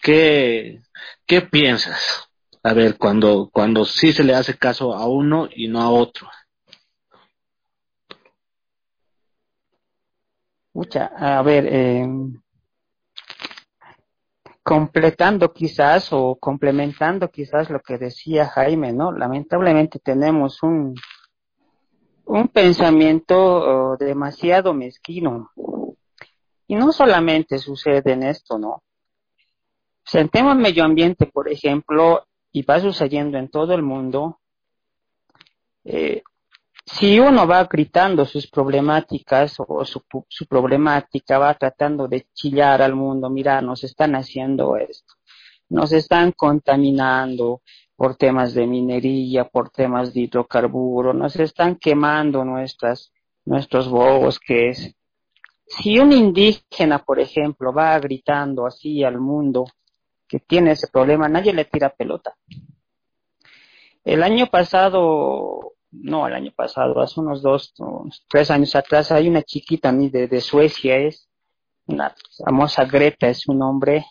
¿Qué, 0.00 0.80
qué 1.26 1.42
piensas? 1.42 2.28
A 2.62 2.72
ver, 2.74 2.96
cuando, 2.96 3.50
cuando 3.52 3.84
sí 3.84 4.12
se 4.12 4.24
le 4.24 4.34
hace 4.34 4.56
caso 4.56 4.94
a 4.94 5.06
uno 5.06 5.48
y 5.54 5.68
no 5.68 5.82
a 5.82 5.90
otro. 5.90 6.30
Mucha, 10.74 11.06
a 11.16 11.42
ver, 11.42 11.66
eh, 11.68 12.06
completando 14.62 15.52
quizás 15.52 16.12
o 16.12 16.36
complementando 16.36 17.30
quizás 17.30 17.68
lo 17.68 17.80
que 17.80 17.98
decía 17.98 18.46
Jaime, 18.46 18.92
¿no? 18.92 19.12
Lamentablemente 19.12 19.98
tenemos 19.98 20.62
un, 20.62 20.94
un 22.24 22.48
pensamiento 22.48 23.36
oh, 23.36 23.96
demasiado 23.96 24.72
mezquino. 24.72 25.50
Y 26.66 26.76
no 26.76 26.92
solamente 26.92 27.58
sucede 27.58 28.12
en 28.12 28.22
esto, 28.22 28.58
¿no? 28.58 28.82
en 30.14 30.28
tema 30.28 30.54
medio 30.54 30.84
ambiente, 30.84 31.26
por 31.26 31.50
ejemplo, 31.50 32.26
y 32.50 32.62
va 32.62 32.80
sucediendo 32.80 33.38
en 33.38 33.48
todo 33.48 33.74
el 33.74 33.82
mundo, 33.82 34.40
eh, 35.84 36.22
si 36.84 37.18
uno 37.18 37.46
va 37.46 37.64
gritando 37.64 38.24
sus 38.24 38.48
problemáticas 38.48 39.54
o 39.58 39.84
su, 39.84 40.02
su, 40.28 40.46
problemática, 40.46 41.38
va 41.38 41.54
tratando 41.54 42.08
de 42.08 42.26
chillar 42.32 42.82
al 42.82 42.94
mundo, 42.94 43.30
mira, 43.30 43.60
nos 43.60 43.84
están 43.84 44.14
haciendo 44.16 44.76
esto, 44.76 45.14
nos 45.68 45.92
están 45.92 46.32
contaminando 46.32 47.62
por 47.94 48.16
temas 48.16 48.52
de 48.54 48.66
minería, 48.66 49.44
por 49.44 49.70
temas 49.70 50.12
de 50.12 50.22
hidrocarburos, 50.22 51.14
nos 51.14 51.36
están 51.36 51.76
quemando 51.76 52.44
nuestras, 52.44 53.12
nuestros 53.44 53.88
bosques. 53.88 54.94
Si 55.66 55.98
un 56.00 56.12
indígena, 56.12 56.98
por 56.98 57.20
ejemplo, 57.20 57.72
va 57.72 57.98
gritando 58.00 58.66
así 58.66 59.04
al 59.04 59.20
mundo 59.20 59.66
que 60.26 60.40
tiene 60.40 60.72
ese 60.72 60.88
problema, 60.88 61.28
nadie 61.28 61.52
le 61.52 61.64
tira 61.64 61.90
pelota. 61.90 62.34
El 64.04 64.24
año 64.24 64.48
pasado 64.48 65.71
no, 65.92 66.26
el 66.26 66.34
año 66.34 66.52
pasado, 66.56 67.00
hace 67.00 67.20
unos 67.20 67.42
dos, 67.42 67.74
tres 68.28 68.50
años 68.50 68.74
atrás, 68.74 69.12
hay 69.12 69.28
una 69.28 69.42
chiquita 69.42 69.92
de, 69.92 70.26
de 70.26 70.40
Suecia, 70.40 70.96
es 70.96 71.28
una 71.86 72.14
famosa 72.44 72.84
Greta, 72.84 73.28
es 73.28 73.40
su 73.40 73.54
nombre. 73.54 74.06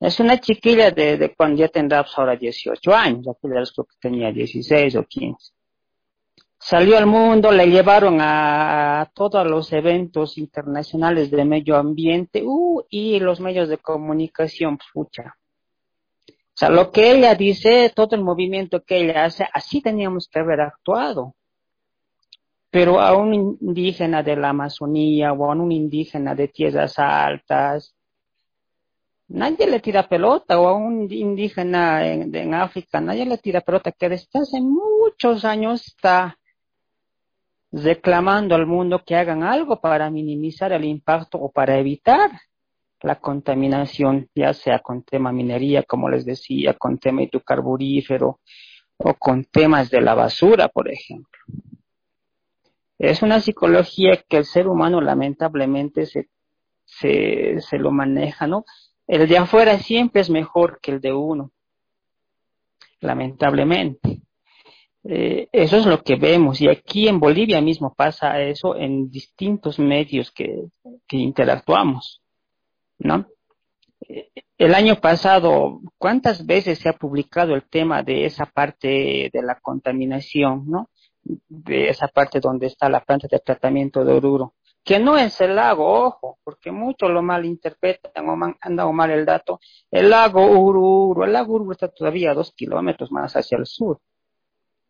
Es 0.00 0.18
una 0.18 0.40
chiquilla 0.40 0.90
de, 0.90 1.32
cuando 1.36 1.60
ya 1.60 1.68
tendrá 1.68 2.02
pues, 2.02 2.18
ahora 2.18 2.34
18 2.34 2.92
años, 2.92 3.28
aquella 3.28 3.62
creo 3.72 3.84
que 3.84 3.96
tenía 4.00 4.32
16 4.32 4.96
o 4.96 5.04
15. 5.04 5.52
Salió 6.58 6.98
al 6.98 7.06
mundo, 7.06 7.52
le 7.52 7.68
llevaron 7.68 8.18
a, 8.20 9.10
todos 9.14 9.46
los 9.46 9.72
eventos 9.72 10.38
internacionales 10.38 11.30
de 11.30 11.44
medio 11.44 11.76
ambiente, 11.76 12.42
uh, 12.44 12.82
y 12.88 13.20
los 13.20 13.40
medios 13.40 13.68
de 13.68 13.78
comunicación, 13.78 14.78
pucha, 14.92 15.36
lo 16.68 16.90
que 16.90 17.12
ella 17.12 17.34
dice, 17.34 17.92
todo 17.94 18.16
el 18.16 18.22
movimiento 18.22 18.82
que 18.82 19.00
ella 19.00 19.24
hace, 19.24 19.46
así 19.52 19.80
teníamos 19.80 20.28
que 20.28 20.38
haber 20.38 20.60
actuado. 20.60 21.34
Pero 22.70 23.00
a 23.00 23.16
un 23.16 23.34
indígena 23.34 24.22
de 24.22 24.36
la 24.36 24.50
Amazonía 24.50 25.32
o 25.32 25.50
a 25.50 25.54
un 25.54 25.72
indígena 25.72 26.34
de 26.34 26.48
tierras 26.48 26.98
altas, 26.98 27.94
nadie 29.28 29.66
le 29.66 29.80
tira 29.80 30.08
pelota, 30.08 30.60
o 30.60 30.68
a 30.68 30.74
un 30.74 31.10
indígena 31.10 32.06
en, 32.06 32.54
África, 32.54 33.00
nadie 33.00 33.26
le 33.26 33.38
tira 33.38 33.60
pelota, 33.60 33.92
que 33.92 34.08
desde 34.08 34.40
hace 34.40 34.60
muchos 34.60 35.44
años 35.44 35.86
está 35.86 36.38
reclamando 37.72 38.54
al 38.54 38.66
mundo 38.66 39.02
que 39.04 39.16
hagan 39.16 39.42
algo 39.42 39.80
para 39.80 40.10
minimizar 40.10 40.72
el 40.72 40.84
impacto 40.84 41.38
o 41.38 41.50
para 41.50 41.78
evitar 41.78 42.30
la 43.02 43.16
contaminación, 43.16 44.28
ya 44.34 44.52
sea 44.54 44.78
con 44.78 45.02
tema 45.02 45.32
minería, 45.32 45.82
como 45.82 46.08
les 46.08 46.24
decía, 46.24 46.74
con 46.74 46.98
tema 46.98 47.22
hidrocarburífero 47.22 48.40
o 48.96 49.14
con 49.14 49.44
temas 49.44 49.90
de 49.90 50.00
la 50.00 50.14
basura, 50.14 50.68
por 50.68 50.88
ejemplo. 50.90 51.40
Es 52.98 53.22
una 53.22 53.40
psicología 53.40 54.22
que 54.28 54.38
el 54.38 54.44
ser 54.44 54.68
humano 54.68 55.00
lamentablemente 55.00 56.06
se, 56.06 56.28
se, 56.84 57.60
se 57.60 57.78
lo 57.78 57.90
maneja, 57.90 58.46
¿no? 58.46 58.64
El 59.08 59.28
de 59.28 59.38
afuera 59.38 59.78
siempre 59.78 60.20
es 60.20 60.30
mejor 60.30 60.78
que 60.80 60.92
el 60.92 61.00
de 61.00 61.12
uno, 61.12 61.50
lamentablemente. 63.00 64.22
Eh, 65.04 65.48
eso 65.50 65.78
es 65.78 65.86
lo 65.86 66.00
que 66.04 66.14
vemos 66.14 66.60
y 66.60 66.68
aquí 66.68 67.08
en 67.08 67.18
Bolivia 67.18 67.60
mismo 67.60 67.92
pasa 67.92 68.40
eso 68.40 68.76
en 68.76 69.10
distintos 69.10 69.80
medios 69.80 70.30
que, 70.30 70.68
que 71.08 71.16
interactuamos. 71.16 72.21
¿No? 73.02 73.26
El 74.58 74.74
año 74.74 74.96
pasado, 75.00 75.80
¿cuántas 75.98 76.46
veces 76.46 76.78
se 76.78 76.88
ha 76.88 76.92
publicado 76.92 77.54
el 77.54 77.68
tema 77.68 78.02
de 78.02 78.26
esa 78.26 78.46
parte 78.46 79.30
de 79.32 79.42
la 79.42 79.58
contaminación, 79.60 80.64
¿no? 80.68 80.90
De 81.22 81.88
esa 81.88 82.08
parte 82.08 82.40
donde 82.40 82.66
está 82.66 82.88
la 82.88 83.04
planta 83.04 83.28
de 83.30 83.38
tratamiento 83.40 84.04
de 84.04 84.12
Oruro. 84.12 84.54
Que 84.84 84.98
no 84.98 85.16
es 85.16 85.40
el 85.40 85.54
lago, 85.54 86.06
ojo, 86.06 86.38
porque 86.42 86.72
muchos 86.72 87.10
lo 87.10 87.22
malinterpretan 87.22 88.28
o 88.28 88.36
han 88.60 88.76
dado 88.76 88.92
mal 88.92 89.10
el 89.10 89.24
dato. 89.24 89.60
El 89.90 90.10
lago 90.10 90.44
Oruro, 90.44 91.24
el 91.24 91.32
lago 91.32 91.54
Oruro 91.54 91.72
está 91.72 91.88
todavía 91.88 92.34
dos 92.34 92.52
kilómetros 92.52 93.12
más 93.12 93.34
hacia 93.36 93.58
el 93.58 93.66
sur. 93.66 94.00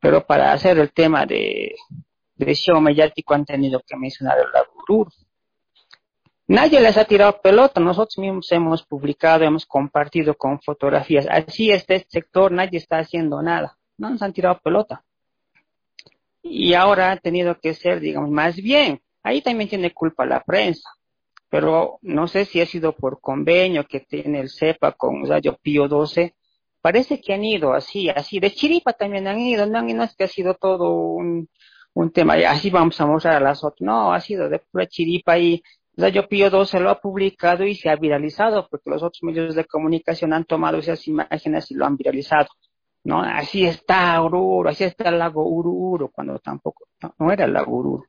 Pero 0.00 0.26
para 0.26 0.52
hacer 0.52 0.78
el 0.78 0.92
tema 0.92 1.26
de, 1.26 1.74
de 2.34 2.54
show 2.54 2.76
han 2.76 3.44
tenido 3.44 3.80
que 3.86 3.96
mencionar 3.96 4.38
el 4.38 4.50
lago 4.52 4.72
Oruro. 4.88 5.10
Nadie 6.52 6.82
les 6.82 6.98
ha 6.98 7.06
tirado 7.06 7.40
pelota, 7.40 7.80
nosotros 7.80 8.18
mismos 8.18 8.52
hemos 8.52 8.82
publicado, 8.82 9.42
hemos 9.42 9.64
compartido 9.64 10.34
con 10.34 10.60
fotografías. 10.60 11.26
Así 11.30 11.70
este 11.70 12.04
sector, 12.10 12.52
nadie 12.52 12.76
está 12.76 12.98
haciendo 12.98 13.40
nada, 13.40 13.78
no 13.96 14.10
nos 14.10 14.20
han 14.20 14.34
tirado 14.34 14.60
pelota. 14.62 15.02
Y 16.42 16.74
ahora 16.74 17.12
ha 17.12 17.16
tenido 17.16 17.58
que 17.58 17.72
ser, 17.72 18.00
digamos, 18.00 18.28
más 18.28 18.56
bien, 18.56 19.00
ahí 19.22 19.40
también 19.40 19.70
tiene 19.70 19.94
culpa 19.94 20.26
la 20.26 20.42
prensa, 20.44 20.90
pero 21.48 21.98
no 22.02 22.28
sé 22.28 22.44
si 22.44 22.60
ha 22.60 22.66
sido 22.66 22.92
por 22.92 23.22
convenio 23.22 23.86
que 23.86 24.00
tiene 24.00 24.40
el 24.40 24.50
CEPA 24.50 24.92
con 24.92 25.26
Radio 25.26 25.56
Pío 25.56 25.88
12, 25.88 26.34
parece 26.82 27.18
que 27.22 27.32
han 27.32 27.44
ido 27.44 27.72
así, 27.72 28.10
así, 28.10 28.40
de 28.40 28.52
chiripa 28.52 28.92
también 28.92 29.26
han 29.26 29.40
ido, 29.40 29.64
no, 29.64 29.80
no 29.80 30.04
es 30.04 30.14
que 30.14 30.24
ha 30.24 30.28
sido 30.28 30.52
todo 30.52 30.92
un, 30.92 31.48
un 31.94 32.12
tema, 32.12 32.34
así 32.46 32.68
vamos 32.68 33.00
a 33.00 33.06
mostrar 33.06 33.36
a 33.36 33.40
las 33.40 33.64
otras, 33.64 33.80
no, 33.80 34.12
ha 34.12 34.20
sido 34.20 34.50
de 34.50 34.58
pura 34.58 34.86
chiripa 34.86 35.38
y 35.38 35.62
Radio 35.96 36.26
Pío 36.26 36.48
12 36.48 36.80
lo 36.80 36.90
ha 36.90 37.00
publicado 37.00 37.64
y 37.64 37.74
se 37.74 37.90
ha 37.90 37.96
viralizado, 37.96 38.66
porque 38.70 38.90
los 38.90 39.02
otros 39.02 39.22
medios 39.22 39.54
de 39.54 39.66
comunicación 39.66 40.32
han 40.32 40.44
tomado 40.44 40.78
esas 40.78 41.06
imágenes 41.06 41.70
y 41.70 41.74
lo 41.74 41.84
han 41.84 41.96
viralizado. 41.96 42.48
¿no? 43.04 43.20
Así 43.20 43.64
está 43.64 44.20
Oruro, 44.22 44.70
así 44.70 44.84
está 44.84 45.08
el 45.08 45.18
lago 45.18 45.46
Ururo, 45.46 46.08
cuando 46.08 46.38
tampoco, 46.38 46.88
no, 47.18 47.32
era 47.32 47.44
el 47.44 47.52
lago 47.52 47.76
Ururo. 47.76 48.04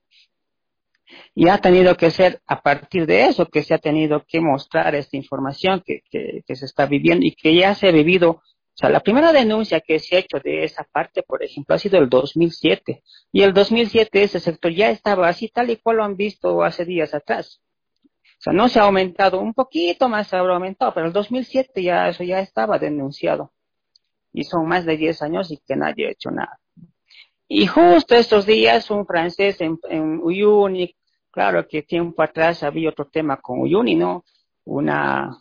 Y 1.36 1.50
ha 1.50 1.60
tenido 1.60 1.96
que 1.96 2.10
ser 2.10 2.42
a 2.48 2.62
partir 2.62 3.06
de 3.06 3.26
eso 3.26 3.46
que 3.48 3.64
se 3.64 3.74
ha 3.74 3.78
tenido 3.78 4.24
que 4.28 4.40
mostrar 4.40 4.96
esta 4.96 5.18
información 5.18 5.84
que, 5.86 6.02
que, 6.10 6.44
que 6.46 6.56
se 6.56 6.66
está 6.66 6.86
viviendo 6.86 7.26
y 7.26 7.36
que 7.36 7.56
ya 7.56 7.76
se 7.76 7.90
ha 7.90 7.92
vivido. 7.92 8.30
O 8.32 8.76
sea, 8.76 8.90
la 8.90 9.02
primera 9.02 9.32
denuncia 9.32 9.82
que 9.82 10.00
se 10.00 10.16
ha 10.16 10.20
hecho 10.20 10.40
de 10.44 10.64
esa 10.64 10.84
parte, 10.86 11.22
por 11.22 11.44
ejemplo, 11.44 11.76
ha 11.76 11.80
sido 11.80 12.00
el 12.00 12.10
2007. 12.10 13.04
Y 13.32 13.42
el 13.44 13.54
2007 13.54 14.24
ese 14.24 14.40
sector 14.40 14.72
ya 14.74 14.90
estaba 14.90 15.28
así 15.28 15.50
tal 15.50 15.70
y 15.70 15.78
cual 15.78 15.98
lo 15.98 16.04
han 16.04 16.16
visto 16.16 16.64
hace 16.64 16.86
días 16.86 17.14
atrás. 17.14 17.62
O 18.44 18.52
sea, 18.52 18.52
no 18.52 18.68
se 18.68 18.78
ha 18.78 18.84
aumentado, 18.84 19.40
un 19.40 19.54
poquito 19.54 20.10
más 20.10 20.28
se 20.28 20.36
ha 20.36 20.40
aumentado, 20.40 20.94
pero 20.94 21.08
el 21.08 21.14
2007 21.14 21.82
ya 21.82 22.10
eso 22.10 22.26
ya 22.26 22.42
estaba 22.42 22.78
denunciado 22.78 23.54
y 24.34 24.44
son 24.44 24.68
más 24.68 24.84
de 24.86 24.98
10 24.98 25.22
años 25.22 25.50
y 25.50 25.60
que 25.66 25.78
nadie 25.78 26.08
ha 26.08 26.12
hecho 26.12 26.30
nada. 26.30 26.60
Y 27.48 27.68
justo 27.68 28.16
estos 28.16 28.46
días 28.46 28.92
un 28.92 29.06
francés 29.06 29.62
en, 29.62 29.80
Uyuni, 30.22 30.94
claro 31.32 31.66
que 31.66 31.84
tiempo 31.84 32.22
atrás 32.22 32.64
había 32.64 32.90
otro 32.90 33.06
tema 33.06 33.38
con 33.38 33.62
Uyuni, 33.62 33.96
¿no? 33.96 34.26
Una, 34.66 35.38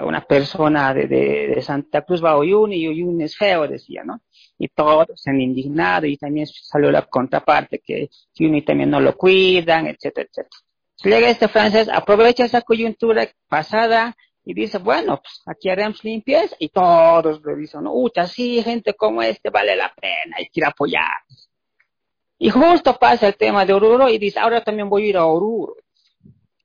una 0.00 0.22
persona 0.22 0.94
de, 0.94 1.06
de, 1.06 1.60
Santa 1.60 2.00
Cruz 2.06 2.24
va 2.24 2.30
a 2.30 2.38
Uyuni 2.38 2.76
y 2.76 2.88
Uyuni 2.88 3.24
es 3.24 3.36
feo, 3.36 3.68
decía, 3.68 4.02
¿no? 4.02 4.22
Y 4.58 4.68
todos 4.68 5.08
se 5.14 5.28
han 5.28 5.42
indignado 5.42 6.06
y 6.06 6.16
también 6.16 6.46
salió 6.46 6.90
la 6.90 7.02
contraparte 7.02 7.80
que 7.80 8.08
Uyuni 8.40 8.62
también 8.62 8.88
no 8.88 8.98
lo 8.98 9.14
cuidan, 9.14 9.88
etcétera, 9.88 10.26
etcétera. 10.30 10.65
Llega 11.02 11.28
este 11.28 11.48
francés, 11.48 11.88
aprovecha 11.88 12.44
esa 12.44 12.62
coyuntura 12.62 13.28
pasada 13.48 14.16
y 14.44 14.54
dice, 14.54 14.78
bueno, 14.78 15.20
pues 15.20 15.42
aquí 15.46 15.68
haremos 15.68 16.02
limpieza 16.04 16.54
y 16.58 16.68
todos 16.68 17.44
le 17.44 17.56
dicen, 17.56 17.82
ucha, 17.86 18.26
sí, 18.26 18.62
gente 18.62 18.94
como 18.94 19.22
este 19.22 19.50
vale 19.50 19.76
la 19.76 19.92
pena, 19.94 20.36
hay 20.38 20.46
que 20.46 20.60
ir 20.60 20.64
a 20.64 20.68
apoyar. 20.68 21.02
Y 22.38 22.50
justo 22.50 22.96
pasa 22.98 23.28
el 23.28 23.36
tema 23.36 23.64
de 23.64 23.72
Oruro 23.72 24.08
y 24.08 24.18
dice, 24.18 24.38
ahora 24.38 24.62
también 24.62 24.88
voy 24.88 25.04
a 25.04 25.06
ir 25.06 25.16
a 25.16 25.26
Oruro. 25.26 25.76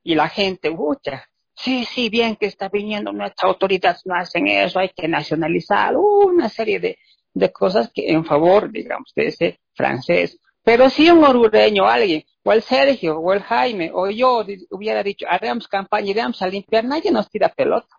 Y 0.04 0.14
la 0.14 0.28
gente, 0.28 0.70
ucha, 0.70 1.24
sí, 1.54 1.84
sí, 1.84 2.08
bien 2.08 2.36
que 2.36 2.46
está 2.46 2.68
viniendo, 2.68 3.12
nuestras 3.12 3.48
autoridades 3.48 4.02
no 4.04 4.14
hacen 4.14 4.48
eso, 4.48 4.78
hay 4.78 4.90
que 4.90 5.08
nacionalizar, 5.08 5.96
una 5.96 6.48
serie 6.48 6.78
de, 6.78 6.98
de 7.34 7.52
cosas 7.52 7.90
en 7.94 8.24
favor, 8.24 8.70
digamos, 8.70 9.12
de 9.14 9.26
ese 9.26 9.60
francés. 9.74 10.38
Pero 10.64 10.88
si 10.90 11.10
un 11.10 11.24
orureño, 11.24 11.86
alguien, 11.86 12.24
o 12.44 12.52
el 12.52 12.62
Sergio, 12.62 13.18
o 13.18 13.32
el 13.32 13.42
Jaime, 13.42 13.90
o 13.92 14.08
yo 14.10 14.44
hubiera 14.70 15.02
dicho, 15.02 15.26
haremos 15.28 15.66
campaña, 15.68 16.10
iremos 16.10 16.40
a 16.42 16.48
limpiar, 16.48 16.84
nadie 16.84 17.10
nos 17.10 17.28
tira 17.28 17.48
pelota. 17.48 17.96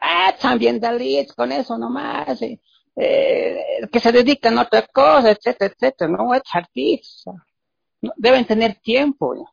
Ah, 0.00 0.34
también 0.40 0.80
Dalit, 0.80 1.32
con 1.34 1.52
eso 1.52 1.76
nomás, 1.78 2.40
eh, 2.42 2.60
eh, 2.96 3.60
que 3.90 4.00
se 4.00 4.12
dedican 4.12 4.58
a 4.58 4.62
otra 4.62 4.82
cosa, 4.86 5.30
etcétera, 5.30 5.72
etcétera, 5.72 6.10
no, 6.10 6.34
es 6.34 6.42
artistas, 6.52 7.34
deben 8.16 8.44
tener 8.44 8.76
tiempo. 8.80 9.34
¿no? 9.34 9.52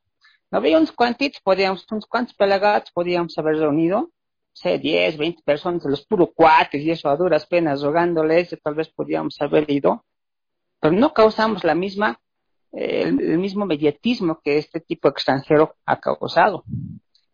Había 0.51 0.77
unos 0.77 0.91
cuantitos, 0.91 1.41
podíamos, 1.41 1.85
unos 1.91 2.05
cuantos 2.07 2.35
pelagatos 2.35 2.91
podíamos 2.91 3.37
haber 3.37 3.57
reunido, 3.57 4.11
sé, 4.53 4.79
10, 4.79 5.17
20 5.17 5.43
personas, 5.43 5.83
los 5.85 6.05
puros 6.05 6.29
cuates 6.33 6.81
y 6.81 6.91
eso 6.91 7.09
a 7.09 7.15
duras 7.17 7.45
penas 7.45 7.81
rogándoles, 7.81 8.57
tal 8.63 8.75
vez 8.75 8.89
podíamos 8.89 9.39
haber 9.41 9.69
ido, 9.69 10.05
pero 10.85 10.95
no 10.95 11.13
causamos 11.13 11.63
la 11.63 11.73
misma 11.73 12.19
el, 12.71 13.39
mismo 13.39 13.65
mediatismo 13.65 14.39
que 14.43 14.59
este 14.59 14.79
tipo 14.81 15.07
extranjero 15.07 15.77
ha 15.83 15.99
causado, 15.99 16.63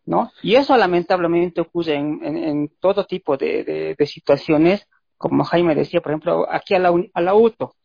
¿no? 0.05 0.31
Y 0.41 0.55
eso 0.55 0.77
lamentablemente 0.77 1.59
ocurre 1.59 1.95
en, 1.95 2.71
todo 2.79 3.05
tipo 3.05 3.35
de, 3.35 3.97
situaciones, 4.05 4.87
como 5.17 5.43
Jaime 5.43 5.75
decía, 5.75 5.99
por 5.99 6.13
ejemplo, 6.13 6.47
aquí 6.49 6.75
a 6.75 6.79
la, 6.79 6.93
a 7.13 7.21
la 7.21 7.33
UTO, 7.35 7.75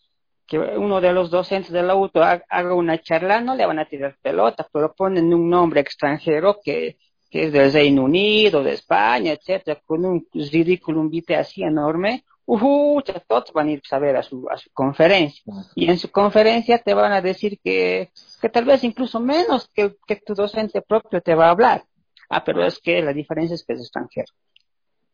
que 0.46 0.56
uno 0.56 1.00
de 1.00 1.12
los 1.12 1.30
docentes 1.30 1.72
de 1.72 1.82
la 1.82 1.96
UTO 1.96 2.22
haga 2.22 2.74
una 2.74 3.00
charla, 3.00 3.40
no 3.40 3.56
le 3.56 3.66
van 3.66 3.80
a 3.80 3.88
tirar 3.88 4.16
pelota, 4.22 4.68
pero 4.72 4.94
ponen 4.94 5.34
un 5.34 5.50
nombre 5.50 5.80
extranjero 5.80 6.58
que, 6.62 6.96
que 7.28 7.46
es 7.46 7.52
del 7.52 7.72
Reino 7.72 8.04
Unido, 8.04 8.62
de 8.62 8.74
España, 8.74 9.32
etcétera, 9.32 9.80
con 9.84 10.04
un 10.04 10.28
ridículum 10.32 11.10
vitae 11.10 11.38
así 11.38 11.64
enorme, 11.64 12.22
uh, 12.46 13.02
todos 13.26 13.52
van 13.52 13.68
a 13.68 13.72
ir 13.72 13.82
a 13.90 13.98
ver 13.98 14.16
a 14.16 14.22
su, 14.22 14.46
a 14.48 14.56
su 14.56 14.70
conferencia. 14.72 15.42
Y 15.74 15.90
en 15.90 15.98
su 15.98 16.10
conferencia 16.10 16.78
te 16.78 16.94
van 16.94 17.12
a 17.12 17.20
decir 17.20 17.58
que, 17.62 18.10
que 18.40 18.48
tal 18.48 18.64
vez 18.64 18.84
incluso 18.84 19.20
menos 19.20 19.68
que, 19.74 19.96
que 20.06 20.16
tu 20.16 20.34
docente 20.34 20.80
propio 20.82 21.20
te 21.20 21.34
va 21.34 21.46
a 21.48 21.50
hablar. 21.50 21.84
Ah, 22.28 22.42
pero 22.44 22.64
es 22.64 22.78
que 22.78 23.02
la 23.02 23.12
diferencia 23.12 23.54
es 23.54 23.64
que 23.64 23.74
es 23.74 23.80
extranjero. 23.80 24.32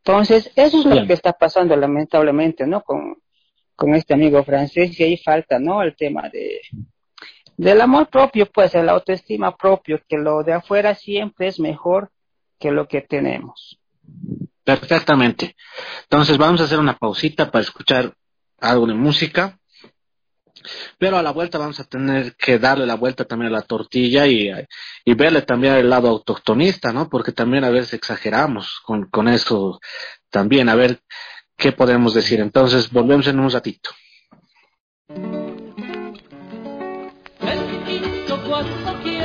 Entonces, 0.04 0.50
eso 0.56 0.80
es 0.80 0.84
lo 0.84 1.06
que 1.06 1.12
está 1.12 1.32
pasando 1.32 1.76
lamentablemente, 1.76 2.66
¿no? 2.66 2.82
Con, 2.82 3.16
con 3.76 3.94
este 3.94 4.14
amigo 4.14 4.42
francés 4.42 4.98
y 4.98 5.04
ahí 5.04 5.16
falta, 5.16 5.58
¿no? 5.58 5.82
El 5.82 5.94
tema 5.94 6.28
de, 6.28 6.60
del 7.56 7.80
amor 7.80 8.08
propio, 8.08 8.46
pues, 8.46 8.74
el 8.74 8.88
autoestima 8.88 9.56
propio, 9.56 10.00
que 10.08 10.18
lo 10.18 10.42
de 10.42 10.54
afuera 10.54 10.94
siempre 10.94 11.46
es 11.46 11.60
mejor 11.60 12.10
que 12.58 12.72
lo 12.72 12.88
que 12.88 13.02
tenemos. 13.02 13.78
Perfectamente. 14.64 15.56
Entonces 16.02 16.38
vamos 16.38 16.60
a 16.60 16.64
hacer 16.64 16.78
una 16.78 16.96
pausita 16.96 17.50
para 17.50 17.62
escuchar 17.62 18.14
algo 18.60 18.86
de 18.86 18.94
música. 18.94 19.58
Pero 20.96 21.18
a 21.18 21.22
la 21.22 21.32
vuelta 21.32 21.58
vamos 21.58 21.80
a 21.80 21.84
tener 21.84 22.36
que 22.36 22.58
darle 22.58 22.86
la 22.86 22.94
vuelta 22.94 23.24
también 23.24 23.52
a 23.52 23.58
la 23.58 23.62
tortilla 23.62 24.26
y, 24.28 24.48
y 25.04 25.14
verle 25.14 25.42
también 25.42 25.74
el 25.74 25.90
lado 25.90 26.08
autoctonista, 26.08 26.92
¿no? 26.92 27.08
Porque 27.08 27.32
también 27.32 27.64
a 27.64 27.70
veces 27.70 27.94
exageramos 27.94 28.80
con, 28.84 29.06
con 29.06 29.26
eso 29.26 29.80
también, 30.30 30.68
a 30.68 30.76
ver 30.76 31.00
qué 31.56 31.72
podemos 31.72 32.14
decir. 32.14 32.38
Entonces 32.38 32.90
volvemos 32.92 33.26
en 33.26 33.40
un 33.40 33.50
ratito. 33.50 33.90
alma 38.54 39.21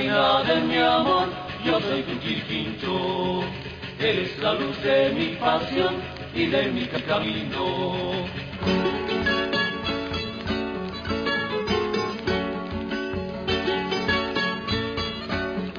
reina 0.00 0.42
de 0.44 0.60
mi 0.62 0.76
amor, 0.76 1.28
yo 1.64 1.80
soy 1.80 2.02
tu 2.02 2.18
Quirquincho. 2.20 3.42
Eres 3.98 4.38
la 4.38 4.54
luz 4.54 4.82
de 4.82 5.10
mi 5.10 5.36
pasión 5.36 5.94
y 6.34 6.46
de 6.46 6.72
mi 6.72 6.86
camino. 6.86 8.26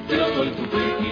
Yo 0.08 0.34
soy 0.34 0.50
tu 0.50 0.62
Quirquincho. 0.70 1.11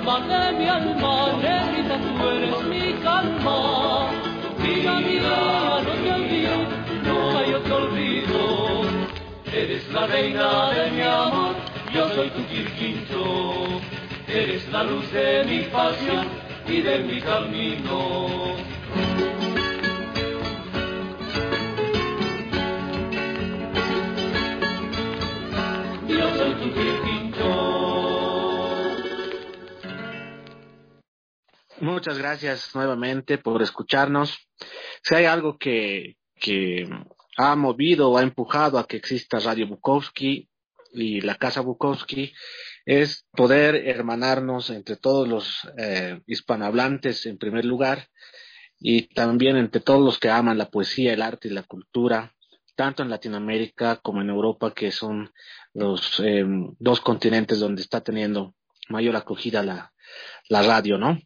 Alma 0.00 0.20
de 0.26 0.52
mi 0.58 0.66
alma, 0.66 1.32
negrita, 1.42 1.98
tú 1.98 2.28
eres 2.30 2.62
mi 2.62 2.94
calma. 3.02 4.08
Vida 4.62 4.94
mía, 4.98 5.82
no 5.84 5.92
te 5.92 6.12
olvides, 6.12 6.68
no 7.04 7.38
hay 7.38 7.52
otro 7.52 7.76
olvido. 7.76 8.82
Eres 9.52 9.86
la 9.92 10.06
reina 10.06 10.70
de 10.70 10.90
mi 10.92 11.02
amor, 11.02 11.54
yo 11.92 12.08
soy 12.14 12.30
tu 12.30 12.46
quirquincho. 12.46 13.80
Eres 14.26 14.66
la 14.72 14.84
luz 14.84 15.12
de 15.12 15.44
mi 15.44 15.60
pasión 15.64 16.26
y 16.66 16.80
de 16.80 16.98
mi 17.00 17.20
camino. 17.20 18.56
Muchas 32.00 32.16
gracias 32.16 32.74
nuevamente 32.74 33.36
por 33.36 33.60
escucharnos. 33.60 34.34
Si 35.02 35.14
hay 35.14 35.26
algo 35.26 35.58
que, 35.58 36.16
que 36.34 36.88
ha 37.36 37.54
movido 37.56 38.08
o 38.08 38.16
ha 38.16 38.22
empujado 38.22 38.78
a 38.78 38.86
que 38.86 38.96
exista 38.96 39.38
Radio 39.38 39.68
Bukowski 39.68 40.48
y 40.94 41.20
la 41.20 41.34
Casa 41.34 41.60
Bukowski 41.60 42.32
es 42.86 43.26
poder 43.32 43.86
hermanarnos 43.86 44.70
entre 44.70 44.96
todos 44.96 45.28
los 45.28 45.70
eh, 45.76 46.22
hispanohablantes 46.26 47.26
en 47.26 47.36
primer 47.36 47.66
lugar 47.66 48.08
y 48.78 49.02
también 49.14 49.58
entre 49.58 49.82
todos 49.82 50.00
los 50.00 50.18
que 50.18 50.30
aman 50.30 50.56
la 50.56 50.70
poesía, 50.70 51.12
el 51.12 51.20
arte 51.20 51.48
y 51.48 51.50
la 51.50 51.64
cultura, 51.64 52.32
tanto 52.76 53.02
en 53.02 53.10
Latinoamérica 53.10 53.96
como 53.96 54.22
en 54.22 54.30
Europa, 54.30 54.72
que 54.72 54.90
son 54.90 55.34
los 55.74 56.18
eh, 56.20 56.46
dos 56.78 57.02
continentes 57.02 57.60
donde 57.60 57.82
está 57.82 58.00
teniendo 58.00 58.54
mayor 58.88 59.16
acogida 59.16 59.62
la, 59.62 59.92
la 60.48 60.62
radio, 60.62 60.96
¿no? 60.96 61.18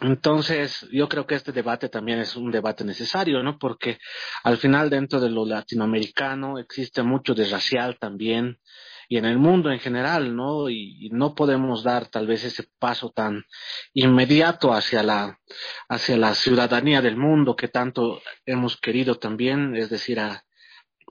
Entonces, 0.00 0.86
yo 0.92 1.08
creo 1.08 1.26
que 1.26 1.34
este 1.34 1.50
debate 1.50 1.88
también 1.88 2.20
es 2.20 2.36
un 2.36 2.52
debate 2.52 2.84
necesario, 2.84 3.42
¿no? 3.42 3.58
Porque 3.58 3.98
al 4.44 4.56
final 4.58 4.90
dentro 4.90 5.18
de 5.20 5.28
lo 5.28 5.44
latinoamericano 5.44 6.58
existe 6.58 7.02
mucho 7.02 7.34
de 7.34 7.48
racial 7.48 7.98
también 7.98 8.60
y 9.08 9.16
en 9.16 9.24
el 9.24 9.38
mundo 9.38 9.72
en 9.72 9.80
general, 9.80 10.36
¿no? 10.36 10.70
Y, 10.70 11.10
no 11.12 11.34
podemos 11.34 11.82
dar 11.82 12.06
tal 12.08 12.26
vez 12.28 12.44
ese 12.44 12.64
paso 12.78 13.10
tan 13.10 13.44
inmediato 13.94 14.72
hacia 14.72 15.02
la 15.02 15.40
hacia 15.88 16.16
la 16.16 16.34
ciudadanía 16.34 17.00
del 17.02 17.16
mundo 17.16 17.56
que 17.56 17.68
tanto 17.68 18.20
hemos 18.46 18.76
querido 18.76 19.16
también, 19.16 19.74
es 19.76 19.90
decir, 19.90 20.20
a, 20.20 20.44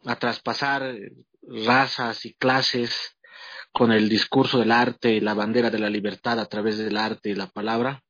a 0.06 0.15
traspasar 0.17 0.95
razas 1.65 2.26
y 2.26 2.36
clases 2.36 3.17
con 3.73 3.91
el 3.91 4.10
discurso 4.10 4.60
del 4.60 4.71
arte 4.71 5.13
y 5.13 5.19
la 5.19 5.34
bandera 5.34 5.69
de 5.69 5.80
la 5.80 5.89
libertad 5.89 6.39
a 6.39 6.45
través 6.47 6.78
del 6.78 6.97
arte 6.97 7.30
y 7.30 7.36
la 7.36 7.47
palabra 7.47 8.04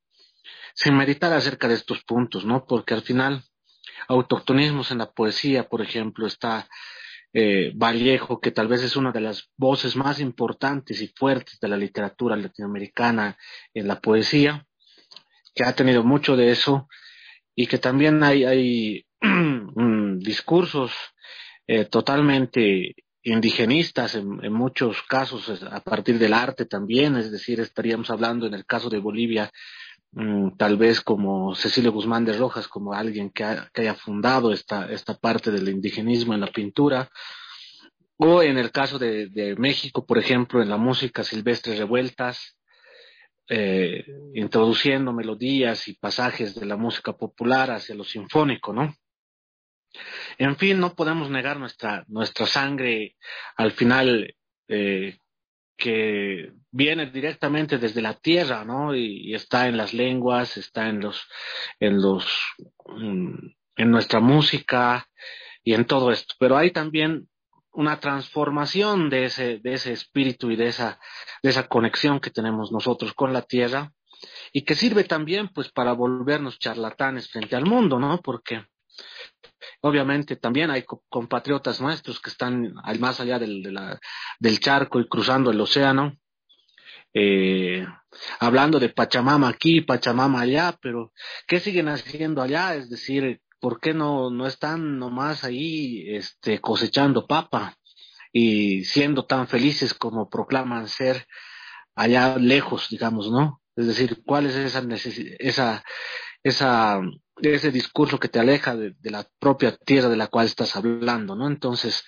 sin 0.77 0.95
meditar 0.95 1.33
acerca 1.33 1.67
de 1.67 1.73
estos 1.73 2.03
puntos, 2.03 2.45
¿no? 2.45 2.65
Porque 2.65 2.93
al 2.93 3.01
final, 3.01 3.43
autoctonismos 4.07 4.91
en 4.91 4.99
la 4.99 5.11
poesía, 5.11 5.67
por 5.67 5.81
ejemplo, 5.81 6.27
está 6.27 6.69
eh, 7.33 7.71
Vallejo, 7.75 8.39
que 8.39 8.51
tal 8.51 8.67
vez 8.67 8.83
es 8.83 8.95
una 8.95 9.11
de 9.11 9.21
las 9.21 9.49
voces 9.57 9.95
más 9.95 10.19
importantes 10.19 11.01
y 11.01 11.07
fuertes 11.07 11.59
de 11.59 11.67
la 11.67 11.77
literatura 11.77 12.35
latinoamericana 12.35 13.37
en 13.73 13.87
la 13.87 13.99
poesía, 13.99 14.67
que 15.55 15.63
ha 15.63 15.73
tenido 15.73 16.03
mucho 16.03 16.37
de 16.37 16.51
eso, 16.51 16.87
y 17.55 17.65
que 17.65 17.79
también 17.79 18.21
hay, 18.21 19.03
discursos 20.19 20.91
eh, 21.65 21.85
totalmente 21.85 22.93
indigenistas 23.23 24.13
en, 24.13 24.53
muchos 24.53 25.01
casos 25.01 25.49
a 25.63 25.81
partir 25.81 26.19
del 26.19 26.33
arte 26.33 26.65
también, 26.65 27.15
es 27.17 27.31
decir, 27.31 27.59
estaríamos 27.59 28.11
hablando 28.11 28.45
en 28.45 28.53
el 28.53 28.65
caso 28.67 28.91
de 28.91 28.99
Bolivia 28.99 29.51
tal 30.57 30.77
vez 30.77 31.01
como 31.01 31.53
Cecilio 31.55 31.91
Guzmán 31.91 32.25
de 32.25 32.33
Rojas, 32.33 32.67
como 32.67 32.93
alguien 32.93 33.29
que, 33.29 33.43
ha, 33.43 33.69
que 33.73 33.81
haya 33.81 33.95
fundado 33.95 34.51
esta, 34.51 34.91
esta 34.91 35.15
parte 35.15 35.51
del 35.51 35.69
indigenismo 35.69 36.33
en 36.33 36.41
la 36.41 36.51
pintura, 36.51 37.09
o 38.17 38.41
en 38.41 38.57
el 38.57 38.71
caso 38.71 38.97
de, 38.97 39.27
de 39.27 39.55
México, 39.55 40.05
por 40.05 40.17
ejemplo, 40.17 40.61
en 40.61 40.69
la 40.69 40.77
música 40.77 41.23
silvestre 41.23 41.75
revueltas, 41.75 42.57
eh, 43.49 44.05
introduciendo 44.33 45.13
melodías 45.13 45.87
y 45.87 45.93
pasajes 45.93 46.53
de 46.55 46.65
la 46.65 46.75
música 46.75 47.13
popular 47.13 47.71
hacia 47.71 47.95
lo 47.95 48.03
sinfónico, 48.03 48.73
¿no? 48.73 48.93
En 50.37 50.57
fin, 50.57 50.79
no 50.79 50.95
podemos 50.95 51.29
negar 51.29 51.57
nuestra, 51.57 52.03
nuestra 52.07 52.45
sangre 52.45 53.15
al 53.55 53.71
final 53.71 54.35
eh, 54.67 55.17
que 55.77 56.53
viene 56.71 57.11
directamente 57.11 57.77
desde 57.77 58.01
la 58.01 58.15
tierra, 58.15 58.65
¿no? 58.65 58.95
Y, 58.95 59.33
está 59.33 59.67
en 59.67 59.77
las 59.77 59.93
lenguas, 59.93 60.57
está 60.57 60.89
en 60.89 60.99
los, 60.99 61.27
en 61.79 62.01
los, 62.01 62.25
mm, 62.87 63.35
en 63.77 63.91
nuestra 63.91 64.19
música 64.19 65.07
y 65.63 65.73
en 65.73 65.85
todo 65.85 66.11
esto. 66.11 66.33
Pero 66.39 66.57
hay 66.57 66.71
también 66.71 67.29
una 67.71 67.99
transformación 67.99 69.09
de 69.09 69.25
ese, 69.25 69.59
de 69.59 69.73
ese 69.73 69.93
espíritu 69.93 70.49
y 70.49 70.55
de 70.55 70.67
esa, 70.67 70.99
de 71.43 71.51
esa 71.51 71.67
conexión 71.67 72.19
que 72.19 72.31
tenemos 72.31 72.71
nosotros 72.71 73.13
con 73.13 73.33
la 73.33 73.43
tierra 73.43 73.93
y 74.51 74.63
que 74.63 74.73
sirve 74.73 75.03
también, 75.03 75.49
pues, 75.49 75.69
para 75.69 75.93
volvernos 75.93 76.57
charlatanes 76.57 77.29
frente 77.29 77.55
al 77.55 77.65
mundo, 77.65 77.99
¿no? 77.99 78.19
Porque 78.21 78.65
Obviamente 79.81 80.35
también 80.35 80.71
hay 80.71 80.83
compatriotas 81.09 81.81
nuestros 81.81 82.19
que 82.19 82.29
están 82.29 82.73
al 82.83 82.99
más 82.99 83.19
allá 83.19 83.39
del, 83.39 83.63
del 84.39 84.59
charco 84.59 84.99
y 84.99 85.07
cruzando 85.07 85.51
el 85.51 85.61
océano, 85.61 86.17
eh, 87.13 87.85
hablando 88.39 88.79
de 88.79 88.89
Pachamama 88.89 89.49
aquí, 89.49 89.81
Pachamama 89.81 90.41
allá, 90.41 90.77
pero 90.81 91.13
¿qué 91.47 91.59
siguen 91.59 91.87
haciendo 91.89 92.41
allá? 92.41 92.75
Es 92.75 92.89
decir, 92.89 93.41
¿por 93.59 93.79
qué 93.79 93.93
no, 93.93 94.29
no 94.29 94.45
están 94.45 94.99
nomás 94.99 95.43
ahí 95.43 96.03
este, 96.07 96.59
cosechando 96.59 97.25
papa 97.25 97.75
y 98.31 98.83
siendo 98.83 99.25
tan 99.25 99.47
felices 99.47 99.93
como 99.93 100.29
proclaman 100.29 100.87
ser 100.87 101.25
allá 101.95 102.37
lejos, 102.37 102.89
digamos, 102.89 103.31
¿no? 103.31 103.61
Es 103.75 103.87
decir, 103.87 104.21
¿cuál 104.25 104.45
es 104.47 104.55
esa 104.55 104.83
esa, 105.39 105.83
esa 106.43 107.01
ese 107.41 107.71
discurso 107.71 108.19
que 108.19 108.29
te 108.29 108.39
aleja 108.39 108.75
de, 108.75 108.95
de, 108.99 109.11
la 109.11 109.27
propia 109.39 109.75
tierra 109.75 110.09
de 110.09 110.17
la 110.17 110.27
cual 110.27 110.45
estás 110.45 110.75
hablando, 110.75 111.35
¿no? 111.35 111.47
Entonces, 111.47 112.03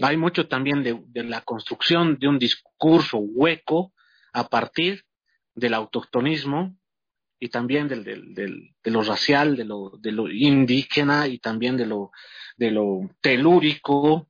hay 0.00 0.16
mucho 0.16 0.48
también 0.48 0.82
de, 0.82 1.00
de 1.06 1.24
la 1.24 1.40
construcción 1.40 2.18
de 2.18 2.28
un 2.28 2.38
discurso 2.38 3.18
hueco 3.18 3.92
a 4.32 4.48
partir 4.48 5.04
del 5.54 5.74
autoctonismo 5.74 6.76
y 7.40 7.48
también 7.48 7.88
del, 7.88 8.04
del, 8.04 8.34
del, 8.34 8.74
de 8.82 8.90
lo 8.90 9.02
racial, 9.02 9.56
de 9.56 9.64
lo, 9.64 9.92
de 10.00 10.12
lo 10.12 10.30
indígena 10.30 11.26
y 11.28 11.38
también 11.38 11.76
de 11.76 11.86
lo, 11.86 12.10
de 12.56 12.70
lo 12.70 13.10
telúrico 13.20 14.28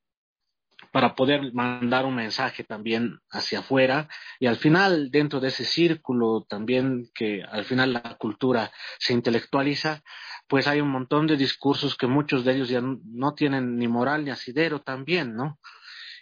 para 0.93 1.15
poder 1.15 1.53
mandar 1.53 2.07
un 2.07 2.15
mensaje 2.15 2.65
también 2.65 3.21
hacia 3.31 3.61
afuera 3.61 4.09
y 4.41 4.47
al 4.47 4.57
final 4.57 5.11
dentro 5.11 5.39
de 5.39 5.49
ese 5.49 5.65
círculo 5.65 6.47
también 6.49 7.11
que 7.15 7.43
al 7.43 7.65
final 7.65 7.93
la 7.93 8.17
cultura 8.19 8.73
se 8.99 9.13
intelectualiza 9.13 10.03
pues 10.49 10.67
hay 10.67 10.81
un 10.81 10.89
montón 10.89 11.27
de 11.27 11.37
discursos 11.37 11.97
que 11.97 12.07
muchos 12.07 12.45
de 12.45 12.55
ellos 12.55 12.69
ya 12.69 12.81
no 12.83 13.35
tienen 13.35 13.77
ni 13.77 13.87
moral 13.87 14.25
ni 14.25 14.31
asidero 14.31 14.81
también, 14.81 15.35
¿no? 15.35 15.59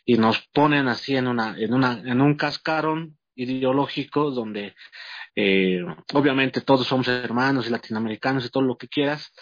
Y 0.05 0.19
nos 0.19 0.47
ponen 0.53 0.89
así 0.89 1.17
en 1.17 1.29
una, 1.29 1.57
en 1.59 1.73
una, 1.73 2.01
en 2.05 2.21
un 2.21 2.37
cascarón 2.37 3.19
ideológico 3.37 4.31
donde 4.31 4.75
eh, 5.35 5.85
obviamente 6.15 6.61
todos 6.61 6.87
somos 6.87 7.09
hermanos 7.09 7.67
y 7.67 7.71
latinoamericanos 7.71 8.45
y 8.45 8.51
todo 8.51 8.63
lo 8.63 8.77
que 8.77 8.89
quieras, 8.89 9.33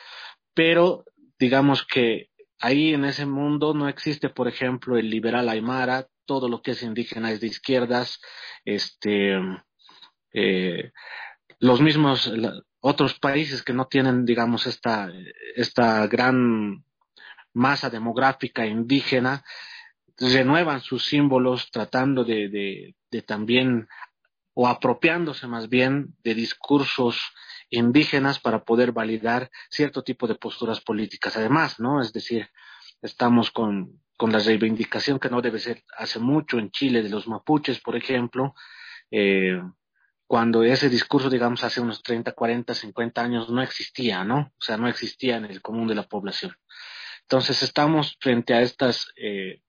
pero 0.52 1.04
digamos 1.38 1.86
que 1.86 2.30
ahí 2.60 2.94
en 2.94 3.04
ese 3.04 3.26
mundo 3.26 3.74
no 3.74 3.88
existe, 3.88 4.28
por 4.28 4.48
ejemplo, 4.48 4.98
el 4.98 5.10
liberal 5.10 5.48
aymara, 5.48 6.08
todo 6.26 6.48
lo 6.48 6.62
que 6.62 6.72
es 6.72 6.82
indígena 6.82 7.30
es 7.30 7.40
de 7.40 7.48
izquierdas, 7.48 8.20
este, 8.64 9.38
eh, 10.32 10.92
los 11.58 11.80
mismos, 11.80 12.32
otros 12.86 13.18
países 13.18 13.62
que 13.62 13.72
no 13.72 13.86
tienen, 13.86 14.26
digamos, 14.26 14.66
esta, 14.66 15.10
esta 15.56 16.06
gran 16.06 16.84
masa 17.54 17.88
demográfica 17.88 18.66
indígena, 18.66 19.42
renuevan 20.18 20.82
sus 20.82 21.06
símbolos 21.06 21.70
tratando 21.70 22.24
de, 22.24 22.94
de, 23.10 23.22
también, 23.22 23.88
o 24.52 24.68
apropiándose 24.68 25.46
más 25.46 25.70
bien 25.70 26.14
de 26.22 26.34
discursos 26.34 27.18
indígenas 27.70 28.38
para 28.38 28.64
poder 28.64 28.92
validar 28.92 29.50
cierto 29.70 30.02
tipo 30.02 30.26
de 30.26 30.34
posturas 30.34 30.82
políticas. 30.82 31.38
Además, 31.38 31.80
¿no? 31.80 32.02
Es 32.02 32.12
decir, 32.12 32.50
estamos 33.00 33.50
con, 33.50 34.02
con 34.18 34.30
la 34.30 34.40
reivindicación 34.40 35.18
que 35.18 35.30
no 35.30 35.40
debe 35.40 35.58
ser 35.58 35.82
hace 35.96 36.18
mucho 36.18 36.58
en 36.58 36.70
Chile 36.70 37.02
de 37.02 37.08
los 37.08 37.26
mapuches, 37.28 37.80
por 37.80 37.96
ejemplo, 37.96 38.54
eh, 39.10 39.58
cuando 40.26 40.62
ese 40.62 40.88
discurso, 40.88 41.28
digamos, 41.28 41.64
hace 41.64 41.80
unos 41.80 42.02
30, 42.02 42.32
40, 42.32 42.74
50 42.74 43.22
años 43.22 43.50
no 43.50 43.62
existía, 43.62 44.24
¿no? 44.24 44.52
O 44.58 44.62
sea, 44.64 44.76
no 44.76 44.88
existía 44.88 45.36
en 45.36 45.44
el 45.44 45.60
común 45.60 45.86
de 45.86 45.94
la 45.94 46.08
población. 46.08 46.56
Entonces 47.22 47.62
estamos 47.62 48.16
frente 48.20 48.54
a 48.54 48.62
estos 48.62 49.12
eh, 49.16 49.62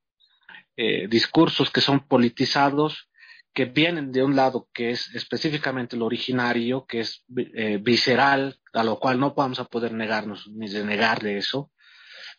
eh, 0.77 1.07
discursos 1.07 1.69
que 1.71 1.81
son 1.81 2.07
politizados, 2.07 3.09
que 3.53 3.65
vienen 3.65 4.11
de 4.11 4.23
un 4.23 4.35
lado 4.35 4.67
que 4.73 4.89
es 4.89 5.13
específicamente 5.15 5.95
lo 5.95 6.05
originario, 6.05 6.85
que 6.85 6.99
es 6.99 7.23
eh, 7.37 7.77
visceral, 7.81 8.59
a 8.73 8.83
lo 8.83 8.99
cual 8.99 9.19
no 9.19 9.33
vamos 9.33 9.59
a 9.59 9.65
poder 9.65 9.93
negarnos 9.93 10.49
ni 10.49 10.67
denegar 10.67 11.21
de 11.21 11.37
eso. 11.37 11.71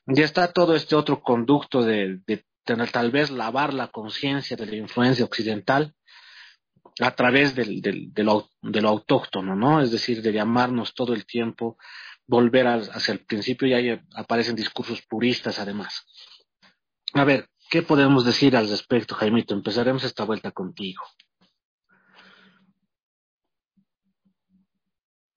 Y 0.06 0.20
está 0.20 0.52
todo 0.52 0.76
este 0.76 0.94
otro 0.94 1.22
conducto 1.22 1.82
de, 1.82 2.20
de 2.26 2.44
tener, 2.64 2.90
tal 2.90 3.10
vez 3.10 3.30
lavar 3.30 3.72
la 3.72 3.88
conciencia 3.88 4.56
de 4.56 4.66
la 4.66 4.76
influencia 4.76 5.24
occidental, 5.24 5.94
a 7.00 7.10
través 7.14 7.54
del, 7.54 7.80
del, 7.80 8.12
de, 8.12 8.24
lo, 8.24 8.50
de, 8.62 8.80
lo, 8.80 8.88
autóctono, 8.88 9.54
¿no? 9.54 9.80
Es 9.80 9.90
decir, 9.90 10.22
de 10.22 10.32
llamarnos 10.32 10.94
todo 10.94 11.12
el 11.14 11.26
tiempo, 11.26 11.76
volver 12.26 12.66
hacia 12.66 13.12
el 13.12 13.24
principio 13.24 13.68
y 13.68 13.74
ahí 13.74 14.00
aparecen 14.14 14.56
discursos 14.56 15.02
puristas 15.02 15.58
además. 15.58 16.06
A 17.12 17.24
ver, 17.24 17.48
¿qué 17.70 17.82
podemos 17.82 18.24
decir 18.24 18.56
al 18.56 18.68
respecto, 18.68 19.14
Jaimito? 19.14 19.54
Empezaremos 19.54 20.04
esta 20.04 20.24
vuelta 20.24 20.50
contigo. 20.52 21.02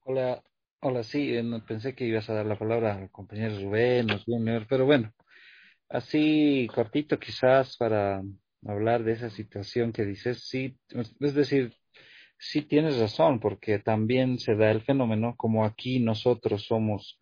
Hola, 0.04 0.42
hola, 0.80 1.02
sí, 1.04 1.32
pensé 1.68 1.94
que 1.94 2.06
ibas 2.06 2.28
a 2.30 2.34
dar 2.34 2.46
la 2.46 2.58
palabra 2.58 2.96
al 2.96 3.10
compañero 3.10 3.60
Rubén 3.60 4.08
pero 4.68 4.84
bueno, 4.84 5.12
así 5.88 6.66
cortito 6.74 7.18
quizás 7.20 7.76
para 7.76 8.20
hablar 8.66 9.04
de 9.04 9.12
esa 9.12 9.30
situación 9.30 9.92
que 9.92 10.04
dices, 10.04 10.46
sí, 10.48 10.76
es 11.20 11.34
decir, 11.34 11.74
sí 12.38 12.62
tienes 12.62 12.98
razón, 12.98 13.40
porque 13.40 13.78
también 13.78 14.38
se 14.38 14.54
da 14.54 14.70
el 14.70 14.82
fenómeno, 14.82 15.34
como 15.36 15.64
aquí 15.64 16.00
nosotros 16.00 16.64
somos 16.64 17.20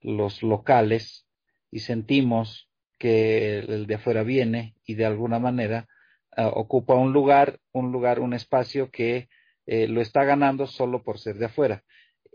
los 0.00 0.42
locales 0.42 1.26
y 1.70 1.80
sentimos 1.80 2.68
que 2.98 3.58
el 3.58 3.86
de 3.86 3.94
afuera 3.94 4.22
viene 4.22 4.74
y 4.84 4.94
de 4.94 5.06
alguna 5.06 5.38
manera 5.38 5.88
uh, 6.36 6.42
ocupa 6.54 6.94
un 6.94 7.12
lugar, 7.12 7.58
un 7.72 7.92
lugar, 7.92 8.20
un 8.20 8.34
espacio 8.34 8.90
que 8.90 9.28
eh, 9.66 9.88
lo 9.88 10.00
está 10.00 10.24
ganando 10.24 10.66
solo 10.66 11.02
por 11.02 11.18
ser 11.18 11.36
de 11.36 11.46
afuera. 11.46 11.82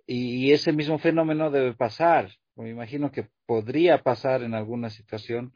Y, 0.07 0.45
y 0.45 0.51
ese 0.53 0.71
mismo 0.71 0.97
fenómeno 0.99 1.51
debe 1.51 1.73
pasar. 1.73 2.31
Me 2.55 2.69
imagino 2.69 3.11
que 3.11 3.27
podría 3.45 4.01
pasar 4.01 4.43
en 4.43 4.53
alguna 4.53 4.89
situación 4.89 5.53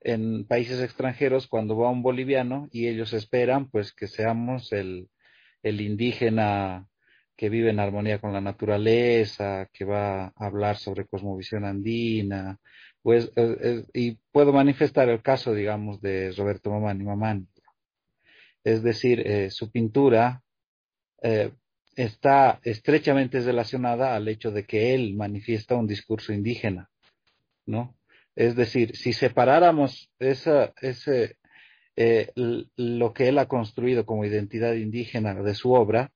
en 0.00 0.46
países 0.46 0.80
extranjeros 0.80 1.46
cuando 1.48 1.76
va 1.76 1.90
un 1.90 2.02
boliviano 2.02 2.68
y 2.72 2.86
ellos 2.88 3.12
esperan 3.12 3.70
pues 3.70 3.92
que 3.92 4.06
seamos 4.06 4.72
el, 4.72 5.08
el 5.62 5.80
indígena 5.80 6.86
que 7.36 7.48
vive 7.48 7.70
en 7.70 7.78
armonía 7.80 8.20
con 8.20 8.32
la 8.32 8.40
naturaleza, 8.40 9.68
que 9.72 9.84
va 9.84 10.26
a 10.26 10.32
hablar 10.36 10.76
sobre 10.76 11.06
cosmovisión 11.06 11.64
andina, 11.64 12.58
pues, 13.02 13.32
eh, 13.36 13.56
eh, 13.62 13.84
y 13.94 14.18
puedo 14.32 14.52
manifestar 14.52 15.08
el 15.08 15.22
caso, 15.22 15.54
digamos, 15.54 16.00
de 16.00 16.32
Roberto 16.32 16.70
Mamani 16.70 17.04
Mamani. 17.04 17.46
Es 18.64 18.82
decir, 18.82 19.20
eh, 19.26 19.50
su 19.50 19.70
pintura 19.70 20.42
está 21.96 22.60
estrechamente 22.62 23.40
relacionada 23.40 24.14
al 24.14 24.28
hecho 24.28 24.52
de 24.52 24.64
que 24.64 24.94
él 24.94 25.14
manifiesta 25.16 25.74
un 25.74 25.86
discurso 25.88 26.32
indígena, 26.32 26.88
¿no? 27.66 27.97
Es 28.38 28.54
decir, 28.54 28.96
si 28.96 29.12
separáramos 29.12 30.12
esa, 30.20 30.72
ese, 30.80 31.38
eh, 31.96 32.30
lo 32.76 33.12
que 33.12 33.26
él 33.26 33.38
ha 33.38 33.48
construido 33.48 34.06
como 34.06 34.24
identidad 34.24 34.74
indígena 34.74 35.34
de 35.34 35.56
su 35.56 35.72
obra 35.72 36.12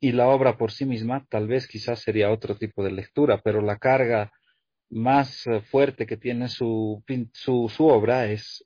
y 0.00 0.12
la 0.12 0.28
obra 0.28 0.56
por 0.56 0.72
sí 0.72 0.86
misma, 0.86 1.26
tal 1.28 1.46
vez 1.46 1.68
quizás 1.68 1.98
sería 1.98 2.30
otro 2.30 2.56
tipo 2.56 2.82
de 2.82 2.92
lectura, 2.92 3.42
pero 3.44 3.60
la 3.60 3.76
carga 3.76 4.32
más 4.88 5.46
eh, 5.46 5.60
fuerte 5.60 6.06
que 6.06 6.16
tiene 6.16 6.48
su, 6.48 7.04
su, 7.34 7.68
su 7.68 7.88
obra 7.88 8.24
es, 8.24 8.64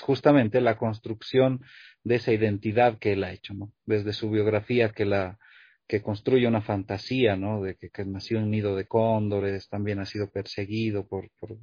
justamente 0.00 0.62
la 0.62 0.78
construcción 0.78 1.60
de 2.04 2.14
esa 2.14 2.32
identidad 2.32 2.98
que 2.98 3.12
él 3.12 3.22
ha 3.22 3.32
hecho, 3.32 3.52
¿no? 3.52 3.70
Desde 3.84 4.14
su 4.14 4.30
biografía 4.30 4.92
que 4.92 5.04
la 5.04 5.38
que 5.86 6.02
construye 6.02 6.46
una 6.46 6.62
fantasía, 6.62 7.36
¿no? 7.36 7.62
De 7.62 7.76
que, 7.76 7.90
nació 8.04 8.38
en 8.38 8.50
nido 8.50 8.76
de 8.76 8.86
cóndores, 8.86 9.68
también 9.68 10.00
ha 10.00 10.06
sido 10.06 10.30
perseguido 10.30 11.06
por, 11.06 11.30
por, 11.38 11.58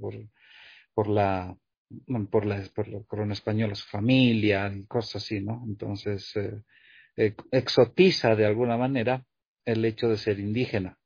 por, 0.94 1.08
la 1.08 1.56
por 2.32 2.46
la, 2.46 2.64
por 2.74 2.88
la 2.88 3.04
corona 3.04 3.34
española, 3.34 3.76
su 3.76 3.88
familia 3.88 4.72
y 4.74 4.86
cosas 4.86 5.24
así, 5.24 5.42
¿no? 5.42 5.64
Entonces, 5.68 6.32
eh, 6.36 6.62
eh, 7.18 7.36
exotiza 7.52 8.36
de 8.36 8.46
alguna 8.46 8.78
manera 8.78 9.26
el 9.66 9.84
hecho 9.86 10.08
de 10.10 10.18
ser 10.18 10.40
indígena 10.40 10.98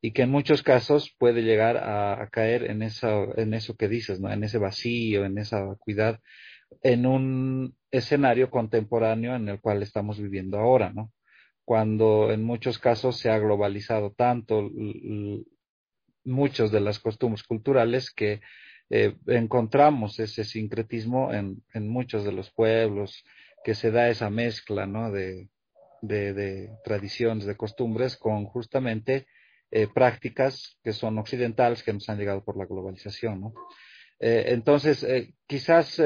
y 0.00 0.12
que 0.12 0.22
en 0.22 0.30
muchos 0.30 0.62
casos 0.62 1.14
puede 1.18 1.42
llegar 1.42 1.76
a, 1.78 2.22
a, 2.22 2.28
caer 2.28 2.64
en, 2.64 2.82
esa, 2.82 3.10
en 3.36 3.54
eso 3.54 3.76
que 3.76 3.88
dices, 3.88 4.20
¿no? 4.20 4.30
En 4.32 4.44
ese 4.44 4.58
vacío, 4.58 5.24
en 5.24 5.38
esa 5.38 5.64
vacuidad, 5.64 6.20
en 6.82 7.06
un 7.06 7.76
escenario 7.90 8.50
contemporáneo 8.50 9.34
en 9.36 9.48
el 9.48 9.60
cual 9.60 9.82
estamos 9.82 10.20
viviendo 10.20 10.58
ahora, 10.58 10.92
¿no? 10.92 11.12
Cuando 11.68 12.32
en 12.32 12.44
muchos 12.44 12.78
casos 12.78 13.18
se 13.18 13.28
ha 13.28 13.38
globalizado 13.38 14.10
tanto 14.10 14.70
muchos 16.24 16.72
de 16.72 16.80
las 16.80 16.98
costumbres 16.98 17.42
culturales 17.42 18.10
que 18.10 18.40
eh, 18.88 19.14
encontramos 19.26 20.18
ese 20.18 20.44
sincretismo 20.44 21.30
en, 21.30 21.62
en, 21.74 21.86
muchos 21.86 22.24
de 22.24 22.32
los 22.32 22.50
pueblos, 22.50 23.22
que 23.62 23.74
se 23.74 23.90
da 23.90 24.08
esa 24.08 24.30
mezcla 24.30 24.86
de, 25.10 25.50
de, 26.00 26.70
tradiciones, 26.84 27.44
de 27.44 27.58
costumbres, 27.58 28.16
con 28.16 28.46
justamente 28.46 29.26
eh, 29.70 29.88
prácticas 29.94 30.78
que 30.82 30.94
son 30.94 31.18
occidentales, 31.18 31.82
que 31.82 31.92
nos 31.92 32.08
han 32.08 32.16
llegado 32.16 32.42
por 32.42 32.56
la 32.56 32.64
globalización. 32.64 33.52
Eh, 34.18 34.44
entonces, 34.46 35.06
quizás 35.46 36.00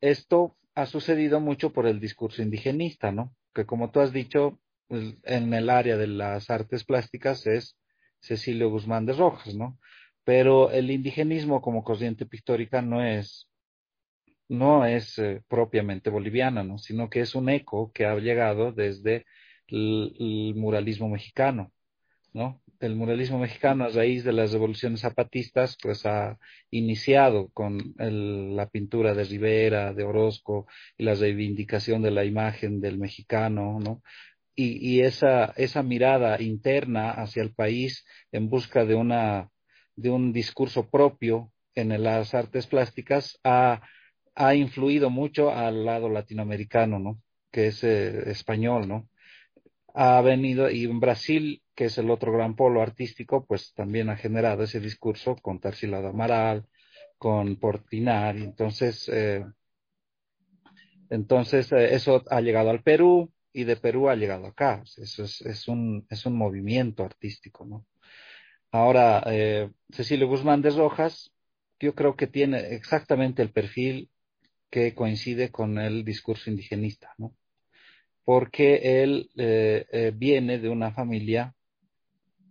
esto 0.00 0.56
ha 0.76 0.86
sucedido 0.86 1.40
mucho 1.40 1.72
por 1.72 1.88
el 1.88 1.98
discurso 1.98 2.40
indigenista, 2.40 3.10
¿no? 3.10 3.34
Que 3.54 3.66
como 3.66 3.90
tú 3.90 4.00
has 4.00 4.12
dicho, 4.12 4.60
en 4.90 5.52
el 5.54 5.70
área 5.70 5.96
de 5.96 6.06
las 6.06 6.50
artes 6.50 6.84
plásticas 6.84 7.46
es 7.46 7.76
Cecilio 8.20 8.70
Guzmán 8.70 9.06
de 9.06 9.12
Rojas, 9.14 9.54
¿no? 9.54 9.78
pero 10.24 10.70
el 10.70 10.90
indigenismo 10.90 11.62
como 11.62 11.82
corriente 11.82 12.26
pictórica 12.26 12.82
no 12.82 13.02
es 13.02 13.48
no 14.48 14.84
es 14.84 15.18
eh, 15.18 15.42
propiamente 15.48 16.10
boliviana, 16.10 16.62
¿no? 16.62 16.76
sino 16.76 17.08
que 17.08 17.20
es 17.20 17.34
un 17.34 17.48
eco 17.48 17.92
que 17.92 18.04
ha 18.04 18.14
llegado 18.16 18.72
desde 18.72 19.24
el, 19.68 20.54
muralismo 20.54 21.08
mexicano, 21.08 21.72
El 22.80 22.94
muralismo 22.94 23.38
mexicano 23.38 23.84
a 23.84 23.88
raíz 23.88 24.24
de 24.24 24.32
las 24.32 24.52
revoluciones 24.52 25.00
zapatistas 25.00 25.76
pues 25.82 26.06
ha 26.06 26.38
iniciado 26.70 27.48
con 27.52 27.94
la 27.98 28.68
pintura 28.68 29.14
de 29.14 29.24
Rivera, 29.24 29.92
de 29.94 30.04
Orozco 30.04 30.66
y 30.96 31.04
la 31.04 31.14
reivindicación 31.14 32.02
de 32.02 32.12
la 32.12 32.24
imagen 32.24 32.80
del 32.80 32.98
mexicano, 32.98 33.78
¿no? 33.80 34.02
Y, 34.54 34.78
y 34.96 35.00
esa, 35.02 35.52
esa 35.56 35.82
mirada 35.82 36.40
interna 36.42 37.10
hacia 37.12 37.42
el 37.42 37.54
país 37.54 38.04
en 38.32 38.48
busca 38.48 38.84
de 38.84 38.94
una 38.94 39.50
de 39.98 40.10
un 40.10 40.32
discurso 40.32 40.88
propio 40.88 41.52
en 41.74 42.02
las 42.02 42.34
artes 42.34 42.66
plásticas 42.66 43.38
ha, 43.42 43.82
ha 44.34 44.54
influido 44.54 45.10
mucho 45.10 45.50
al 45.50 45.84
lado 45.84 46.08
latinoamericano, 46.08 46.98
¿no? 47.00 47.20
Que 47.50 47.68
es 47.68 47.82
eh, 47.82 48.30
español, 48.30 48.88
¿no? 48.88 49.08
Ha 49.94 50.20
venido, 50.22 50.70
y 50.70 50.84
en 50.84 51.00
Brasil, 51.00 51.62
que 51.74 51.86
es 51.86 51.98
el 51.98 52.10
otro 52.10 52.32
gran 52.32 52.56
polo 52.56 52.82
artístico, 52.82 53.46
pues 53.46 53.72
también 53.74 54.10
ha 54.10 54.16
generado 54.16 54.62
ese 54.62 54.80
discurso 54.80 55.36
con 55.36 55.60
Tarsila 55.60 55.98
Amaral, 55.98 56.66
con 57.18 57.56
Portinari, 57.56 58.42
entonces, 58.44 59.08
eh, 59.12 59.44
entonces 61.10 61.72
eh, 61.72 61.94
eso 61.94 62.22
ha 62.30 62.40
llegado 62.40 62.70
al 62.70 62.82
Perú 62.82 63.32
y 63.52 63.64
de 63.64 63.76
Perú 63.76 64.08
ha 64.08 64.14
llegado 64.16 64.46
acá, 64.46 64.82
eso 64.96 65.24
es, 65.24 65.40
es, 65.40 65.68
un, 65.68 66.06
es 66.10 66.26
un 66.26 66.36
movimiento 66.36 67.04
artístico, 67.04 67.64
¿no? 67.64 67.86
Ahora, 68.70 69.22
eh, 69.26 69.70
Cecilio 69.90 70.28
Guzmán 70.28 70.62
de 70.62 70.70
Rojas, 70.70 71.32
yo 71.80 71.94
creo 71.94 72.16
que 72.16 72.26
tiene 72.26 72.74
exactamente 72.74 73.42
el 73.42 73.50
perfil 73.50 74.10
que 74.70 74.94
coincide 74.94 75.50
con 75.50 75.78
el 75.78 76.04
discurso 76.04 76.50
indigenista, 76.50 77.14
¿no? 77.18 77.34
Porque 78.28 79.02
él 79.02 79.30
eh, 79.38 79.86
eh, 79.90 80.12
viene 80.14 80.58
de 80.58 80.68
una 80.68 80.92
familia 80.92 81.54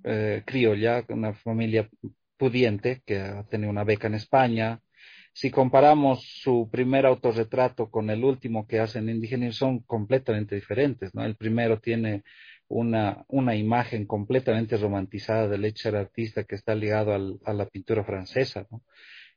eh, 0.04 0.42
criolla, 0.44 1.06
una 1.10 1.34
familia 1.36 1.88
pudiente 2.36 3.04
que 3.06 3.20
ha 3.20 3.44
tenido 3.44 3.70
una 3.70 3.84
beca 3.84 4.08
en 4.08 4.16
España. 4.16 4.82
Si 5.34 5.52
comparamos 5.52 6.24
su 6.42 6.68
primer 6.72 7.06
autorretrato 7.06 7.92
con 7.92 8.10
el 8.10 8.24
último 8.24 8.66
que 8.66 8.80
hace 8.80 8.98
en 8.98 9.10
indígena, 9.10 9.52
son 9.52 9.82
completamente 9.82 10.56
diferentes, 10.56 11.14
¿no? 11.14 11.24
El 11.24 11.36
primero 11.36 11.80
tiene 11.80 12.24
una, 12.68 13.24
una 13.28 13.56
imagen 13.56 14.08
completamente 14.08 14.78
romantizada 14.78 15.48
del 15.48 15.64
hecho 15.64 15.96
artista 15.96 16.44
que 16.46 16.56
está 16.56 16.74
ligado 16.74 17.14
al, 17.14 17.38
a 17.46 17.54
la 17.54 17.68
pintura 17.68 18.04
francesa, 18.04 18.66
¿no? 18.72 18.82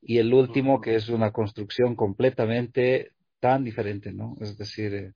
Y 0.00 0.16
el 0.16 0.32
último, 0.32 0.80
que 0.80 0.94
es 0.94 1.10
una 1.10 1.32
construcción 1.32 1.94
completamente 1.96 3.10
tan 3.40 3.62
diferente, 3.62 4.10
¿no? 4.10 4.38
Es 4.40 4.56
decir, 4.56 5.12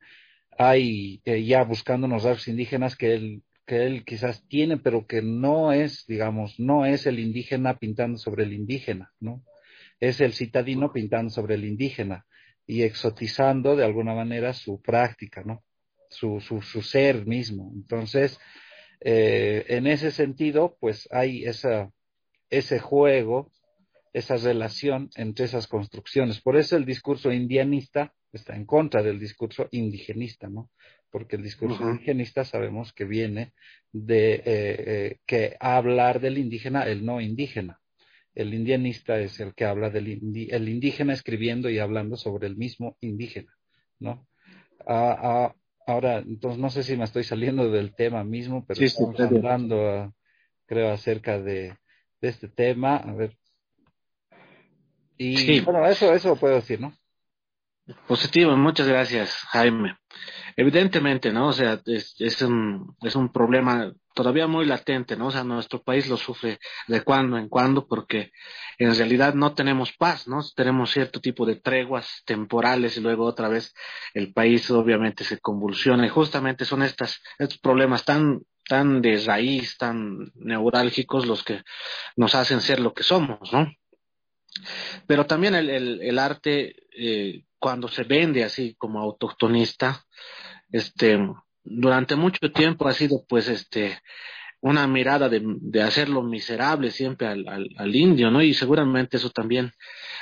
hay 0.58 1.20
eh, 1.24 1.44
ya 1.44 1.64
buscando 1.64 2.06
unos 2.06 2.22
rasgos 2.22 2.48
indígenas 2.48 2.96
que 2.96 3.14
él, 3.14 3.42
que 3.66 3.86
él 3.86 4.04
quizás 4.04 4.46
tiene, 4.48 4.76
pero 4.76 5.06
que 5.06 5.22
no 5.22 5.72
es, 5.72 6.04
digamos, 6.06 6.58
no 6.58 6.86
es 6.86 7.06
el 7.06 7.18
indígena 7.18 7.78
pintando 7.78 8.18
sobre 8.18 8.44
el 8.44 8.52
indígena, 8.52 9.12
¿no? 9.20 9.44
Es 10.00 10.20
el 10.20 10.32
citadino 10.32 10.92
pintando 10.92 11.30
sobre 11.30 11.54
el 11.54 11.64
indígena 11.64 12.26
y 12.66 12.82
exotizando 12.82 13.76
de 13.76 13.84
alguna 13.84 14.14
manera 14.14 14.52
su 14.52 14.80
práctica, 14.80 15.42
¿no? 15.44 15.62
Su, 16.08 16.40
su, 16.40 16.62
su 16.62 16.82
ser 16.82 17.26
mismo. 17.26 17.72
Entonces, 17.74 18.38
eh, 19.00 19.64
en 19.68 19.86
ese 19.86 20.10
sentido, 20.10 20.76
pues 20.80 21.08
hay 21.10 21.44
esa, 21.44 21.90
ese 22.50 22.78
juego, 22.78 23.50
esa 24.12 24.36
relación 24.36 25.10
entre 25.16 25.46
esas 25.46 25.66
construcciones. 25.66 26.40
Por 26.40 26.56
eso 26.56 26.76
el 26.76 26.84
discurso 26.84 27.32
indianista 27.32 28.14
está 28.36 28.56
en 28.56 28.64
contra 28.64 29.02
del 29.02 29.18
discurso 29.18 29.68
indigenista, 29.70 30.48
¿no? 30.48 30.70
Porque 31.10 31.36
el 31.36 31.42
discurso 31.42 31.88
indigenista 31.88 32.44
sabemos 32.44 32.92
que 32.92 33.04
viene 33.04 33.52
de 33.92 34.34
eh, 34.34 34.42
eh, 34.46 35.18
que 35.26 35.56
hablar 35.60 36.20
del 36.20 36.38
indígena, 36.38 36.82
el 36.82 37.04
no 37.04 37.20
indígena. 37.20 37.80
El 38.34 38.52
indianista 38.52 39.20
es 39.20 39.38
el 39.38 39.54
que 39.54 39.64
habla 39.64 39.90
del 39.90 40.08
el 40.50 40.68
indígena 40.68 41.12
escribiendo 41.12 41.70
y 41.70 41.78
hablando 41.78 42.16
sobre 42.16 42.48
el 42.48 42.56
mismo 42.56 42.96
indígena, 43.00 43.56
¿no? 44.00 44.26
Ah, 44.86 45.16
ah, 45.22 45.54
ahora, 45.86 46.18
entonces 46.18 46.60
no 46.60 46.68
sé 46.68 46.82
si 46.82 46.96
me 46.96 47.04
estoy 47.04 47.22
saliendo 47.22 47.70
del 47.70 47.94
tema 47.94 48.24
mismo, 48.24 48.66
pero 48.66 48.84
estamos 48.84 49.20
hablando, 49.20 50.12
creo, 50.66 50.90
acerca 50.90 51.40
de, 51.40 51.76
de, 52.20 52.28
este 52.28 52.48
tema. 52.48 52.96
A 52.96 53.12
ver. 53.12 53.38
Y 55.16 55.60
bueno, 55.60 55.86
eso, 55.86 56.12
eso 56.12 56.34
puedo 56.34 56.56
decir, 56.56 56.80
¿no? 56.80 56.92
Positivo, 58.06 58.56
muchas 58.56 58.88
gracias, 58.88 59.30
Jaime. 59.50 59.98
Evidentemente, 60.56 61.30
¿no? 61.32 61.48
O 61.48 61.52
sea, 61.52 61.82
es, 61.84 62.14
es, 62.18 62.40
un, 62.40 62.96
es 63.02 63.14
un 63.14 63.30
problema 63.30 63.92
todavía 64.14 64.46
muy 64.46 64.64
latente, 64.64 65.16
¿no? 65.16 65.26
O 65.26 65.30
sea, 65.30 65.44
nuestro 65.44 65.82
país 65.82 66.08
lo 66.08 66.16
sufre 66.16 66.58
de 66.88 67.02
cuando 67.02 67.36
en 67.36 67.50
cuando 67.50 67.86
porque 67.86 68.32
en 68.78 68.94
realidad 68.94 69.34
no 69.34 69.54
tenemos 69.54 69.92
paz, 69.92 70.26
¿no? 70.26 70.40
Tenemos 70.56 70.92
cierto 70.92 71.20
tipo 71.20 71.44
de 71.44 71.56
treguas 71.56 72.22
temporales 72.24 72.96
y 72.96 73.00
luego 73.00 73.26
otra 73.26 73.48
vez 73.48 73.74
el 74.14 74.32
país 74.32 74.70
obviamente 74.70 75.22
se 75.22 75.38
convulsiona 75.40 76.06
y 76.06 76.08
justamente 76.08 76.64
son 76.64 76.82
estas, 76.82 77.20
estos 77.38 77.58
problemas 77.58 78.04
tan 78.04 78.40
tan 78.66 79.02
de 79.02 79.18
raíz, 79.18 79.76
tan 79.76 80.32
neurálgicos 80.36 81.26
los 81.26 81.44
que 81.44 81.62
nos 82.16 82.34
hacen 82.34 82.62
ser 82.62 82.80
lo 82.80 82.94
que 82.94 83.02
somos, 83.02 83.52
¿no? 83.52 83.70
Pero 85.06 85.26
también 85.26 85.54
el, 85.54 85.68
el, 85.68 86.00
el 86.00 86.18
arte 86.18 86.76
eh, 86.96 87.44
cuando 87.64 87.88
se 87.88 88.04
vende 88.04 88.44
así 88.44 88.74
como 88.76 89.00
autoctonista, 89.00 90.04
este, 90.70 91.18
durante 91.62 92.14
mucho 92.14 92.52
tiempo 92.52 92.86
ha 92.86 92.92
sido 92.92 93.24
pues 93.26 93.48
este, 93.48 94.00
una 94.60 94.86
mirada 94.86 95.30
de, 95.30 95.40
de 95.42 95.80
hacerlo 95.80 96.22
miserable 96.22 96.90
siempre 96.90 97.26
al, 97.26 97.48
al, 97.48 97.66
al, 97.78 97.96
indio, 97.96 98.30
¿no? 98.30 98.42
Y 98.42 98.52
seguramente 98.52 99.16
eso 99.16 99.30
también 99.30 99.72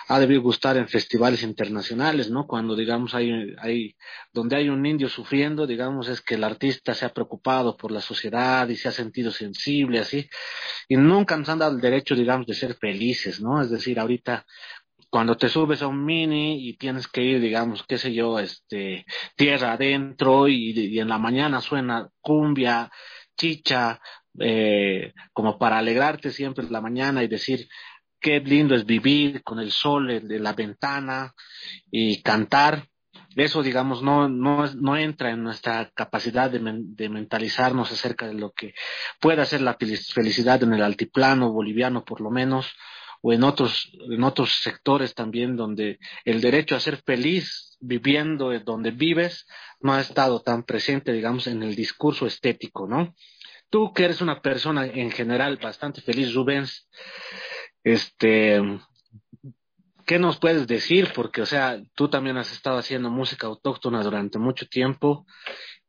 ha 0.06 0.20
debido 0.20 0.40
gustar 0.40 0.76
en 0.76 0.86
festivales 0.86 1.42
internacionales, 1.42 2.30
¿no? 2.30 2.46
Cuando, 2.46 2.76
digamos, 2.76 3.12
hay, 3.12 3.56
hay, 3.58 3.96
donde 4.32 4.54
hay 4.54 4.68
un 4.68 4.86
indio 4.86 5.08
sufriendo, 5.08 5.66
digamos, 5.66 6.08
es 6.08 6.20
que 6.20 6.36
el 6.36 6.44
artista 6.44 6.94
se 6.94 7.06
ha 7.06 7.12
preocupado 7.12 7.76
por 7.76 7.90
la 7.90 8.00
sociedad 8.00 8.68
y 8.68 8.76
se 8.76 8.86
ha 8.86 8.92
sentido 8.92 9.32
sensible, 9.32 9.98
así, 9.98 10.28
y 10.88 10.96
nunca 10.96 11.36
nos 11.36 11.48
han 11.48 11.58
dado 11.58 11.74
el 11.74 11.80
derecho, 11.80 12.14
digamos, 12.14 12.46
de 12.46 12.54
ser 12.54 12.74
felices, 12.74 13.40
¿no? 13.40 13.60
Es 13.60 13.70
decir, 13.70 13.98
ahorita 13.98 14.46
cuando 15.12 15.36
te 15.36 15.50
subes 15.50 15.82
a 15.82 15.88
un 15.88 16.06
mini 16.06 16.66
y 16.66 16.78
tienes 16.78 17.06
que 17.06 17.22
ir, 17.22 17.38
digamos, 17.38 17.84
qué 17.86 17.98
sé 17.98 18.14
yo, 18.14 18.38
este, 18.38 19.04
tierra 19.36 19.72
adentro 19.72 20.48
y, 20.48 20.98
en 20.98 21.08
la 21.10 21.18
mañana 21.18 21.60
suena 21.60 22.08
cumbia, 22.22 22.90
chicha, 23.36 24.00
eh, 24.40 25.12
como 25.34 25.58
para 25.58 25.76
alegrarte 25.76 26.30
siempre 26.30 26.64
en 26.64 26.72
la 26.72 26.80
mañana 26.80 27.22
y 27.22 27.28
decir 27.28 27.68
qué 28.18 28.40
lindo 28.40 28.74
es 28.74 28.86
vivir 28.86 29.42
con 29.42 29.58
el 29.58 29.70
sol 29.70 30.26
de 30.26 30.38
la 30.38 30.54
ventana 30.54 31.34
y 31.90 32.22
cantar. 32.22 32.88
Eso, 33.36 33.62
digamos, 33.62 34.02
no, 34.02 34.30
no, 34.30 34.64
no 34.76 34.96
entra 34.96 35.30
en 35.30 35.42
nuestra 35.42 35.90
capacidad 35.94 36.50
de, 36.50 36.58
de 36.58 37.08
mentalizarnos 37.10 37.92
acerca 37.92 38.26
de 38.28 38.34
lo 38.34 38.52
que 38.52 38.72
pueda 39.20 39.44
ser 39.44 39.60
la 39.60 39.76
felicidad 39.76 40.62
en 40.62 40.72
el 40.72 40.82
altiplano 40.82 41.52
boliviano, 41.52 42.02
por 42.02 42.22
lo 42.22 42.30
menos, 42.30 42.74
o 43.22 43.32
en 43.32 43.44
otros, 43.44 43.90
en 44.10 44.22
otros 44.24 44.56
sectores 44.62 45.14
también 45.14 45.56
donde 45.56 45.98
el 46.24 46.40
derecho 46.40 46.76
a 46.76 46.80
ser 46.80 46.98
feliz 46.98 47.78
viviendo 47.80 48.50
donde 48.60 48.90
vives 48.90 49.46
no 49.80 49.94
ha 49.94 50.00
estado 50.00 50.42
tan 50.42 50.64
presente, 50.64 51.12
digamos, 51.12 51.46
en 51.46 51.62
el 51.62 51.74
discurso 51.74 52.26
estético, 52.26 52.86
¿no? 52.86 53.14
Tú 53.70 53.92
que 53.92 54.04
eres 54.04 54.20
una 54.20 54.42
persona 54.42 54.86
en 54.86 55.10
general 55.10 55.56
bastante 55.56 56.02
feliz, 56.02 56.34
Rubens, 56.34 56.88
este, 57.84 58.60
¿qué 60.04 60.18
nos 60.18 60.38
puedes 60.38 60.66
decir? 60.66 61.10
Porque, 61.14 61.42
o 61.42 61.46
sea, 61.46 61.80
tú 61.94 62.08
también 62.08 62.36
has 62.36 62.52
estado 62.52 62.78
haciendo 62.78 63.10
música 63.10 63.46
autóctona 63.46 64.02
durante 64.02 64.38
mucho 64.38 64.66
tiempo 64.66 65.26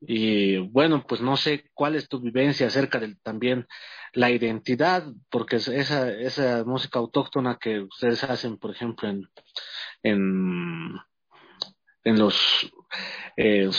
y 0.06 0.58
bueno, 0.58 1.06
pues 1.08 1.22
no 1.22 1.38
sé 1.38 1.70
cuál 1.74 1.96
es 1.96 2.10
tu 2.10 2.20
vivencia 2.20 2.68
acerca 2.68 3.00
de 3.00 3.16
también 3.24 3.68
la 4.14 4.30
identidad, 4.30 5.06
porque 5.30 5.56
esa, 5.58 6.12
esa 6.12 6.64
música 6.66 7.00
autóctona 7.00 7.58
que 7.60 7.80
ustedes 7.80 8.24
hacen, 8.24 8.58
por 8.58 8.72
ejemplo, 8.72 9.10
en, 9.10 9.30
en, 12.04 12.20
los 12.20 12.72
eh, 13.38 13.70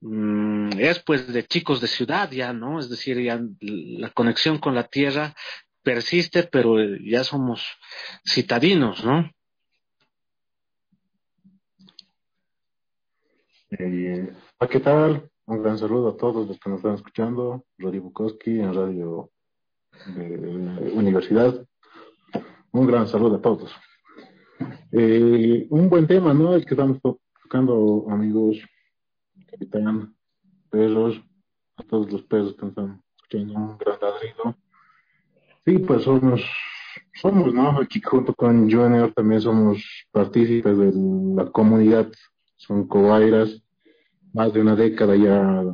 mmm, 0.00 0.70
es 0.78 0.98
pues 1.00 1.32
de 1.32 1.44
chicos 1.44 1.80
de 1.80 1.86
ciudad 1.86 2.30
ya, 2.30 2.52
¿no? 2.52 2.78
Es 2.80 2.88
decir, 2.88 3.20
ya 3.20 3.40
la 3.60 4.10
conexión 4.10 4.58
con 4.58 4.74
la 4.74 4.84
tierra 4.84 5.34
persiste, 5.82 6.44
pero 6.44 6.76
ya 7.04 7.22
somos 7.24 7.62
citadinos, 8.24 9.04
¿no? 9.04 9.30
Eh, 13.78 14.32
¿Qué 14.68 14.78
tal? 14.78 15.28
Un 15.46 15.62
gran 15.62 15.78
saludo 15.78 16.10
a 16.10 16.16
todos 16.18 16.46
los 16.46 16.60
que 16.60 16.68
nos 16.68 16.80
están 16.80 16.94
escuchando. 16.94 17.64
Radio 17.78 18.02
Bukowski 18.02 18.60
en 18.60 18.74
Radio 18.74 19.30
Universidad. 20.92 21.66
Un 22.70 22.86
gran 22.86 23.08
saludo 23.08 23.36
a 23.36 23.40
todos. 23.40 23.74
Eh, 24.92 25.66
un 25.70 25.88
buen 25.88 26.06
tema, 26.06 26.34
¿no? 26.34 26.54
El 26.54 26.66
que 26.66 26.74
estamos 26.74 26.98
tocando, 27.42 28.04
amigos, 28.10 28.58
capitán, 29.50 30.14
perros, 30.68 31.20
a 31.76 31.82
todos 31.82 32.12
los 32.12 32.22
perros 32.24 32.54
que 32.54 32.66
nos 32.66 32.70
están 32.70 33.02
escuchando, 33.16 33.54
un 33.54 33.78
gran 33.78 33.98
ladrido. 33.98 34.56
Sí, 35.64 35.78
pues 35.78 36.02
somos, 36.02 36.42
somos, 37.14 37.52
¿no? 37.54 37.80
Aquí 37.80 38.00
junto 38.02 38.34
con 38.34 38.70
Junior 38.70 39.10
también 39.14 39.40
somos 39.40 39.82
partícipes 40.12 40.76
de 40.76 40.92
la 41.34 41.50
comunidad, 41.50 42.12
son 42.56 42.86
cobairas 42.86 43.62
más 44.32 44.52
de 44.52 44.60
una 44.60 44.76
década 44.76 45.16
ya 45.16 45.64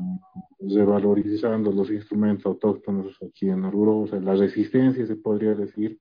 revalorizando 0.60 1.70
los 1.70 1.90
instrumentos 1.90 2.46
autóctonos 2.46 3.16
aquí 3.22 3.48
en 3.48 3.64
Oruro, 3.64 3.98
o 4.00 4.06
sea, 4.06 4.20
la 4.20 4.34
resistencia 4.34 5.06
se 5.06 5.16
podría 5.16 5.54
decir, 5.54 6.00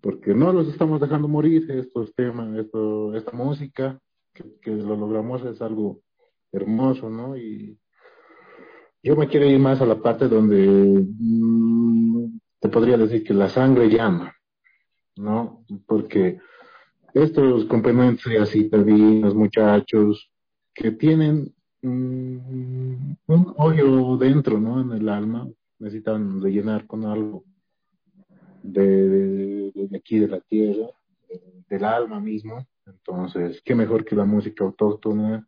porque 0.00 0.34
no 0.34 0.52
los 0.52 0.68
estamos 0.68 1.00
dejando 1.00 1.28
morir 1.28 1.70
estos 1.70 2.14
temas, 2.14 2.56
esto, 2.58 3.14
esta 3.14 3.32
música, 3.32 3.98
que, 4.32 4.70
lo 4.70 4.96
logramos 4.96 5.44
es 5.44 5.62
algo 5.62 6.00
hermoso, 6.52 7.08
¿no? 7.08 7.36
Y 7.36 7.78
yo 9.02 9.16
me 9.16 9.28
quiero 9.28 9.46
ir 9.46 9.58
más 9.58 9.80
a 9.80 9.86
la 9.86 10.00
parte 10.00 10.28
donde 10.28 11.06
mmm, 11.18 12.38
te 12.60 12.68
podría 12.68 12.96
decir 12.96 13.24
que 13.24 13.34
la 13.34 13.48
sangre 13.48 13.88
llama, 13.88 14.34
¿no? 15.16 15.64
Porque 15.86 16.38
estos 17.14 17.64
complementos 17.66 18.26
así, 18.40 18.68
los 18.70 19.34
muchachos, 19.34 20.30
que 20.74 20.90
tienen 20.90 21.53
un, 21.84 23.16
un 23.26 23.54
hoyo 23.56 24.16
dentro, 24.16 24.58
¿no? 24.58 24.80
En 24.80 24.92
el 24.92 25.08
alma, 25.08 25.48
necesitan 25.78 26.40
rellenar 26.42 26.86
con 26.86 27.04
algo 27.04 27.44
de, 28.62 29.72
aquí 29.94 30.18
de 30.18 30.28
la 30.28 30.40
tierra, 30.40 30.88
de, 31.28 31.64
del 31.68 31.84
alma 31.84 32.20
mismo. 32.20 32.66
Entonces, 32.86 33.60
qué 33.64 33.74
mejor 33.74 34.04
que 34.04 34.16
la 34.16 34.24
música 34.24 34.64
autóctona, 34.64 35.46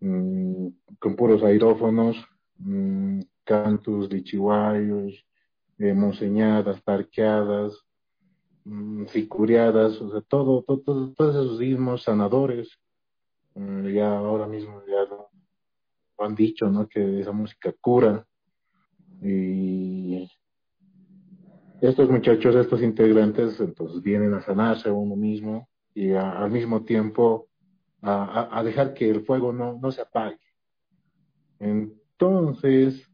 mmm, 0.00 0.68
con 0.98 1.16
puros 1.16 1.42
aerófonos, 1.42 2.16
mmm, 2.58 3.20
cantos, 3.44 4.12
lichihuayos, 4.12 5.24
eh, 5.78 5.94
monseñadas, 5.94 6.82
tarqueadas, 6.84 7.84
ficuriadas, 9.08 10.00
o 10.00 10.10
sea, 10.10 10.20
todo, 10.20 10.62
todo, 10.62 11.12
todos 11.12 11.34
esos 11.34 11.58
ritmos 11.58 12.02
sanadores 12.02 12.78
Mm, 13.54 13.88
ya 13.88 14.16
ahora 14.16 14.46
mismo 14.46 14.82
ya 14.86 15.04
lo, 15.04 15.28
han 16.18 16.34
dicho, 16.34 16.68
¿no? 16.70 16.86
Que 16.88 17.20
esa 17.20 17.32
música 17.32 17.72
cura. 17.80 18.26
Y 19.22 20.28
estos 21.80 22.10
muchachos, 22.10 22.54
estos 22.54 22.82
integrantes, 22.82 23.58
entonces 23.60 24.02
vienen 24.02 24.34
a 24.34 24.42
sanarse 24.42 24.90
uno 24.90 25.16
mismo 25.16 25.68
y 25.94 26.12
al 26.12 26.50
mismo 26.50 26.84
tiempo 26.84 27.48
a, 28.02 28.62
dejar 28.64 28.94
que 28.94 29.08
el 29.08 29.24
fuego 29.24 29.52
no, 29.52 29.78
no 29.80 29.90
se 29.90 30.02
apague. 30.02 30.38
Entonces, 31.58 33.10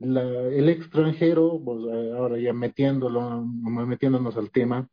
el 0.00 0.68
extranjero, 0.68 1.60
pues, 1.64 1.78
eh, 1.90 2.12
ahora 2.16 2.38
ya 2.38 2.52
metiéndolo, 2.52 3.44
metiéndonos 3.44 4.36
al 4.36 4.50
tema, 4.50 4.88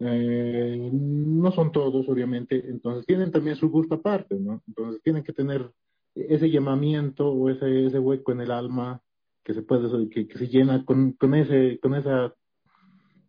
eh, 0.00 0.90
no 0.92 1.52
son 1.52 1.72
todos, 1.72 2.08
obviamente, 2.08 2.62
entonces 2.68 3.06
tienen 3.06 3.30
también 3.30 3.56
su 3.56 3.70
gusto 3.70 3.94
aparte, 3.94 4.34
¿no? 4.38 4.62
Entonces 4.66 5.02
tienen 5.02 5.22
que 5.22 5.32
tener 5.32 5.70
ese 6.14 6.50
llamamiento 6.50 7.28
o 7.28 7.48
ese, 7.50 7.86
ese 7.86 7.98
hueco 7.98 8.32
en 8.32 8.42
el 8.42 8.50
alma 8.50 9.00
que 9.42 9.54
se 9.54 9.62
puede, 9.62 10.08
que, 10.08 10.26
que 10.26 10.38
se 10.38 10.48
llena 10.48 10.84
con, 10.84 11.12
con, 11.12 11.34
ese, 11.34 11.78
con 11.80 11.94
esa 11.94 12.34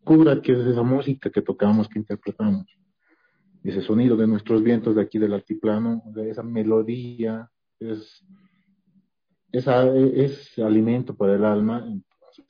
cura 0.03 0.41
que 0.41 0.53
es 0.53 0.59
esa 0.59 0.84
música 0.84 1.30
que 1.30 1.41
tocamos, 1.41 1.88
que 1.88 1.99
interpretamos, 1.99 2.65
ese 3.63 3.82
sonido 3.82 4.15
de 4.15 4.28
nuestros 4.28 4.63
vientos 4.63 4.95
de 4.95 5.01
aquí 5.01 5.20
del 5.20 5.34
altiplano, 5.34 6.01
de 6.05 6.30
esa 6.30 6.43
melodía, 6.43 7.49
es, 7.80 8.26
esa, 9.51 9.88
es 9.95 10.57
alimento 10.59 11.15
para 11.15 11.36
el 11.36 11.45
alma, 11.45 11.86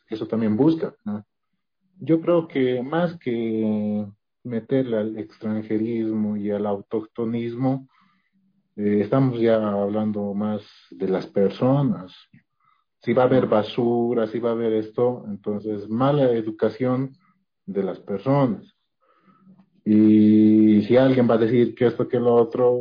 eso 0.09 0.27
también 0.27 0.55
busca, 0.55 0.95
¿no? 1.03 1.25
Yo 1.99 2.21
creo 2.21 2.47
que 2.47 2.83
más 2.83 3.17
que 3.17 4.05
meterle 4.43 4.97
al 4.97 5.17
extranjerismo 5.17 6.37
y 6.37 6.51
al 6.51 6.67
autoctonismo, 6.67 7.87
eh, 8.75 9.01
estamos 9.01 9.39
ya 9.39 9.55
hablando 9.55 10.33
más 10.35 10.61
de 10.91 11.07
las 11.07 11.25
personas. 11.25 12.13
Si 13.01 13.13
va 13.13 13.23
a 13.23 13.25
haber 13.25 13.47
basura, 13.47 14.27
si 14.27 14.39
va 14.39 14.49
a 14.49 14.53
haber 14.53 14.73
esto, 14.73 15.23
entonces 15.27 15.89
mala 15.89 16.31
educación 16.31 17.13
de 17.65 17.83
las 17.83 17.99
personas. 17.99 18.75
Y 19.83 20.83
si 20.83 20.97
alguien 20.97 21.27
va 21.27 21.35
a 21.35 21.39
decir 21.39 21.73
que 21.73 21.87
esto 21.87 22.07
que 22.07 22.19
lo 22.19 22.35
otro 22.35 22.77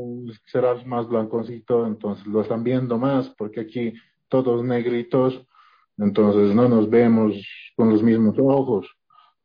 será 0.46 0.74
más 0.84 1.08
blanconcito, 1.08 1.86
entonces 1.86 2.26
lo 2.26 2.42
están 2.42 2.64
viendo 2.64 2.98
más, 2.98 3.30
porque 3.30 3.60
aquí 3.60 3.94
todos 4.28 4.62
negritos, 4.62 5.40
entonces 5.96 6.54
no 6.54 6.68
nos 6.68 6.90
vemos 6.90 7.34
con 7.76 7.90
los 7.90 8.02
mismos 8.02 8.36
ojos 8.38 8.95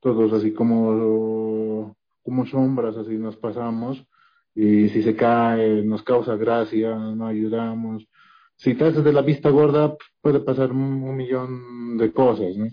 todos 0.02 0.34
así 0.34 0.52
como, 0.52 1.96
como 2.24 2.46
sombras, 2.46 2.98
así 2.98 3.18
nos 3.18 3.38
pasamos, 3.38 4.04
y 4.54 4.90
si 4.90 5.04
se 5.04 5.16
cae 5.16 5.84
nos 5.84 6.04
causa 6.04 6.36
gracia, 6.36 6.96
no 6.96 7.28
ayudamos. 7.28 8.06
Si 8.58 8.74
te 8.76 8.86
haces 8.86 9.04
de 9.04 9.14
la 9.14 9.22
vista 9.22 9.50
gorda, 9.50 9.96
puede 10.20 10.40
pasar 10.40 10.72
un, 10.72 11.16
millón 11.16 11.98
de 11.98 12.12
cosas, 12.12 12.58
¿no? 12.58 12.68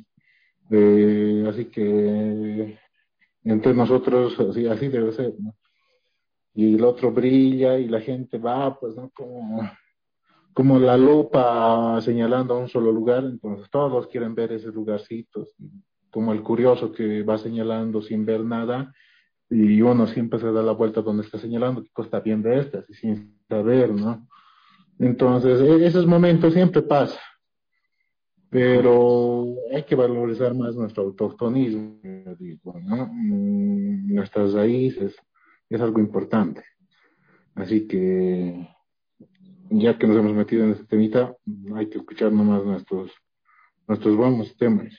así 1.49 1.67
que 1.67 2.79
entre 3.45 3.75
nosotros, 3.75 4.39
así, 4.41 4.89
debe 4.89 5.13
ser. 5.13 5.35
Y 6.55 6.75
el 6.75 6.85
otro 6.85 7.13
brilla 7.13 7.79
y 7.79 7.89
la 7.89 8.01
gente 8.01 8.39
va, 8.39 8.79
pues, 8.79 8.97
¿no? 8.97 9.11
Como, 9.11 9.71
como 10.53 10.79
la 10.79 10.97
lupa 10.97 12.01
señalando 12.03 12.55
a 12.55 12.59
un 12.59 12.69
solo 12.69 12.91
lugar, 12.91 13.25
entonces 13.25 13.71
todos 13.71 14.09
quieren 14.09 14.35
ver 14.35 14.53
esos 14.53 14.75
lugarcitos 14.75 15.55
como 16.19 16.33
el 16.33 16.43
curioso 16.43 16.91
que 16.91 17.23
va 17.23 17.39
señalando 17.39 18.03
sin 18.03 18.27
ver 18.27 18.45
nada 18.45 18.93
y 19.49 19.81
uno 19.81 20.09
siempre 20.09 20.41
se 20.41 20.51
da 20.51 20.65
la 20.65 20.73
vuelta 20.73 21.01
donde 21.01 21.23
está 21.23 21.39
señalando 21.39 21.85
qué 21.85 21.91
cosa 21.93 22.19
bien 22.19 22.43
de 22.43 22.59
estas 22.59 22.91
y 22.91 22.95
sin 22.95 23.39
saber, 23.49 23.95
¿no? 23.95 24.27
Entonces, 24.99 25.61
e-, 25.61 25.87
esos 25.87 26.09
momentos 26.09 26.55
siempre 26.55 26.83
pasa, 26.83 27.21
pero 28.51 29.47
hay 29.73 29.85
que 29.85 29.95
valorizar 29.95 30.57
más 30.57 30.75
nuestro 30.75 31.05
autoctonismo, 31.05 32.01
¿no? 32.83 33.07
Mm, 33.13 34.13
nuestras 34.13 34.55
raíces, 34.55 35.15
es 35.71 35.81
algo 35.81 36.01
importante. 36.01 36.65
Así 37.55 37.87
que, 37.87 38.69
ya 39.71 39.97
que 39.97 40.07
nos 40.09 40.17
hemos 40.17 40.35
metido 40.35 40.65
en 40.65 40.73
este 40.73 40.85
temita, 40.85 41.37
hay 41.77 41.89
que 41.89 41.99
escuchar 41.99 42.33
nomás 42.33 42.65
nuestros, 42.65 43.13
nuestros 43.87 44.17
buenos 44.17 44.57
temas 44.57 44.93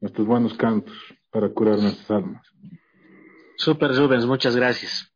nuestros 0.00 0.26
buenos 0.26 0.54
cantos 0.54 0.96
para 1.30 1.48
curar 1.48 1.78
nuestras 1.78 2.10
almas. 2.10 2.46
Super 3.56 3.94
Rubens, 3.94 4.26
muchas 4.26 4.56
gracias. 4.56 5.12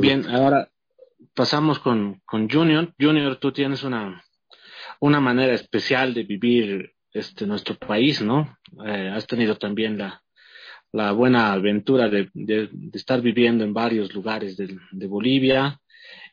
Bien, 0.00 0.28
ahora 0.28 0.70
pasamos 1.34 1.78
con, 1.78 2.20
con 2.24 2.48
Junior. 2.48 2.94
Junior, 2.98 3.36
tú 3.36 3.52
tienes 3.52 3.82
una, 3.84 4.24
una 5.00 5.20
manera 5.20 5.54
especial 5.54 6.14
de 6.14 6.22
vivir 6.24 6.92
este 7.12 7.46
nuestro 7.46 7.76
país, 7.76 8.22
¿no? 8.22 8.58
Eh, 8.86 9.12
has 9.14 9.26
tenido 9.26 9.56
también 9.56 9.98
la, 9.98 10.22
la 10.92 11.12
buena 11.12 11.52
aventura 11.52 12.08
de, 12.08 12.30
de, 12.34 12.70
estar 12.92 13.20
viviendo 13.20 13.64
en 13.64 13.74
varios 13.74 14.14
lugares 14.14 14.56
de, 14.56 14.78
de 14.90 15.06
Bolivia 15.06 15.80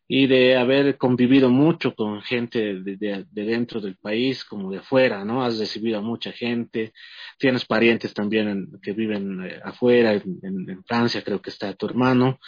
y 0.08 0.28
de 0.28 0.56
haber 0.56 0.98
convivido 0.98 1.50
mucho 1.50 1.96
con 1.96 2.22
gente 2.22 2.76
de, 2.76 2.96
de, 2.96 3.26
dentro 3.32 3.82
del 3.82 3.96
país 3.96 4.46
como 4.46 4.72
de 4.72 4.78
afuera, 4.80 5.26
¿no? 5.26 5.44
Has 5.44 5.58
recibido 5.58 5.98
a 5.98 6.02
mucha 6.02 6.32
gente, 6.32 6.94
tienes 7.40 7.66
parientes 7.66 8.14
también 8.14 8.68
que 8.84 8.94
viven 8.94 9.44
eh, 9.44 9.60
afuera, 9.64 10.14
en, 10.14 10.84
Francia 10.86 11.24
creo 11.24 11.42
que 11.42 11.50
está 11.50 11.74
tu 11.74 11.88
hermano, 11.88 12.40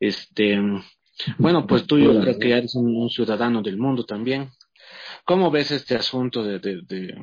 este, 0.00 0.58
bueno, 1.38 1.66
pues 1.66 1.86
tú 1.86 1.98
yo 1.98 2.18
creo 2.20 2.38
que 2.38 2.48
ya 2.48 2.56
eres 2.56 2.74
un, 2.74 3.08
ciudadano 3.10 3.62
del 3.62 3.76
mundo 3.76 4.04
también. 4.04 4.50
¿Cómo 5.26 5.50
ves 5.50 5.70
este 5.70 5.94
asunto 5.94 6.42
de, 6.42 6.58
de, 6.58 7.14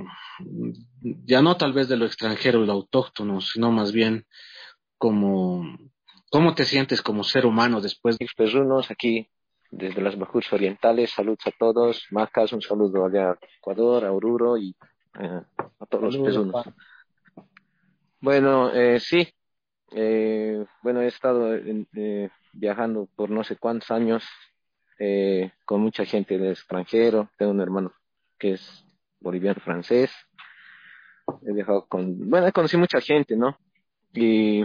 ya 1.25 1.41
no 1.41 1.57
tal 1.57 1.73
vez 1.73 1.87
de 1.87 1.97
lo 1.97 2.05
extranjero 2.05 2.63
y 2.63 2.65
lo 2.67 2.73
autóctono, 2.73 3.41
sino 3.41 3.71
más 3.71 3.91
bien 3.91 4.25
como, 4.97 5.77
¿cómo 6.29 6.55
te 6.55 6.65
sientes 6.65 7.01
como 7.01 7.23
ser 7.23 7.45
humano 7.45 7.81
después 7.81 8.17
de... 8.17 8.27
Perrunos 8.35 8.89
aquí 8.89 9.29
desde 9.71 10.01
las 10.01 10.17
Bajuras 10.17 10.51
Orientales. 10.53 11.11
Saludos 11.11 11.47
a 11.47 11.51
todos. 11.51 12.05
Macas, 12.11 12.53
un 12.53 12.61
saludo 12.61 13.05
allá 13.05 13.31
a 13.31 13.39
Ecuador, 13.57 14.05
a 14.05 14.11
Oruro 14.11 14.57
y 14.57 14.75
eh, 15.19 15.41
a 15.79 15.85
todos 15.87 16.03
los 16.03 16.17
peruanos. 16.17 16.65
Bueno, 18.19 18.71
eh, 18.73 18.99
sí. 18.99 19.27
Eh, 19.93 20.63
bueno, 20.83 21.01
he 21.01 21.07
estado 21.07 21.55
eh, 21.55 22.29
viajando 22.53 23.07
por 23.15 23.29
no 23.29 23.43
sé 23.43 23.57
cuántos 23.57 23.91
años 23.91 24.23
eh, 24.99 25.51
con 25.65 25.81
mucha 25.81 26.05
gente 26.05 26.37
del 26.37 26.51
extranjero. 26.51 27.29
Tengo 27.37 27.51
un 27.51 27.61
hermano 27.61 27.93
que 28.37 28.53
es 28.53 28.85
boliviano 29.19 29.59
francés. 29.61 30.11
He 31.45 31.53
viajado 31.53 31.87
con, 31.87 32.29
bueno, 32.29 32.51
conocí 32.51 32.77
mucha 32.77 33.01
gente, 33.01 33.35
¿no? 33.35 33.57
Y 34.13 34.63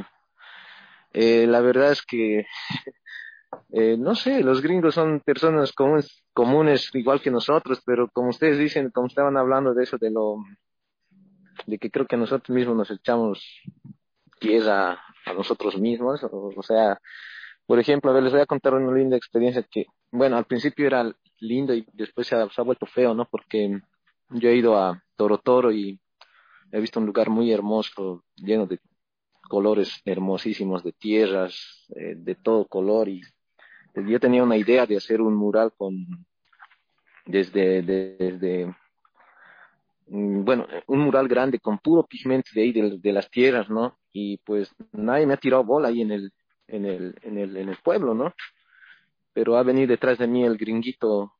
eh, 1.12 1.46
la 1.46 1.60
verdad 1.60 1.92
es 1.92 2.02
que 2.02 2.46
eh, 3.70 3.96
no 3.98 4.14
sé, 4.14 4.42
los 4.42 4.62
gringos 4.62 4.94
son 4.94 5.20
personas 5.20 5.72
comunes, 5.72 6.24
comunes 6.32 6.90
igual 6.94 7.20
que 7.20 7.30
nosotros, 7.30 7.82
pero 7.84 8.08
como 8.12 8.30
ustedes 8.30 8.58
dicen, 8.58 8.90
como 8.90 9.06
estaban 9.06 9.36
hablando 9.36 9.74
de 9.74 9.84
eso, 9.84 9.98
de 9.98 10.10
lo, 10.10 10.36
de 11.66 11.78
que 11.78 11.90
creo 11.90 12.06
que 12.06 12.16
nosotros 12.16 12.54
mismos 12.54 12.76
nos 12.76 12.90
echamos 12.90 13.44
tierra 14.38 15.00
a 15.24 15.32
nosotros 15.32 15.78
mismos, 15.78 16.24
o, 16.30 16.62
sea, 16.62 17.00
por 17.66 17.80
ejemplo, 17.80 18.10
a 18.10 18.14
ver, 18.14 18.22
les 18.22 18.32
voy 18.32 18.42
a 18.42 18.46
contar 18.46 18.74
una 18.74 18.96
linda 18.96 19.16
experiencia 19.16 19.62
que, 19.62 19.86
bueno, 20.10 20.36
al 20.36 20.44
principio 20.44 20.86
era 20.86 21.12
lindo 21.40 21.74
y 21.74 21.86
después 21.92 22.26
se 22.26 22.36
ha, 22.36 22.62
vuelto 22.62 22.86
feo, 22.86 23.14
¿no? 23.14 23.26
Porque 23.26 23.80
yo 24.30 24.48
he 24.48 24.56
ido 24.56 24.78
a 24.78 25.02
Toro 25.16 25.38
Toro 25.38 25.72
y 25.72 26.00
he 26.70 26.80
visto 26.80 27.00
un 27.00 27.06
lugar 27.06 27.30
muy 27.30 27.52
hermoso, 27.52 28.24
lleno 28.36 28.66
de 28.66 28.78
colores 29.48 30.00
hermosísimos, 30.04 30.82
de 30.82 30.92
tierras, 30.92 31.86
eh, 31.94 32.14
de 32.16 32.34
todo 32.34 32.66
color 32.66 33.08
y 33.08 33.22
yo 34.04 34.20
tenía 34.20 34.42
una 34.42 34.56
idea 34.56 34.86
de 34.86 34.96
hacer 34.96 35.20
un 35.20 35.34
mural 35.34 35.72
con 35.76 35.94
desde 37.24 37.82
desde 37.82 38.66
mm, 40.08 40.44
bueno 40.44 40.66
un 40.86 41.00
mural 41.00 41.28
grande 41.28 41.58
con 41.58 41.78
puro 41.78 42.04
pigmento 42.04 42.50
de 42.54 42.62
ahí 42.62 42.72
de, 42.72 43.12
las 43.12 43.30
tierras 43.30 43.70
no 43.70 43.98
y 44.12 44.38
pues 44.38 44.74
nadie 44.92 45.26
me 45.26 45.34
ha 45.34 45.38
tirado 45.38 45.64
bola 45.64 45.88
ahí 45.88 46.02
en 46.02 46.12
el 46.12 46.32
en 46.68 46.84
el 46.84 47.14
en 47.22 47.38
el 47.38 47.56
en 47.56 47.68
el 47.68 47.76
pueblo 47.78 48.14
no 48.14 48.34
pero 49.32 49.56
ha 49.56 49.62
venido 49.62 49.88
detrás 49.88 50.18
de 50.18 50.26
mí 50.26 50.44
el 50.44 50.56
gringuito 50.56 51.32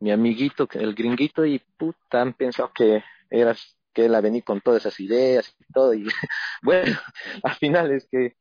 mi 0.00 0.10
amiguito 0.10 0.68
el 0.72 0.94
gringuito 0.94 1.44
y 1.44 1.58
puta 1.76 2.20
han 2.20 2.34
pensado 2.34 2.70
que 2.74 3.02
eras 3.30 3.76
que 3.92 4.06
él 4.06 4.14
ha 4.14 4.20
venido 4.20 4.44
con 4.44 4.60
todas 4.60 4.84
esas 4.84 5.00
ideas 5.00 5.54
y 5.58 5.72
todo 5.72 5.94
y 5.94 6.04
bueno 6.62 6.96
al 7.42 7.54
final 7.56 7.92
es 7.92 8.06
que 8.10 8.36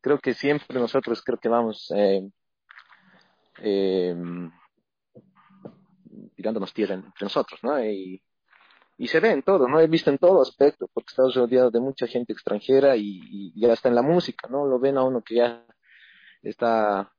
creo 0.00 0.18
que 0.18 0.34
siempre 0.34 0.78
nosotros 0.78 1.22
creo 1.22 1.38
que 1.38 1.48
vamos 1.48 1.92
eh, 1.96 2.28
eh, 3.62 4.16
tirándonos 6.34 6.72
tierra 6.72 6.94
entre 6.94 7.12
nosotros, 7.20 7.60
¿no? 7.62 7.82
Y, 7.84 8.22
se 9.06 9.20
ve 9.20 9.30
en 9.30 9.42
todo, 9.42 9.68
¿no? 9.68 9.80
He 9.80 9.86
visto 9.86 10.10
en 10.10 10.18
todo 10.18 10.42
aspecto, 10.42 10.88
porque 10.92 11.10
estamos 11.10 11.34
rodeados 11.34 11.72
de 11.72 11.80
mucha 11.80 12.06
gente 12.06 12.32
extranjera 12.32 12.96
y, 12.96 13.20
y, 13.30 13.60
ya 13.60 13.72
está 13.72 13.88
en 13.88 13.94
la 13.94 14.02
música, 14.02 14.48
¿no? 14.48 14.66
Lo 14.66 14.78
ven 14.78 14.98
a 14.98 15.04
uno 15.04 15.22
que 15.22 15.36
ya 15.36 15.64
está 16.42 17.12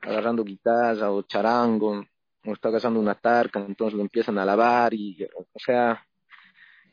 agarrando 0.00 0.44
guitarra 0.44 1.10
o 1.10 1.22
charango, 1.22 2.04
o 2.44 2.52
está 2.52 2.68
agarrando 2.68 3.00
una 3.00 3.14
tarca, 3.14 3.58
entonces 3.60 3.94
lo 3.94 4.02
empiezan 4.02 4.38
a 4.38 4.44
lavar 4.44 4.94
y, 4.94 5.24
o 5.24 5.58
sea, 5.58 6.04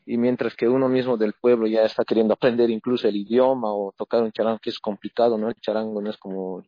y 0.04 0.16
mientras 0.18 0.54
que 0.54 0.68
uno 0.68 0.88
mismo 0.88 1.16
del 1.16 1.34
pueblo 1.34 1.66
ya 1.66 1.82
está 1.82 2.04
queriendo 2.04 2.34
aprender 2.34 2.70
incluso 2.70 3.08
el 3.08 3.16
idioma 3.16 3.72
o 3.72 3.92
tocar 3.96 4.22
un 4.22 4.32
charango 4.32 4.60
que 4.60 4.70
es 4.70 4.78
complicado, 4.78 5.36
¿no? 5.36 5.48
El 5.48 5.56
charango 5.56 6.00
no 6.00 6.10
es 6.10 6.16
como 6.16 6.62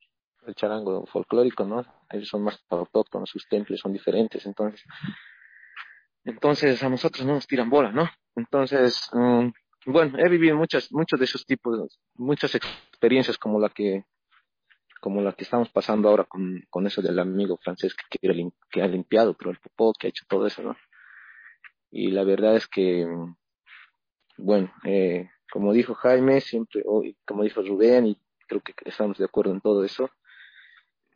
el 0.46 0.54
charango 0.54 1.06
folclórico, 1.06 1.64
¿no? 1.64 1.84
Ellos 2.10 2.28
son 2.28 2.44
más 2.44 2.62
autóctonos, 2.68 3.30
sus 3.30 3.46
templos 3.48 3.80
son 3.80 3.92
diferentes, 3.92 4.44
entonces, 4.46 4.82
entonces 6.24 6.82
a 6.82 6.88
nosotros 6.88 7.26
no 7.26 7.34
nos 7.34 7.46
tiran 7.46 7.70
bola, 7.70 7.92
¿no? 7.92 8.08
Entonces, 8.36 9.08
mm, 9.12 9.48
bueno, 9.86 10.18
he 10.18 10.28
vivido 10.28 10.56
muchas, 10.56 10.92
muchos 10.92 11.18
de 11.18 11.24
esos 11.24 11.44
tipos, 11.46 11.98
muchas 12.14 12.54
experiencias 12.54 13.38
como 13.38 13.60
la 13.60 13.68
que, 13.68 14.04
como 15.00 15.20
la 15.22 15.32
que 15.32 15.44
estamos 15.44 15.70
pasando 15.70 16.08
ahora 16.08 16.24
con, 16.24 16.62
con 16.70 16.86
eso 16.86 17.02
del 17.02 17.18
amigo 17.18 17.56
francés 17.58 17.94
que, 17.94 18.18
que 18.70 18.82
ha 18.82 18.86
limpiado, 18.86 19.34
pero 19.34 19.50
el 19.50 19.58
popó, 19.58 19.92
que 19.92 20.06
ha 20.06 20.10
hecho 20.10 20.24
todo 20.28 20.46
eso, 20.46 20.62
¿no? 20.62 20.76
Y 21.90 22.10
la 22.10 22.24
verdad 22.24 22.56
es 22.56 22.66
que, 22.66 23.06
bueno, 24.36 24.72
eh, 24.84 25.30
como 25.50 25.72
dijo 25.72 25.94
Jaime, 25.94 26.40
siempre, 26.40 26.82
como 27.26 27.42
dijo 27.42 27.62
Rubén, 27.62 28.06
y 28.06 28.20
creo 28.46 28.60
que 28.60 28.74
estamos 28.84 29.18
de 29.18 29.24
acuerdo 29.24 29.52
en 29.52 29.60
todo 29.60 29.84
eso, 29.84 30.10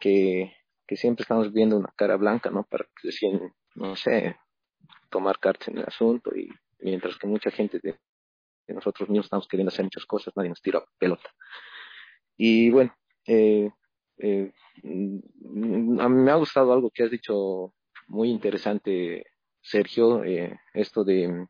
que, 0.00 0.56
que 0.92 0.98
siempre 0.98 1.22
estamos 1.22 1.50
viendo 1.54 1.78
una 1.78 1.90
cara 1.96 2.16
blanca, 2.16 2.50
¿no? 2.50 2.64
Para 2.64 2.86
decir, 3.02 3.40
no 3.76 3.96
sé, 3.96 4.36
tomar 5.08 5.38
cartas 5.38 5.68
en 5.68 5.78
el 5.78 5.84
asunto, 5.84 6.36
y 6.36 6.50
mientras 6.80 7.16
que 7.16 7.26
mucha 7.26 7.50
gente 7.50 7.80
de, 7.82 7.98
nosotros 8.68 9.08
mismos 9.08 9.24
estamos 9.24 9.48
queriendo 9.48 9.70
hacer 9.70 9.86
muchas 9.86 10.04
cosas, 10.04 10.34
nadie 10.36 10.50
nos 10.50 10.60
tira 10.60 10.84
pelota. 10.98 11.30
Y 12.36 12.68
bueno, 12.68 12.94
eh, 13.26 13.70
eh, 14.18 14.52
a 14.84 16.08
mí 16.10 16.22
me 16.22 16.30
ha 16.30 16.34
gustado 16.34 16.74
algo 16.74 16.90
que 16.90 17.04
has 17.04 17.10
dicho 17.10 17.72
muy 18.08 18.28
interesante, 18.28 19.24
Sergio, 19.62 20.24
eh, 20.24 20.60
esto 20.74 21.04
de, 21.04 21.46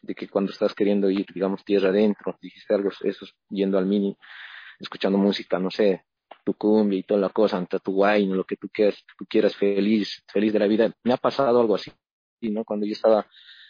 de 0.00 0.14
que 0.14 0.26
cuando 0.26 0.52
estás 0.52 0.74
queriendo 0.74 1.10
ir, 1.10 1.26
digamos, 1.34 1.66
tierra 1.66 1.90
adentro, 1.90 2.34
dijiste 2.40 2.72
algo, 2.72 2.88
eso, 3.02 3.26
yendo 3.50 3.76
al 3.76 3.84
mini, 3.84 4.16
escuchando 4.80 5.18
música, 5.18 5.58
no 5.58 5.70
sé, 5.70 6.06
tu 6.44 6.54
cumbia 6.54 6.98
y 6.98 7.02
toda 7.02 7.20
la 7.20 7.28
cosa, 7.30 7.56
ante 7.56 7.78
tu 7.80 8.04
wine, 8.04 8.34
lo 8.34 8.44
que 8.44 8.56
tú 8.56 8.68
quieras, 8.72 8.96
tú 9.18 9.24
quieras 9.28 9.56
feliz, 9.56 10.22
feliz 10.32 10.52
de 10.52 10.58
la 10.58 10.66
vida. 10.66 10.92
Me 11.04 11.12
ha 11.12 11.16
pasado 11.16 11.60
algo 11.60 11.74
así, 11.74 11.90
¿no? 12.42 12.64
Cuando 12.64 12.86
yo 12.86 12.92
estaba 12.92 13.26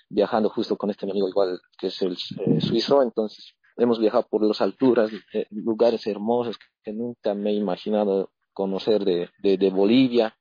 viajando 0.09 0.51
justo 0.51 0.77
con 0.77 0.91
este 0.91 1.09
amigo 1.09 1.29
igual 1.29 1.61
que 1.79 1.89
es 1.89 2.03
el 2.03 2.13
eh, 2.13 2.61
suizo, 2.61 3.03
entonces 3.03 3.55
hemos 3.77 3.99
viajado 3.99 4.27
por 4.29 4.43
las 4.45 4.61
alturas, 4.61 5.11
eh, 5.33 5.47
lugares 5.51 6.07
hermosos 6.07 6.59
que 6.83 6.93
nunca 6.93 7.35
me 7.35 7.51
he 7.51 7.55
imaginado 7.55 8.31
conocer 8.53 9.05
de, 9.05 9.31
de, 9.39 9.57
de 9.59 9.71
Bolivia, 9.71 10.37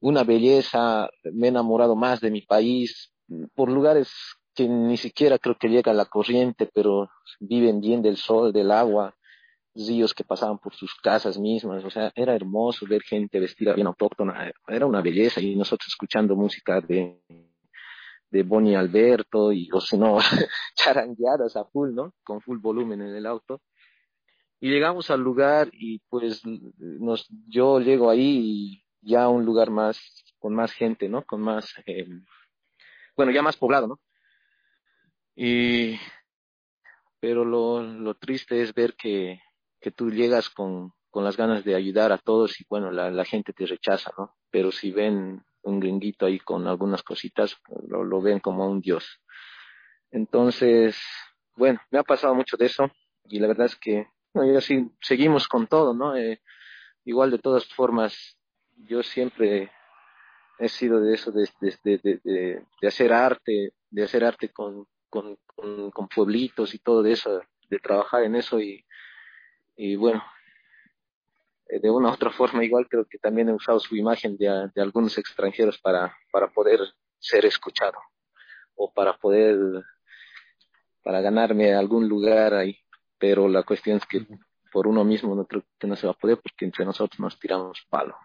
una 0.00 0.24
belleza, 0.24 1.10
me 1.24 1.46
he 1.46 1.50
enamorado 1.50 1.94
más 1.94 2.20
de 2.20 2.30
mi 2.30 2.42
país, 2.42 3.12
por 3.54 3.70
lugares 3.70 4.10
que 4.54 4.68
ni 4.68 4.96
siquiera 4.96 5.38
creo 5.38 5.56
que 5.56 5.68
llega 5.68 5.92
la 5.92 6.06
corriente, 6.06 6.68
pero 6.72 7.10
viven 7.40 7.80
bien 7.80 8.02
del 8.02 8.16
sol, 8.16 8.52
del 8.52 8.70
agua, 8.70 9.14
ríos 9.74 10.14
que 10.14 10.24
pasaban 10.24 10.58
por 10.58 10.74
sus 10.74 10.94
casas 10.96 11.38
mismas, 11.38 11.84
o 11.84 11.90
sea, 11.90 12.12
era 12.14 12.34
hermoso 12.34 12.86
ver 12.86 13.02
gente 13.02 13.40
vestida 13.40 13.74
bien 13.74 13.86
autóctona, 13.86 14.52
era 14.68 14.86
una 14.86 15.00
belleza 15.00 15.40
y 15.40 15.56
nosotros 15.56 15.88
escuchando 15.88 16.36
música 16.36 16.80
de, 16.80 17.22
de 18.30 18.42
Bonnie 18.42 18.76
Alberto 18.76 19.52
y 19.52 19.68
o 19.72 19.80
si 19.80 19.96
no, 19.96 20.18
charangueadas 20.76 21.56
a 21.56 21.64
full, 21.64 21.94
¿no? 21.94 22.14
Con 22.22 22.40
full 22.40 22.58
volumen 22.58 23.00
en 23.02 23.14
el 23.14 23.26
auto. 23.26 23.60
Y 24.60 24.70
llegamos 24.70 25.10
al 25.10 25.20
lugar 25.20 25.68
y 25.72 25.98
pues 26.08 26.42
nos, 26.78 27.26
yo 27.48 27.80
llego 27.80 28.10
ahí 28.10 28.82
y 29.00 29.10
ya 29.10 29.28
un 29.28 29.44
lugar 29.44 29.70
más, 29.70 29.98
con 30.38 30.54
más 30.54 30.72
gente, 30.72 31.08
¿no? 31.08 31.24
Con 31.24 31.40
más, 31.40 31.74
eh, 31.86 32.06
bueno, 33.16 33.32
ya 33.32 33.42
más 33.42 33.56
poblado, 33.56 33.88
¿no? 33.88 34.00
Y, 35.34 35.98
pero 37.18 37.44
lo, 37.44 37.82
lo 37.82 38.14
triste 38.14 38.62
es 38.62 38.72
ver 38.72 38.94
que, 38.94 39.40
que 39.82 39.90
tú 39.90 40.10
llegas 40.10 40.48
con, 40.48 40.94
con 41.10 41.24
las 41.24 41.36
ganas 41.36 41.64
de 41.64 41.74
ayudar 41.74 42.12
a 42.12 42.18
todos 42.18 42.58
y 42.60 42.64
bueno, 42.70 42.90
la, 42.90 43.24
gente 43.24 43.52
te 43.52 43.66
rechaza, 43.66 44.12
¿no? 44.16 44.34
Pero 44.50 44.72
si 44.72 44.92
ven 44.92 45.44
un 45.62 45.80
gringuito 45.80 46.24
ahí 46.24 46.38
con 46.38 46.66
algunas 46.66 47.02
cositas, 47.02 47.56
lo, 47.86 48.04
lo 48.04 48.22
ven 48.22 48.40
como 48.40 48.66
un 48.66 48.80
dios. 48.80 49.20
Entonces, 50.10 50.96
bueno, 51.56 51.80
me 51.90 51.98
ha 51.98 52.04
pasado 52.04 52.34
mucho 52.34 52.56
de 52.56 52.66
eso 52.66 52.90
y 53.24 53.40
la 53.40 53.48
verdad 53.48 53.66
es 53.66 53.76
que 53.76 54.06
no, 54.34 54.50
yo 54.50 54.60
sí, 54.60 54.90
seguimos 55.00 55.48
con 55.48 55.66
todo, 55.66 55.92
¿no? 55.92 56.16
Eh, 56.16 56.40
igual 57.04 57.30
de 57.30 57.38
todas 57.38 57.66
formas, 57.74 58.38
yo 58.76 59.02
siempre 59.02 59.70
he 60.58 60.68
sido 60.68 61.00
de 61.00 61.14
eso, 61.14 61.32
de, 61.32 61.48
de, 61.60 61.98
de, 61.98 62.20
de, 62.24 62.88
hacer 62.88 63.12
arte, 63.12 63.74
de 63.90 64.02
hacer 64.02 64.24
arte 64.24 64.48
con, 64.50 64.86
con, 65.10 65.36
con, 65.44 65.90
con 65.90 66.08
pueblitos 66.08 66.72
y 66.74 66.78
todo 66.78 67.02
de 67.02 67.12
eso, 67.12 67.42
de 67.68 67.78
trabajar 67.78 68.22
en 68.22 68.36
eso 68.36 68.60
y, 68.60 68.84
y 69.76 69.96
bueno, 69.96 70.22
eh, 71.68 71.80
de 71.80 71.90
una 71.90 72.10
u 72.10 72.12
otra 72.12 72.30
forma 72.30 72.64
igual 72.64 72.88
creo 72.88 73.06
que 73.06 73.18
también 73.18 73.48
he 73.48 73.52
usado 73.52 73.80
su 73.80 73.96
imagen 73.96 74.36
de, 74.36 74.70
de 74.74 74.82
algunos 74.82 75.16
extranjeros 75.18 75.78
para, 75.78 76.14
para 76.30 76.48
poder 76.50 76.80
ser 77.18 77.46
escuchado 77.46 77.98
o 78.74 78.92
para 78.92 79.16
poder, 79.16 79.56
para 81.02 81.20
ganarme 81.20 81.74
algún 81.74 82.08
lugar 82.08 82.54
ahí. 82.54 82.76
Pero 83.18 83.48
la 83.48 83.62
cuestión 83.62 83.98
es 83.98 84.06
que 84.06 84.26
por 84.72 84.86
uno 84.86 85.04
mismo 85.04 85.34
no 85.34 85.46
creo 85.46 85.64
que 85.78 85.86
no 85.86 85.94
se 85.96 86.06
va 86.06 86.12
a 86.12 86.16
poder 86.16 86.38
porque 86.42 86.64
entre 86.64 86.84
nosotros 86.84 87.20
nos 87.20 87.38
tiramos 87.38 87.86
palo. 87.88 88.16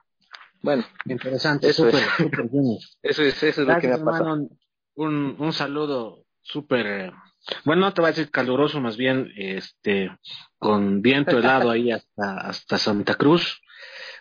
Bueno, 0.62 0.84
interesante, 1.06 1.70
eso 1.70 1.86
súper, 1.86 2.02
es. 2.02 2.98
eso 3.04 3.22
es, 3.22 3.44
eso 3.44 3.62
es 3.62 3.68
lo 3.68 3.80
que 3.80 3.88
me 3.88 3.94
ha 3.94 4.04
pasado. 4.04 4.34
hermano. 4.34 4.50
Un, 4.96 5.36
un 5.38 5.54
saludo 5.54 6.26
súper, 6.42 6.88
eh, 6.88 7.12
bueno, 7.64 7.82
no 7.82 7.94
te 7.94 8.02
voy 8.02 8.10
a 8.10 8.12
decir 8.12 8.32
caluroso, 8.32 8.80
más 8.82 8.98
bien, 8.98 9.32
este, 9.36 10.12
con 10.58 11.02
viento 11.02 11.38
helado 11.38 11.70
ahí 11.72 11.92
hasta, 11.92 12.38
hasta 12.38 12.78
Santa 12.78 13.16
Cruz, 13.16 13.62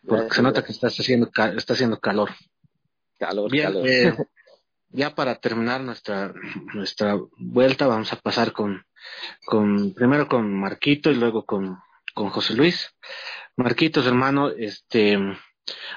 porque 0.06 0.34
se 0.34 0.42
nota 0.42 0.64
que 0.64 0.72
estás 0.72 0.98
haciendo, 0.98 1.30
está 1.56 1.72
haciendo 1.72 1.98
calor. 1.98 2.30
Calor, 3.18 3.50
Bien, 3.50 3.66
calor. 3.72 3.88
eh, 3.88 4.14
ya 4.90 5.14
para 5.14 5.36
terminar 5.36 5.80
nuestra, 5.80 6.32
nuestra 6.74 7.18
vuelta, 7.38 7.86
vamos 7.86 8.12
a 8.12 8.16
pasar 8.16 8.52
con, 8.52 8.84
con, 9.44 9.94
primero 9.94 10.28
con 10.28 10.52
Marquito 10.54 11.10
y 11.10 11.16
luego 11.16 11.44
con, 11.44 11.78
con 12.14 12.30
José 12.30 12.54
Luis. 12.54 12.94
Marquitos, 13.56 14.06
hermano, 14.06 14.50
este, 14.50 15.18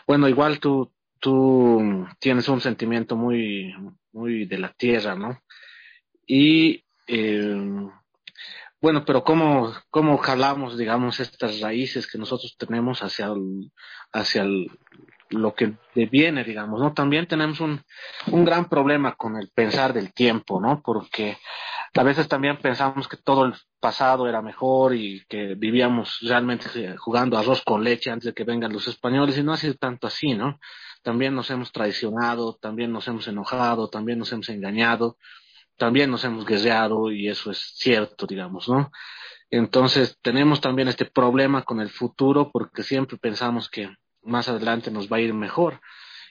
bueno, 0.08 0.28
igual 0.30 0.60
tú, 0.60 0.94
tú 1.20 2.08
tienes 2.20 2.48
un 2.48 2.62
sentimiento 2.62 3.16
muy, 3.16 3.74
muy 4.12 4.46
de 4.46 4.58
la 4.58 4.74
tierra, 4.74 5.16
¿no? 5.16 5.42
Y, 6.26 6.86
eh, 7.10 7.90
bueno, 8.82 9.04
pero 9.04 9.24
¿cómo, 9.24 9.74
cómo 9.90 10.18
jalamos, 10.18 10.78
digamos, 10.78 11.20
estas 11.20 11.60
raíces 11.60 12.08
que 12.08 12.18
nosotros 12.18 12.56
tenemos 12.58 13.04
hacia 13.04 13.30
hacia 14.14 14.46
lo 15.30 15.54
que 15.54 15.76
viene, 16.12 16.44
digamos, 16.44 16.80
¿no? 16.80 16.94
También 16.94 17.28
tenemos 17.28 17.60
un, 17.60 17.82
un 18.28 18.46
gran 18.46 18.70
problema 18.70 19.16
con 19.16 19.36
el 19.36 19.50
pensar 19.50 19.94
del 19.94 20.14
tiempo, 20.14 20.60
¿no? 20.62 20.82
Porque 20.82 21.38
a 21.94 22.04
veces 22.04 22.28
también 22.28 22.58
pensamos 22.58 23.08
que 23.08 23.18
todo 23.18 23.46
el 23.46 23.54
pasado 23.80 24.28
era 24.28 24.42
mejor 24.42 24.96
y 24.96 25.26
que 25.28 25.56
vivíamos 25.56 26.20
realmente 26.22 26.70
eh, 26.76 26.96
jugando 26.98 27.38
arroz 27.38 27.62
con 27.64 27.84
leche 27.84 28.12
antes 28.12 28.28
de 28.28 28.34
que 28.34 28.44
vengan 28.44 28.74
los 28.74 28.88
españoles 28.88 29.38
y 29.38 29.44
no 29.44 29.54
ha 29.54 29.58
sido 29.58 29.76
tanto 29.76 30.08
así, 30.08 30.34
¿no? 30.34 30.60
También 31.04 31.36
nos 31.36 31.50
hemos 31.50 31.72
traicionado, 31.72 32.58
también 32.62 32.92
nos 32.92 33.08
hemos 33.08 33.28
enojado, 33.28 33.90
también 33.90 34.20
nos 34.20 34.32
hemos 34.32 34.50
engañado, 34.50 35.18
también 35.80 36.12
nos 36.12 36.24
hemos 36.24 36.46
guerreado 36.46 37.12
y 37.12 37.28
eso 37.28 37.50
es 37.50 37.74
cierto, 37.76 38.28
digamos, 38.28 38.70
¿no? 38.70 38.92
Entonces 39.50 40.20
tenemos 40.22 40.62
también 40.62 40.88
este 40.90 41.06
problema 41.06 41.64
con 41.64 41.80
el 41.80 41.90
futuro 41.90 42.52
porque 42.52 42.84
siempre 42.84 43.18
pensamos 43.18 43.70
que 43.70 43.90
más 44.22 44.48
adelante 44.48 44.92
nos 44.92 45.12
va 45.12 45.18
a 45.18 45.22
ir 45.22 45.34
mejor 45.34 45.82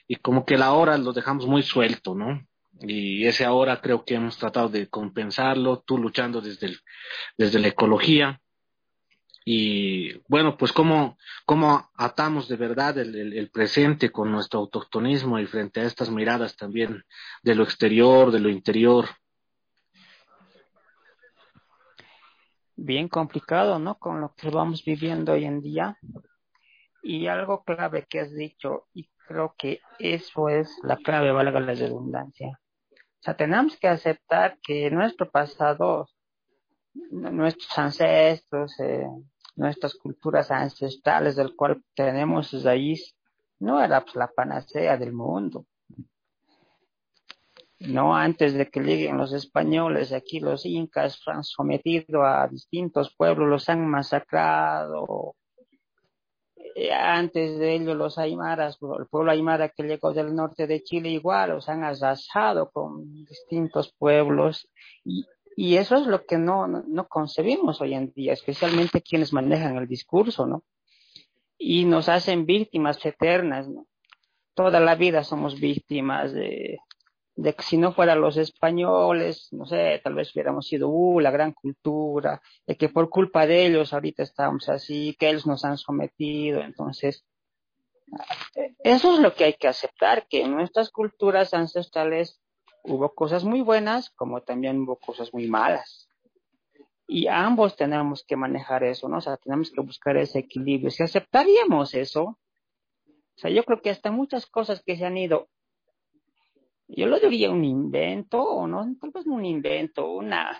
y 0.07 0.15
como 0.15 0.45
que 0.45 0.57
la 0.57 0.71
hora 0.71 0.97
lo 0.97 1.11
dejamos 1.11 1.45
muy 1.45 1.63
suelto, 1.63 2.15
¿no? 2.15 2.41
Y 2.81 3.25
ese 3.25 3.45
ahora 3.45 3.81
creo 3.81 4.05
que 4.05 4.15
hemos 4.15 4.37
tratado 4.37 4.69
de 4.69 4.87
compensarlo, 4.87 5.83
tú 5.85 5.97
luchando 5.97 6.39
desde, 6.39 6.67
el, 6.67 6.79
desde 7.37 7.59
la 7.59 7.67
ecología. 7.67 8.41
Y 9.45 10.13
bueno, 10.29 10.57
pues 10.57 10.71
cómo, 10.71 11.17
cómo 11.45 11.89
atamos 11.95 12.47
de 12.47 12.55
verdad 12.55 12.97
el, 12.97 13.15
el, 13.15 13.33
el 13.33 13.49
presente 13.49 14.11
con 14.11 14.31
nuestro 14.31 14.59
autoctonismo 14.59 15.39
y 15.39 15.45
frente 15.45 15.81
a 15.81 15.85
estas 15.85 16.09
miradas 16.09 16.55
también 16.55 17.03
de 17.43 17.55
lo 17.55 17.63
exterior, 17.63 18.31
de 18.31 18.39
lo 18.39 18.49
interior. 18.49 19.09
Bien 22.83 23.07
complicado, 23.07 23.79
¿no? 23.79 23.97
Con 23.97 24.21
lo 24.21 24.33
que 24.35 24.49
vamos 24.49 24.83
viviendo 24.83 25.33
hoy 25.33 25.45
en 25.45 25.61
día. 25.61 25.97
Y 27.01 27.27
algo 27.27 27.63
clave 27.63 28.05
que 28.09 28.19
has 28.19 28.33
dicho, 28.33 28.87
y 28.93 29.09
creo 29.27 29.55
que 29.57 29.79
eso 29.99 30.49
es 30.49 30.77
la 30.83 30.97
clave, 30.97 31.31
valga 31.31 31.59
la 31.59 31.73
redundancia. 31.73 32.59
O 32.91 33.21
sea, 33.21 33.35
tenemos 33.35 33.77
que 33.77 33.87
aceptar 33.87 34.57
que 34.61 34.89
nuestro 34.91 35.29
pasado, 35.29 36.07
nuestros 37.11 37.77
ancestros, 37.77 38.79
eh, 38.79 39.07
nuestras 39.55 39.95
culturas 39.95 40.51
ancestrales 40.51 41.35
del 41.35 41.55
cual 41.55 41.83
tenemos 41.93 42.63
raíz, 42.63 43.15
no 43.59 43.83
era 43.83 44.01
pues, 44.01 44.15
la 44.15 44.27
panacea 44.27 44.97
del 44.97 45.13
mundo. 45.13 45.65
No, 47.79 48.13
antes 48.13 48.53
de 48.53 48.69
que 48.69 48.81
lleguen 48.81 49.17
los 49.17 49.31
españoles, 49.31 50.11
aquí 50.11 50.41
los 50.41 50.65
incas 50.65 51.21
han 51.27 51.43
sometido 51.45 52.23
a 52.23 52.47
distintos 52.47 53.15
pueblos, 53.15 53.47
los 53.47 53.69
han 53.69 53.87
masacrado, 53.87 55.35
eh, 56.75 56.91
antes 56.91 57.57
de 57.57 57.75
ello 57.75 57.95
los 57.95 58.17
aymaras, 58.17 58.77
el 58.81 59.07
pueblo 59.07 59.31
aymara 59.31 59.69
que 59.69 59.83
llegó 59.83 60.13
del 60.13 60.35
norte 60.35 60.67
de 60.67 60.83
Chile 60.83 61.09
igual, 61.09 61.51
los 61.51 61.69
han 61.69 61.83
arrasado 61.83 62.69
con 62.69 63.25
distintos 63.25 63.93
pueblos 63.97 64.69
y, 65.03 65.25
y 65.55 65.77
eso 65.77 65.95
es 65.97 66.07
lo 66.07 66.25
que 66.25 66.37
no, 66.37 66.67
no, 66.67 66.83
no 66.87 67.07
concebimos 67.07 67.81
hoy 67.81 67.95
en 67.95 68.11
día, 68.13 68.33
especialmente 68.33 69.01
quienes 69.01 69.33
manejan 69.33 69.77
el 69.77 69.87
discurso, 69.87 70.45
¿no? 70.45 70.63
Y 71.57 71.85
nos 71.85 72.07
hacen 72.07 72.45
víctimas 72.45 73.05
eternas, 73.05 73.67
¿no? 73.67 73.85
Toda 74.53 74.79
la 74.79 74.95
vida 74.95 75.23
somos 75.23 75.59
víctimas 75.59 76.33
de, 76.33 76.79
de 77.41 77.53
que 77.53 77.63
si 77.63 77.77
no 77.77 77.93
fueran 77.93 78.19
los 78.19 78.35
españoles, 78.35 79.47
no 79.51 79.65
sé, 79.65 80.01
tal 80.03 80.13
vez 80.13 80.35
hubiéramos 80.35 80.67
sido 80.67 80.89
uh, 80.89 81.21
la 81.21 81.31
gran 81.31 81.53
cultura, 81.53 82.41
de 82.67 82.75
que 82.75 82.89
por 82.89 83.09
culpa 83.09 83.47
de 83.47 83.65
ellos 83.65 83.93
ahorita 83.93 84.23
estamos 84.23 84.67
así, 84.67 85.15
que 85.17 85.29
ellos 85.29 85.47
nos 85.47 85.63
han 85.63 85.77
sometido, 85.77 86.61
entonces, 86.61 87.25
eso 88.83 89.13
es 89.13 89.19
lo 89.19 89.33
que 89.35 89.45
hay 89.45 89.53
que 89.53 89.69
aceptar, 89.69 90.27
que 90.27 90.41
en 90.41 90.53
nuestras 90.53 90.89
culturas 90.89 91.53
ancestrales 91.53 92.41
hubo 92.83 93.13
cosas 93.13 93.45
muy 93.45 93.61
buenas, 93.61 94.09
como 94.09 94.41
también 94.41 94.81
hubo 94.81 94.97
cosas 94.97 95.33
muy 95.33 95.47
malas. 95.47 96.09
Y 97.07 97.27
ambos 97.27 97.77
tenemos 97.77 98.25
que 98.27 98.35
manejar 98.35 98.83
eso, 98.83 99.07
¿no? 99.07 99.17
O 99.17 99.21
sea, 99.21 99.37
tenemos 99.37 99.71
que 99.71 99.81
buscar 99.81 100.17
ese 100.17 100.39
equilibrio. 100.39 100.91
Si 100.91 101.03
aceptaríamos 101.03 101.93
eso, 101.93 102.23
o 102.23 103.37
sea, 103.37 103.49
yo 103.49 103.63
creo 103.63 103.81
que 103.81 103.91
hasta 103.91 104.11
muchas 104.11 104.45
cosas 104.45 104.83
que 104.85 104.97
se 104.97 105.05
han 105.05 105.17
ido 105.17 105.47
yo 106.89 107.07
lo 107.07 107.19
diría 107.19 107.51
un 107.51 107.63
invento, 107.63 108.41
o 108.41 108.67
no, 108.67 108.95
tal 108.99 109.11
vez 109.11 109.25
un 109.27 109.45
invento, 109.45 110.11
una, 110.11 110.59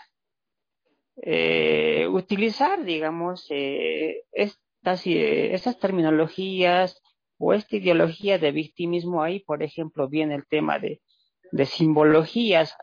eh, 1.22 2.08
utilizar, 2.08 2.84
digamos, 2.84 3.48
eh, 3.50 4.24
estas, 4.32 5.06
eh, 5.06 5.60
terminologías 5.82 7.02
o 7.38 7.54
esta 7.54 7.76
ideología 7.76 8.38
de 8.38 8.52
victimismo 8.52 9.24
ahí, 9.24 9.40
por 9.40 9.64
ejemplo, 9.64 10.08
viene 10.08 10.36
el 10.36 10.48
tema 10.48 10.80
de, 10.80 11.02
de 11.52 11.66
simbologías 11.66 12.76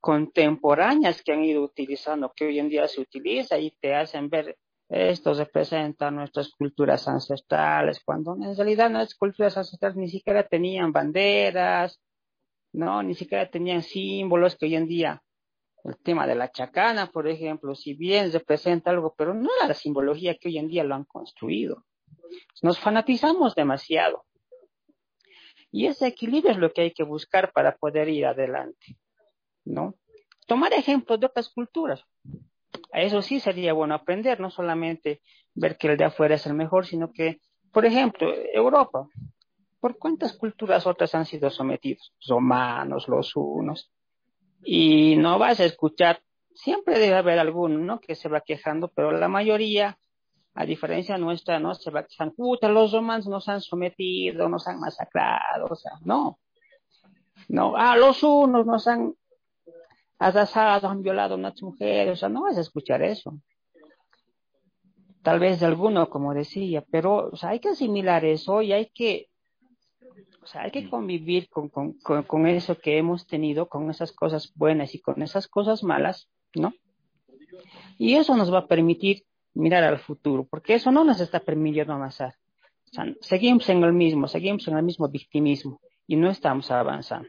contemporáneas 0.00 1.22
que 1.22 1.32
han 1.32 1.44
ido 1.44 1.62
utilizando, 1.62 2.32
que 2.34 2.46
hoy 2.46 2.58
en 2.58 2.68
día 2.68 2.88
se 2.88 3.00
utiliza 3.00 3.58
y 3.58 3.70
te 3.80 3.94
hacen 3.94 4.28
ver 4.28 4.58
esto 4.88 5.32
representa 5.34 6.10
nuestras 6.10 6.50
culturas 6.50 7.08
ancestrales, 7.08 8.00
cuando 8.04 8.36
en 8.36 8.54
realidad 8.54 8.90
nuestras 8.90 9.18
culturas 9.18 9.56
ancestrales 9.56 9.96
ni 9.96 10.08
siquiera 10.08 10.46
tenían 10.46 10.92
banderas, 10.92 12.00
no, 12.74 13.02
ni 13.04 13.14
siquiera 13.14 13.48
tenían 13.48 13.82
símbolos 13.82 14.56
que 14.56 14.66
hoy 14.66 14.74
en 14.74 14.88
día, 14.88 15.22
el 15.84 15.96
tema 15.98 16.26
de 16.26 16.34
la 16.34 16.50
chacana, 16.50 17.06
por 17.06 17.28
ejemplo, 17.28 17.76
si 17.76 17.94
bien 17.94 18.32
representa 18.32 18.90
algo, 18.90 19.14
pero 19.16 19.32
no 19.32 19.48
la 19.66 19.74
simbología 19.74 20.34
que 20.34 20.48
hoy 20.48 20.58
en 20.58 20.66
día 20.66 20.82
lo 20.82 20.96
han 20.96 21.04
construido. 21.04 21.84
Nos 22.62 22.80
fanatizamos 22.80 23.54
demasiado. 23.54 24.24
Y 25.70 25.86
ese 25.86 26.08
equilibrio 26.08 26.50
es 26.50 26.58
lo 26.58 26.72
que 26.72 26.82
hay 26.82 26.90
que 26.92 27.04
buscar 27.04 27.52
para 27.52 27.76
poder 27.76 28.08
ir 28.08 28.26
adelante, 28.26 28.96
¿no? 29.64 29.94
Tomar 30.46 30.72
ejemplos 30.72 31.20
de 31.20 31.26
otras 31.26 31.50
culturas. 31.50 32.04
A 32.92 33.02
eso 33.02 33.22
sí 33.22 33.38
sería 33.38 33.72
bueno 33.72 33.94
aprender, 33.94 34.40
no 34.40 34.50
solamente 34.50 35.22
ver 35.54 35.76
que 35.78 35.88
el 35.88 35.96
de 35.96 36.06
afuera 36.06 36.34
es 36.34 36.46
el 36.46 36.54
mejor, 36.54 36.86
sino 36.86 37.12
que, 37.12 37.40
por 37.72 37.86
ejemplo, 37.86 38.34
Europa, 38.52 39.06
¿Por 39.84 39.98
cuántas 39.98 40.32
culturas 40.32 40.86
otras 40.86 41.14
han 41.14 41.26
sido 41.26 41.50
sometidos? 41.50 42.14
Romanos, 42.26 43.06
los 43.06 43.36
unos. 43.36 43.92
Y 44.64 45.14
no 45.16 45.38
vas 45.38 45.60
a 45.60 45.66
escuchar, 45.66 46.22
siempre 46.54 46.98
debe 46.98 47.16
haber 47.16 47.38
alguno, 47.38 47.76
¿no? 47.80 48.00
Que 48.00 48.14
se 48.14 48.30
va 48.30 48.40
quejando, 48.40 48.88
pero 48.88 49.12
la 49.12 49.28
mayoría, 49.28 49.98
a 50.54 50.64
diferencia 50.64 51.18
nuestra, 51.18 51.58
¿no? 51.58 51.74
Se 51.74 51.90
va 51.90 52.06
quejando, 52.06 52.34
puta, 52.34 52.70
los 52.70 52.92
romanos 52.92 53.26
nos 53.26 53.46
han 53.50 53.60
sometido, 53.60 54.48
nos 54.48 54.66
han 54.66 54.80
masacrado, 54.80 55.66
o 55.68 55.76
sea, 55.76 55.92
no. 56.02 56.38
No, 57.48 57.74
ah, 57.76 57.94
los 57.98 58.22
unos 58.22 58.64
nos 58.64 58.88
han 58.88 59.14
arrasado, 60.18 60.88
han 60.88 61.02
violado 61.02 61.34
a 61.34 61.36
unas 61.36 61.62
mujeres, 61.62 62.14
o 62.14 62.16
sea, 62.16 62.30
no 62.30 62.44
vas 62.44 62.56
a 62.56 62.62
escuchar 62.62 63.02
eso. 63.02 63.38
Tal 65.22 65.40
vez 65.40 65.62
alguno, 65.62 66.08
como 66.08 66.32
decía, 66.32 66.82
pero 66.90 67.28
o 67.30 67.36
sea, 67.36 67.50
hay 67.50 67.60
que 67.60 67.68
asimilar 67.68 68.24
eso 68.24 68.62
y 68.62 68.72
hay 68.72 68.86
que 68.86 69.28
o 70.42 70.46
sea, 70.46 70.62
hay 70.62 70.70
que 70.70 70.88
convivir 70.88 71.48
con, 71.48 71.68
con, 71.68 71.94
con, 71.94 72.46
eso 72.46 72.78
que 72.78 72.98
hemos 72.98 73.26
tenido, 73.26 73.68
con 73.68 73.90
esas 73.90 74.12
cosas 74.12 74.52
buenas 74.54 74.94
y 74.94 75.00
con 75.00 75.22
esas 75.22 75.48
cosas 75.48 75.82
malas, 75.82 76.28
¿no? 76.54 76.72
Y 77.98 78.14
eso 78.14 78.36
nos 78.36 78.52
va 78.52 78.60
a 78.60 78.66
permitir 78.66 79.24
mirar 79.54 79.84
al 79.84 79.98
futuro, 79.98 80.46
porque 80.48 80.74
eso 80.74 80.90
no 80.90 81.04
nos 81.04 81.20
está 81.20 81.40
permitiendo 81.40 81.94
avanzar. 81.94 82.34
O 82.90 82.94
sea, 82.94 83.06
seguimos 83.20 83.68
en 83.68 83.82
el 83.82 83.92
mismo, 83.92 84.28
seguimos 84.28 84.66
en 84.68 84.76
el 84.76 84.82
mismo 84.82 85.08
victimismo 85.08 85.80
y 86.06 86.16
no 86.16 86.30
estamos 86.30 86.70
avanzando. 86.70 87.28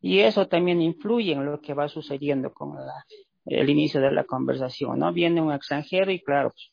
Y 0.00 0.18
eso 0.18 0.48
también 0.48 0.82
influye 0.82 1.32
en 1.32 1.46
lo 1.46 1.60
que 1.60 1.74
va 1.74 1.88
sucediendo 1.88 2.52
con 2.52 2.76
la, 2.76 3.04
el 3.46 3.70
inicio 3.70 4.00
de 4.00 4.12
la 4.12 4.24
conversación, 4.24 4.98
¿no? 4.98 5.12
Viene 5.12 5.40
un 5.40 5.52
extranjero 5.52 6.10
y 6.10 6.20
claro, 6.20 6.50
pues, 6.50 6.72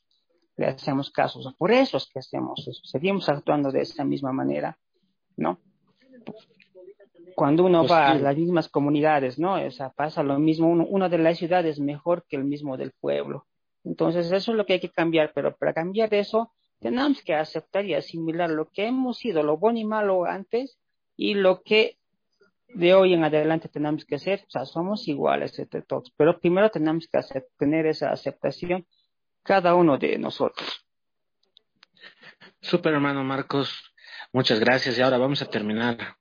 le 0.57 0.67
hacemos 0.67 1.09
casos. 1.11 1.53
Por 1.57 1.71
eso 1.71 1.97
es 1.97 2.07
que 2.11 2.19
hacemos 2.19 2.67
eso. 2.67 2.81
Seguimos 2.83 3.29
actuando 3.29 3.71
de 3.71 3.81
esa 3.81 4.03
misma 4.03 4.33
manera, 4.33 4.77
¿no? 5.39 5.59
Cuando 7.35 7.65
uno 7.65 7.81
pues 7.81 7.91
va 7.91 8.09
a 8.09 8.15
las 8.15 8.37
mismas 8.37 8.67
comunidades, 8.67 9.39
¿no? 9.39 9.53
O 9.53 9.71
sea, 9.71 9.89
pasa 9.89 10.23
lo 10.23 10.37
mismo, 10.39 10.67
uno, 10.67 10.85
uno 10.85 11.09
de 11.09 11.17
las 11.17 11.37
ciudades 11.37 11.77
es 11.77 11.79
mejor 11.79 12.25
que 12.27 12.35
el 12.35 12.43
mismo 12.43 12.77
del 12.77 12.91
pueblo. 12.91 13.47
Entonces, 13.83 14.31
eso 14.31 14.51
es 14.51 14.57
lo 14.57 14.65
que 14.65 14.73
hay 14.73 14.79
que 14.79 14.89
cambiar, 14.89 15.31
pero 15.33 15.55
para 15.55 15.73
cambiar 15.73 16.13
eso, 16.13 16.51
tenemos 16.79 17.21
que 17.21 17.33
aceptar 17.33 17.85
y 17.85 17.93
asimilar 17.93 18.49
lo 18.49 18.69
que 18.69 18.85
hemos 18.85 19.17
sido, 19.17 19.41
lo 19.43 19.57
bueno 19.57 19.79
y 19.79 19.85
malo 19.85 20.25
antes, 20.25 20.77
y 21.15 21.33
lo 21.33 21.61
que 21.61 21.97
de 22.73 22.93
hoy 22.93 23.13
en 23.13 23.23
adelante 23.23 23.69
tenemos 23.69 24.05
que 24.05 24.15
hacer. 24.15 24.43
O 24.47 24.49
sea, 24.49 24.65
somos 24.65 25.07
iguales 25.07 25.57
entre 25.59 25.81
todos, 25.81 26.11
pero 26.15 26.39
primero 26.39 26.69
tenemos 26.69 27.07
que 27.07 27.19
tener 27.57 27.85
esa 27.85 28.11
aceptación 28.11 28.85
cada 29.43 29.75
uno 29.75 29.97
de 29.97 30.17
nosotros. 30.17 30.85
Super 32.61 32.93
hermano 32.93 33.23
Marcos, 33.23 33.88
Muchas 34.31 34.59
gracias 34.59 34.95
y 34.95 35.01
ahora 35.01 35.17
vamos 35.17 35.41
a 35.41 35.49
terminar, 35.49 36.15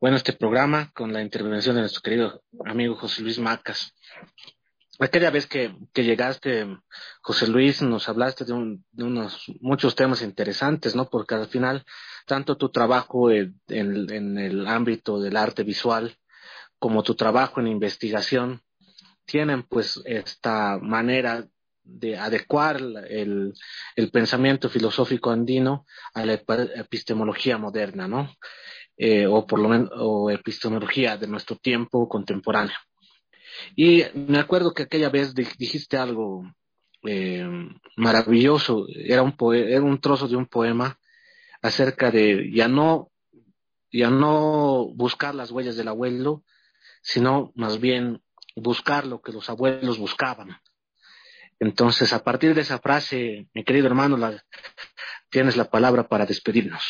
bueno, 0.00 0.16
este 0.16 0.32
programa 0.32 0.92
con 0.94 1.12
la 1.12 1.22
intervención 1.22 1.74
de 1.74 1.80
nuestro 1.80 2.02
querido 2.02 2.44
amigo 2.64 2.94
José 2.94 3.22
Luis 3.22 3.40
Macas. 3.40 3.96
Aquella 5.00 5.30
vez 5.30 5.48
que, 5.48 5.76
que 5.92 6.04
llegaste, 6.04 6.68
José 7.20 7.48
Luis, 7.48 7.82
nos 7.82 8.08
hablaste 8.08 8.44
de, 8.44 8.52
un, 8.52 8.84
de, 8.92 9.02
unos 9.02 9.44
muchos 9.60 9.96
temas 9.96 10.22
interesantes, 10.22 10.94
¿no? 10.94 11.10
Porque 11.10 11.34
al 11.34 11.48
final, 11.48 11.84
tanto 12.26 12.56
tu 12.56 12.68
trabajo 12.70 13.32
en, 13.32 13.60
en, 13.66 14.08
en 14.12 14.38
el 14.38 14.68
ámbito 14.68 15.20
del 15.20 15.36
arte 15.36 15.64
visual 15.64 16.16
como 16.78 17.02
tu 17.02 17.16
trabajo 17.16 17.58
en 17.58 17.66
investigación 17.66 18.62
tienen 19.24 19.64
pues 19.64 20.00
esta 20.04 20.78
manera 20.80 21.44
de 21.88 22.18
adecuar 22.18 22.76
el, 22.76 23.54
el, 23.96 24.10
pensamiento 24.10 24.68
filosófico 24.68 25.30
andino 25.30 25.86
a 26.14 26.26
la 26.26 26.34
epistemología 26.34 27.56
moderna, 27.56 28.06
¿no? 28.06 28.30
Eh, 28.96 29.26
o 29.26 29.46
por 29.46 29.58
lo 29.58 29.68
menos, 29.68 29.90
o 29.94 30.30
epistemología 30.30 31.16
de 31.16 31.26
nuestro 31.26 31.56
tiempo 31.56 32.08
contemporáneo. 32.08 32.76
Y 33.74 34.04
me 34.14 34.38
acuerdo 34.38 34.74
que 34.74 34.84
aquella 34.84 35.08
vez 35.08 35.34
dijiste 35.34 35.96
algo 35.96 36.44
eh, 37.06 37.48
maravilloso, 37.96 38.86
era 38.88 39.22
un, 39.22 39.34
era 39.54 39.82
un 39.82 40.00
trozo 40.00 40.28
de 40.28 40.36
un 40.36 40.46
poema 40.46 40.98
acerca 41.62 42.10
de 42.10 42.50
ya 42.52 42.68
no, 42.68 43.10
ya 43.90 44.10
no 44.10 44.88
buscar 44.94 45.34
las 45.34 45.50
huellas 45.50 45.76
del 45.76 45.88
abuelo, 45.88 46.44
sino 47.02 47.52
más 47.54 47.80
bien 47.80 48.22
buscar 48.56 49.06
lo 49.06 49.22
que 49.22 49.32
los 49.32 49.48
abuelos 49.48 49.98
buscaban. 49.98 50.56
Entonces, 51.60 52.12
a 52.12 52.22
partir 52.22 52.54
de 52.54 52.60
esa 52.60 52.78
frase, 52.78 53.48
mi 53.54 53.64
querido 53.64 53.86
hermano, 53.86 54.16
la, 54.16 54.42
tienes 55.30 55.56
la 55.56 55.64
palabra 55.64 56.08
para 56.08 56.26
despedirnos. 56.26 56.82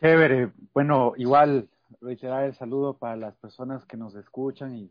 Chévere. 0.00 0.52
Bueno, 0.72 1.14
igual 1.16 1.68
reiterar 2.00 2.44
el 2.44 2.54
saludo 2.54 2.96
para 2.96 3.16
las 3.16 3.36
personas 3.36 3.84
que 3.86 3.96
nos 3.96 4.14
escuchan 4.14 4.74
y, 4.74 4.90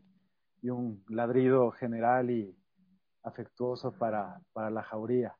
y 0.62 0.70
un 0.70 1.02
ladrido 1.08 1.70
general 1.72 2.30
y 2.30 2.54
afectuoso 3.22 3.92
para, 3.92 4.40
para 4.52 4.70
la 4.70 4.82
jauría. 4.82 5.34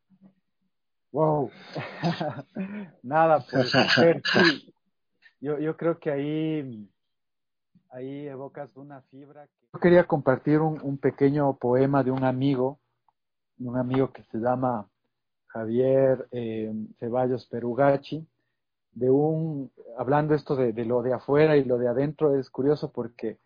Wow. 1.13 1.51
Nada, 3.03 3.45
pues, 3.51 3.71
sí. 4.33 4.73
yo, 5.41 5.59
yo 5.59 5.77
creo 5.77 5.99
que 5.99 6.11
ahí 6.11 6.89
ahí 7.91 8.27
evocas 8.27 8.77
una 8.77 9.03
fibra. 9.03 9.47
Yo 9.73 9.81
quería 9.81 10.05
compartir 10.05 10.61
un, 10.61 10.81
un, 10.83 10.99
pequeño 10.99 11.57
poema 11.57 12.03
de 12.03 12.11
un 12.11 12.25
amigo, 12.25 12.79
un 13.59 13.77
amigo 13.77 14.13
que 14.13 14.23
se 14.25 14.39
llama 14.39 14.89
Javier 15.49 16.29
eh, 16.31 16.73
Ceballos 16.99 17.47
Perugachi, 17.47 18.27
de 18.93 19.11
un, 19.11 19.71
hablando 19.99 20.35
esto 20.35 20.57
de, 20.57 20.73
lo 20.85 21.03
de 21.03 21.13
afuera 21.13 21.57
y 21.57 21.65
lo 21.65 21.79
de 21.79 21.89
adentro, 21.89 22.39
es 22.39 22.51
curioso 22.51 22.91
porque 22.91 23.39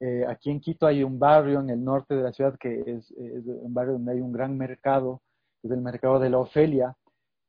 eh, 0.00 0.24
aquí 0.28 0.50
en 0.50 0.60
Quito 0.60 0.86
hay 0.86 1.02
un 1.02 1.18
barrio 1.18 1.60
en 1.60 1.70
el 1.70 1.82
norte 1.82 2.14
de 2.14 2.22
la 2.22 2.32
ciudad 2.32 2.56
que 2.58 2.80
es, 2.80 3.10
es, 3.12 3.46
un 3.46 3.72
barrio 3.72 3.94
donde 3.94 4.12
hay 4.12 4.20
un 4.20 4.32
gran 4.32 4.56
mercado 4.58 5.22
es 5.64 5.70
el 5.70 5.80
mercado 5.80 6.18
de 6.18 6.30
la 6.30 6.38
Ofelia, 6.38 6.94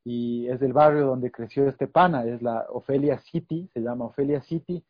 y 0.04 0.48
es 0.48 0.62
el 0.62 0.72
barrio 0.72 1.06
donde 1.06 1.30
creció 1.30 1.68
este 1.68 1.86
pana, 1.86 2.24
es 2.24 2.40
la 2.40 2.66
Ofelia 2.70 3.18
City, 3.18 3.68
se 3.74 3.80
llama 3.80 4.06
Ofelia 4.06 4.40
City, 4.42 4.82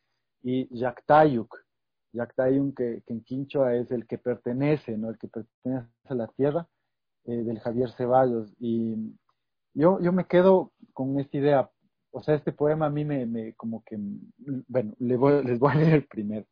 y 0.42 0.68
Yactayuk, 0.78 1.64
Yactayuk 2.12 2.76
que, 2.76 3.02
que 3.06 3.12
en 3.12 3.22
Quinchoa 3.22 3.74
es 3.74 3.90
el 3.90 4.06
que 4.06 4.18
pertenece, 4.18 4.96
¿no? 4.96 5.10
el 5.10 5.18
que 5.18 5.28
pertenece 5.28 5.88
a 6.04 6.14
la 6.14 6.28
tierra, 6.28 6.68
eh, 7.24 7.42
del 7.42 7.58
Javier 7.60 7.90
Ceballos. 7.90 8.54
Y 8.58 8.94
yo, 9.74 10.00
yo 10.00 10.12
me 10.12 10.26
quedo 10.26 10.72
con 10.92 11.18
esta 11.18 11.36
idea, 11.36 11.70
o 12.10 12.22
sea, 12.22 12.34
este 12.34 12.52
poema 12.52 12.86
a 12.86 12.90
mí 12.90 13.04
me, 13.04 13.26
me 13.26 13.54
como 13.54 13.82
que, 13.84 13.98
bueno, 14.68 14.94
les 14.98 15.18
voy, 15.18 15.44
les 15.44 15.58
voy 15.58 15.72
a 15.72 15.76
leer 15.76 16.06
primero. 16.08 16.46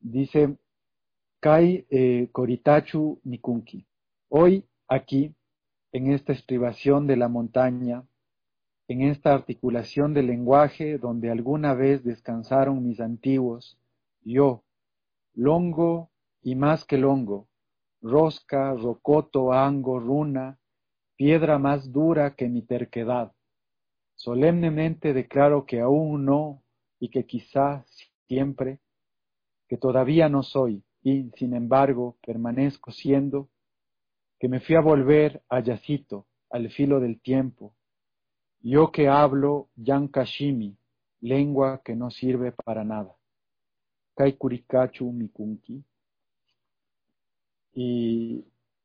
Dice, 0.00 0.56
Kai 1.40 1.86
eh, 1.90 2.30
Nikunki. 3.24 3.86
Hoy, 4.28 4.66
aquí, 4.88 5.34
en 5.92 6.10
esta 6.10 6.32
estribación 6.32 7.06
de 7.06 7.16
la 7.16 7.28
montaña, 7.28 8.04
en 8.88 9.02
esta 9.02 9.32
articulación 9.32 10.12
del 10.12 10.26
lenguaje 10.26 10.98
donde 10.98 11.30
alguna 11.30 11.74
vez 11.74 12.04
descansaron 12.04 12.86
mis 12.86 13.00
antiguos, 13.00 13.78
yo, 14.22 14.62
longo 15.34 16.10
y 16.42 16.54
más 16.54 16.84
que 16.84 16.98
longo, 16.98 17.48
rosca, 18.02 18.74
rocoto, 18.74 19.52
ango, 19.52 19.98
runa, 19.98 20.58
piedra 21.16 21.58
más 21.58 21.90
dura 21.92 22.34
que 22.34 22.48
mi 22.48 22.62
terquedad. 22.62 23.32
Solemnemente 24.16 25.12
declaro 25.12 25.64
que 25.64 25.80
aún 25.80 26.24
no 26.24 26.62
y 27.00 27.08
que 27.08 27.24
quizá 27.24 27.84
siempre, 28.26 28.80
que 29.68 29.76
todavía 29.78 30.28
no 30.28 30.42
soy, 30.42 30.82
y, 31.02 31.30
sin 31.36 31.54
embargo, 31.54 32.16
permanezco 32.24 32.90
siendo, 32.90 33.48
que 34.38 34.48
me 34.48 34.60
fui 34.60 34.76
a 34.76 34.80
volver 34.80 35.42
a 35.48 35.60
Yacito, 35.60 36.26
al 36.50 36.70
filo 36.70 37.00
del 37.00 37.20
tiempo, 37.20 37.74
yo 38.64 38.90
que 38.90 39.08
hablo 39.08 39.68
Yankashimi, 39.76 40.76
lengua 41.20 41.82
que 41.84 41.94
no 41.94 42.10
sirve 42.10 42.52
para 42.52 42.82
nada. 42.82 43.14
Kaikurikachu 44.16 45.12
Mikunki. 45.12 45.84
Y 47.74 48.44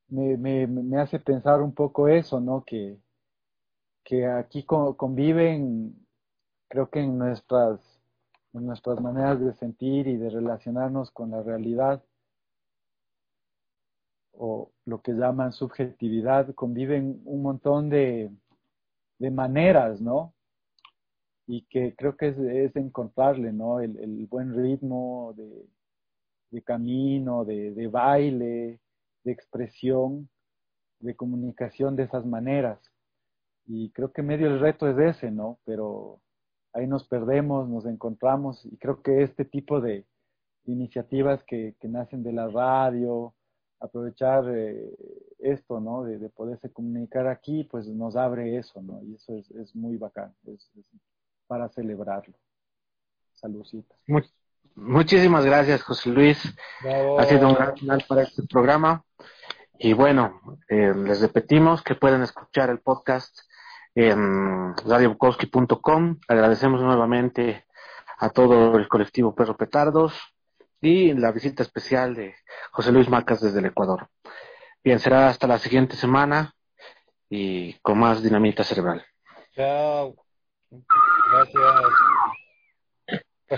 me, 0.10 0.38
me, 0.38 0.68
me, 0.68 1.00
hace 1.00 1.20
pensar 1.20 1.62
un 1.62 1.74
poco 1.74 2.08
eso, 2.08 2.40
¿no? 2.42 2.64
Que, 2.66 3.00
que 4.04 4.26
aquí 4.26 4.64
conviven, 4.66 5.96
creo 6.68 6.90
que 6.90 7.00
en 7.00 7.18
nuestras 7.18 7.80
en 8.54 8.66
nuestras 8.66 9.00
maneras 9.00 9.40
de 9.40 9.54
sentir 9.54 10.08
y 10.08 10.18
de 10.18 10.30
relacionarnos 10.30 11.12
con 11.12 11.32
la 11.32 11.44
realidad, 11.44 12.04
o 14.34 14.72
lo 14.86 15.02
que 15.02 15.14
llaman 15.14 15.52
subjetividad, 15.52 16.54
conviven 16.56 17.22
un 17.26 17.42
montón 17.44 17.90
de, 17.90 18.32
de 19.20 19.32
maneras, 19.32 20.02
¿no? 20.02 20.34
Y 21.46 21.64
que 21.64 21.96
creo 21.96 22.16
que 22.16 22.30
es, 22.30 22.76
encontrarle, 22.76 23.52
¿no? 23.52 23.80
El, 23.80 24.28
buen 24.28 24.56
ritmo 24.56 25.34
de, 25.36 25.68
de 26.52 26.62
camino, 26.64 27.46
de, 27.46 27.88
baile, 27.88 28.80
de 29.24 29.32
expresión, 29.32 30.30
de 31.00 31.16
comunicación 31.16 31.96
de 31.96 32.04
esas 32.04 32.26
maneras. 32.26 32.80
Y 33.66 33.92
creo 33.92 34.12
que 34.12 34.22
medio 34.24 34.48
el 34.48 34.60
reto 34.60 34.88
es 34.88 34.98
ese, 35.18 35.32
¿no? 35.32 35.60
Pero 35.66 36.22
ahí 36.74 36.88
nos 36.88 37.08
perdemos, 37.08 37.68
nos 37.70 37.86
encontramos 37.86 38.66
y 38.66 38.78
creo 38.78 39.02
que 39.02 39.24
este 39.24 39.46
tipo 39.46 39.82
de 39.82 40.06
iniciativas 40.66 41.44
que 41.46 41.76
nacen 41.84 42.24
de 42.24 42.34
la 42.34 42.48
radio, 42.48 43.34
aprovechar 43.80 44.46
eh, 44.50 44.92
esto, 45.40 45.80
¿no? 45.80 46.04
De, 46.04 46.18
de, 46.18 46.30
poderse 46.30 46.72
comunicar 46.72 47.28
aquí, 47.28 47.64
pues 47.64 47.88
nos 47.88 48.16
abre 48.16 48.58
eso, 48.58 48.82
¿no? 48.82 49.02
Y 49.04 49.16
eso 49.16 49.36
es, 49.36 49.50
es 49.52 49.76
muy 49.76 49.98
bacán, 49.98 50.34
es, 50.46 50.70
es 50.76 50.86
para 51.48 51.70
celebrarlo. 51.70 52.36
Saludcitas. 53.34 53.98
muchísimas 54.76 55.46
gracias, 55.46 55.82
José 55.82 56.10
Luis. 56.10 56.56
Ha 57.18 57.24
sido 57.26 57.48
un 57.48 57.56
gran 57.56 57.76
final 57.76 58.04
para 58.08 58.24
este 58.24 58.44
programa. 58.44 59.04
Y 59.80 59.94
bueno, 59.94 60.42
eh, 60.68 60.94
les 60.94 61.22
repetimos 61.22 61.82
que 61.82 61.96
pueden 61.96 62.22
escuchar 62.22 62.70
el 62.70 62.80
podcast 62.82 63.34
en 63.96 64.76
radiobukowski.com. 64.76 66.20
Agradecemos 66.28 66.82
nuevamente 66.82 67.66
a 68.18 68.30
todo 68.30 68.78
el 68.78 68.90
colectivo 68.90 69.34
Perro 69.34 69.56
Petardos 69.56 70.14
y 70.82 71.14
la 71.14 71.32
visita 71.32 71.64
especial 71.64 72.16
de 72.16 72.36
José 72.72 72.92
Luis 72.92 73.10
Macas 73.10 73.42
desde 73.42 73.60
el 73.60 73.66
Ecuador. 73.66 74.10
Bien, 74.84 75.00
será 75.00 75.30
hasta 75.30 75.48
la 75.48 75.60
siguiente 75.60 75.96
semana 75.96 76.54
y 77.30 77.74
con 77.82 78.00
más 78.00 78.24
dinamita 78.24 78.64
cerebral. 78.64 79.06
Chao. 79.56 80.16
Gracias. 81.32 81.64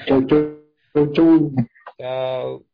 Chau, 0.08 0.26
chau, 0.26 1.12
chau. 1.14 1.52
Chao. 1.98 2.66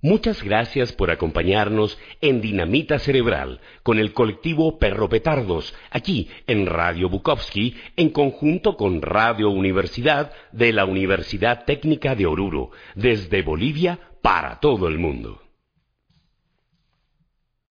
Muchas 0.00 0.44
gracias 0.44 0.92
por 0.92 1.10
acompañarnos 1.10 1.98
en 2.20 2.40
Dinamita 2.40 3.00
Cerebral 3.00 3.60
con 3.82 3.98
el 3.98 4.12
colectivo 4.12 4.78
Perro 4.78 5.08
Petardos, 5.08 5.74
aquí 5.90 6.28
en 6.46 6.66
Radio 6.66 7.08
Bukowski, 7.08 7.74
en 7.96 8.10
conjunto 8.10 8.76
con 8.76 9.02
Radio 9.02 9.50
Universidad 9.50 10.32
de 10.52 10.72
la 10.72 10.84
Universidad 10.84 11.64
Técnica 11.64 12.14
de 12.14 12.26
Oruro, 12.26 12.70
desde 12.94 13.42
Bolivia 13.42 13.98
para 14.22 14.60
todo 14.60 14.86
el 14.86 14.98
mundo. 14.98 15.47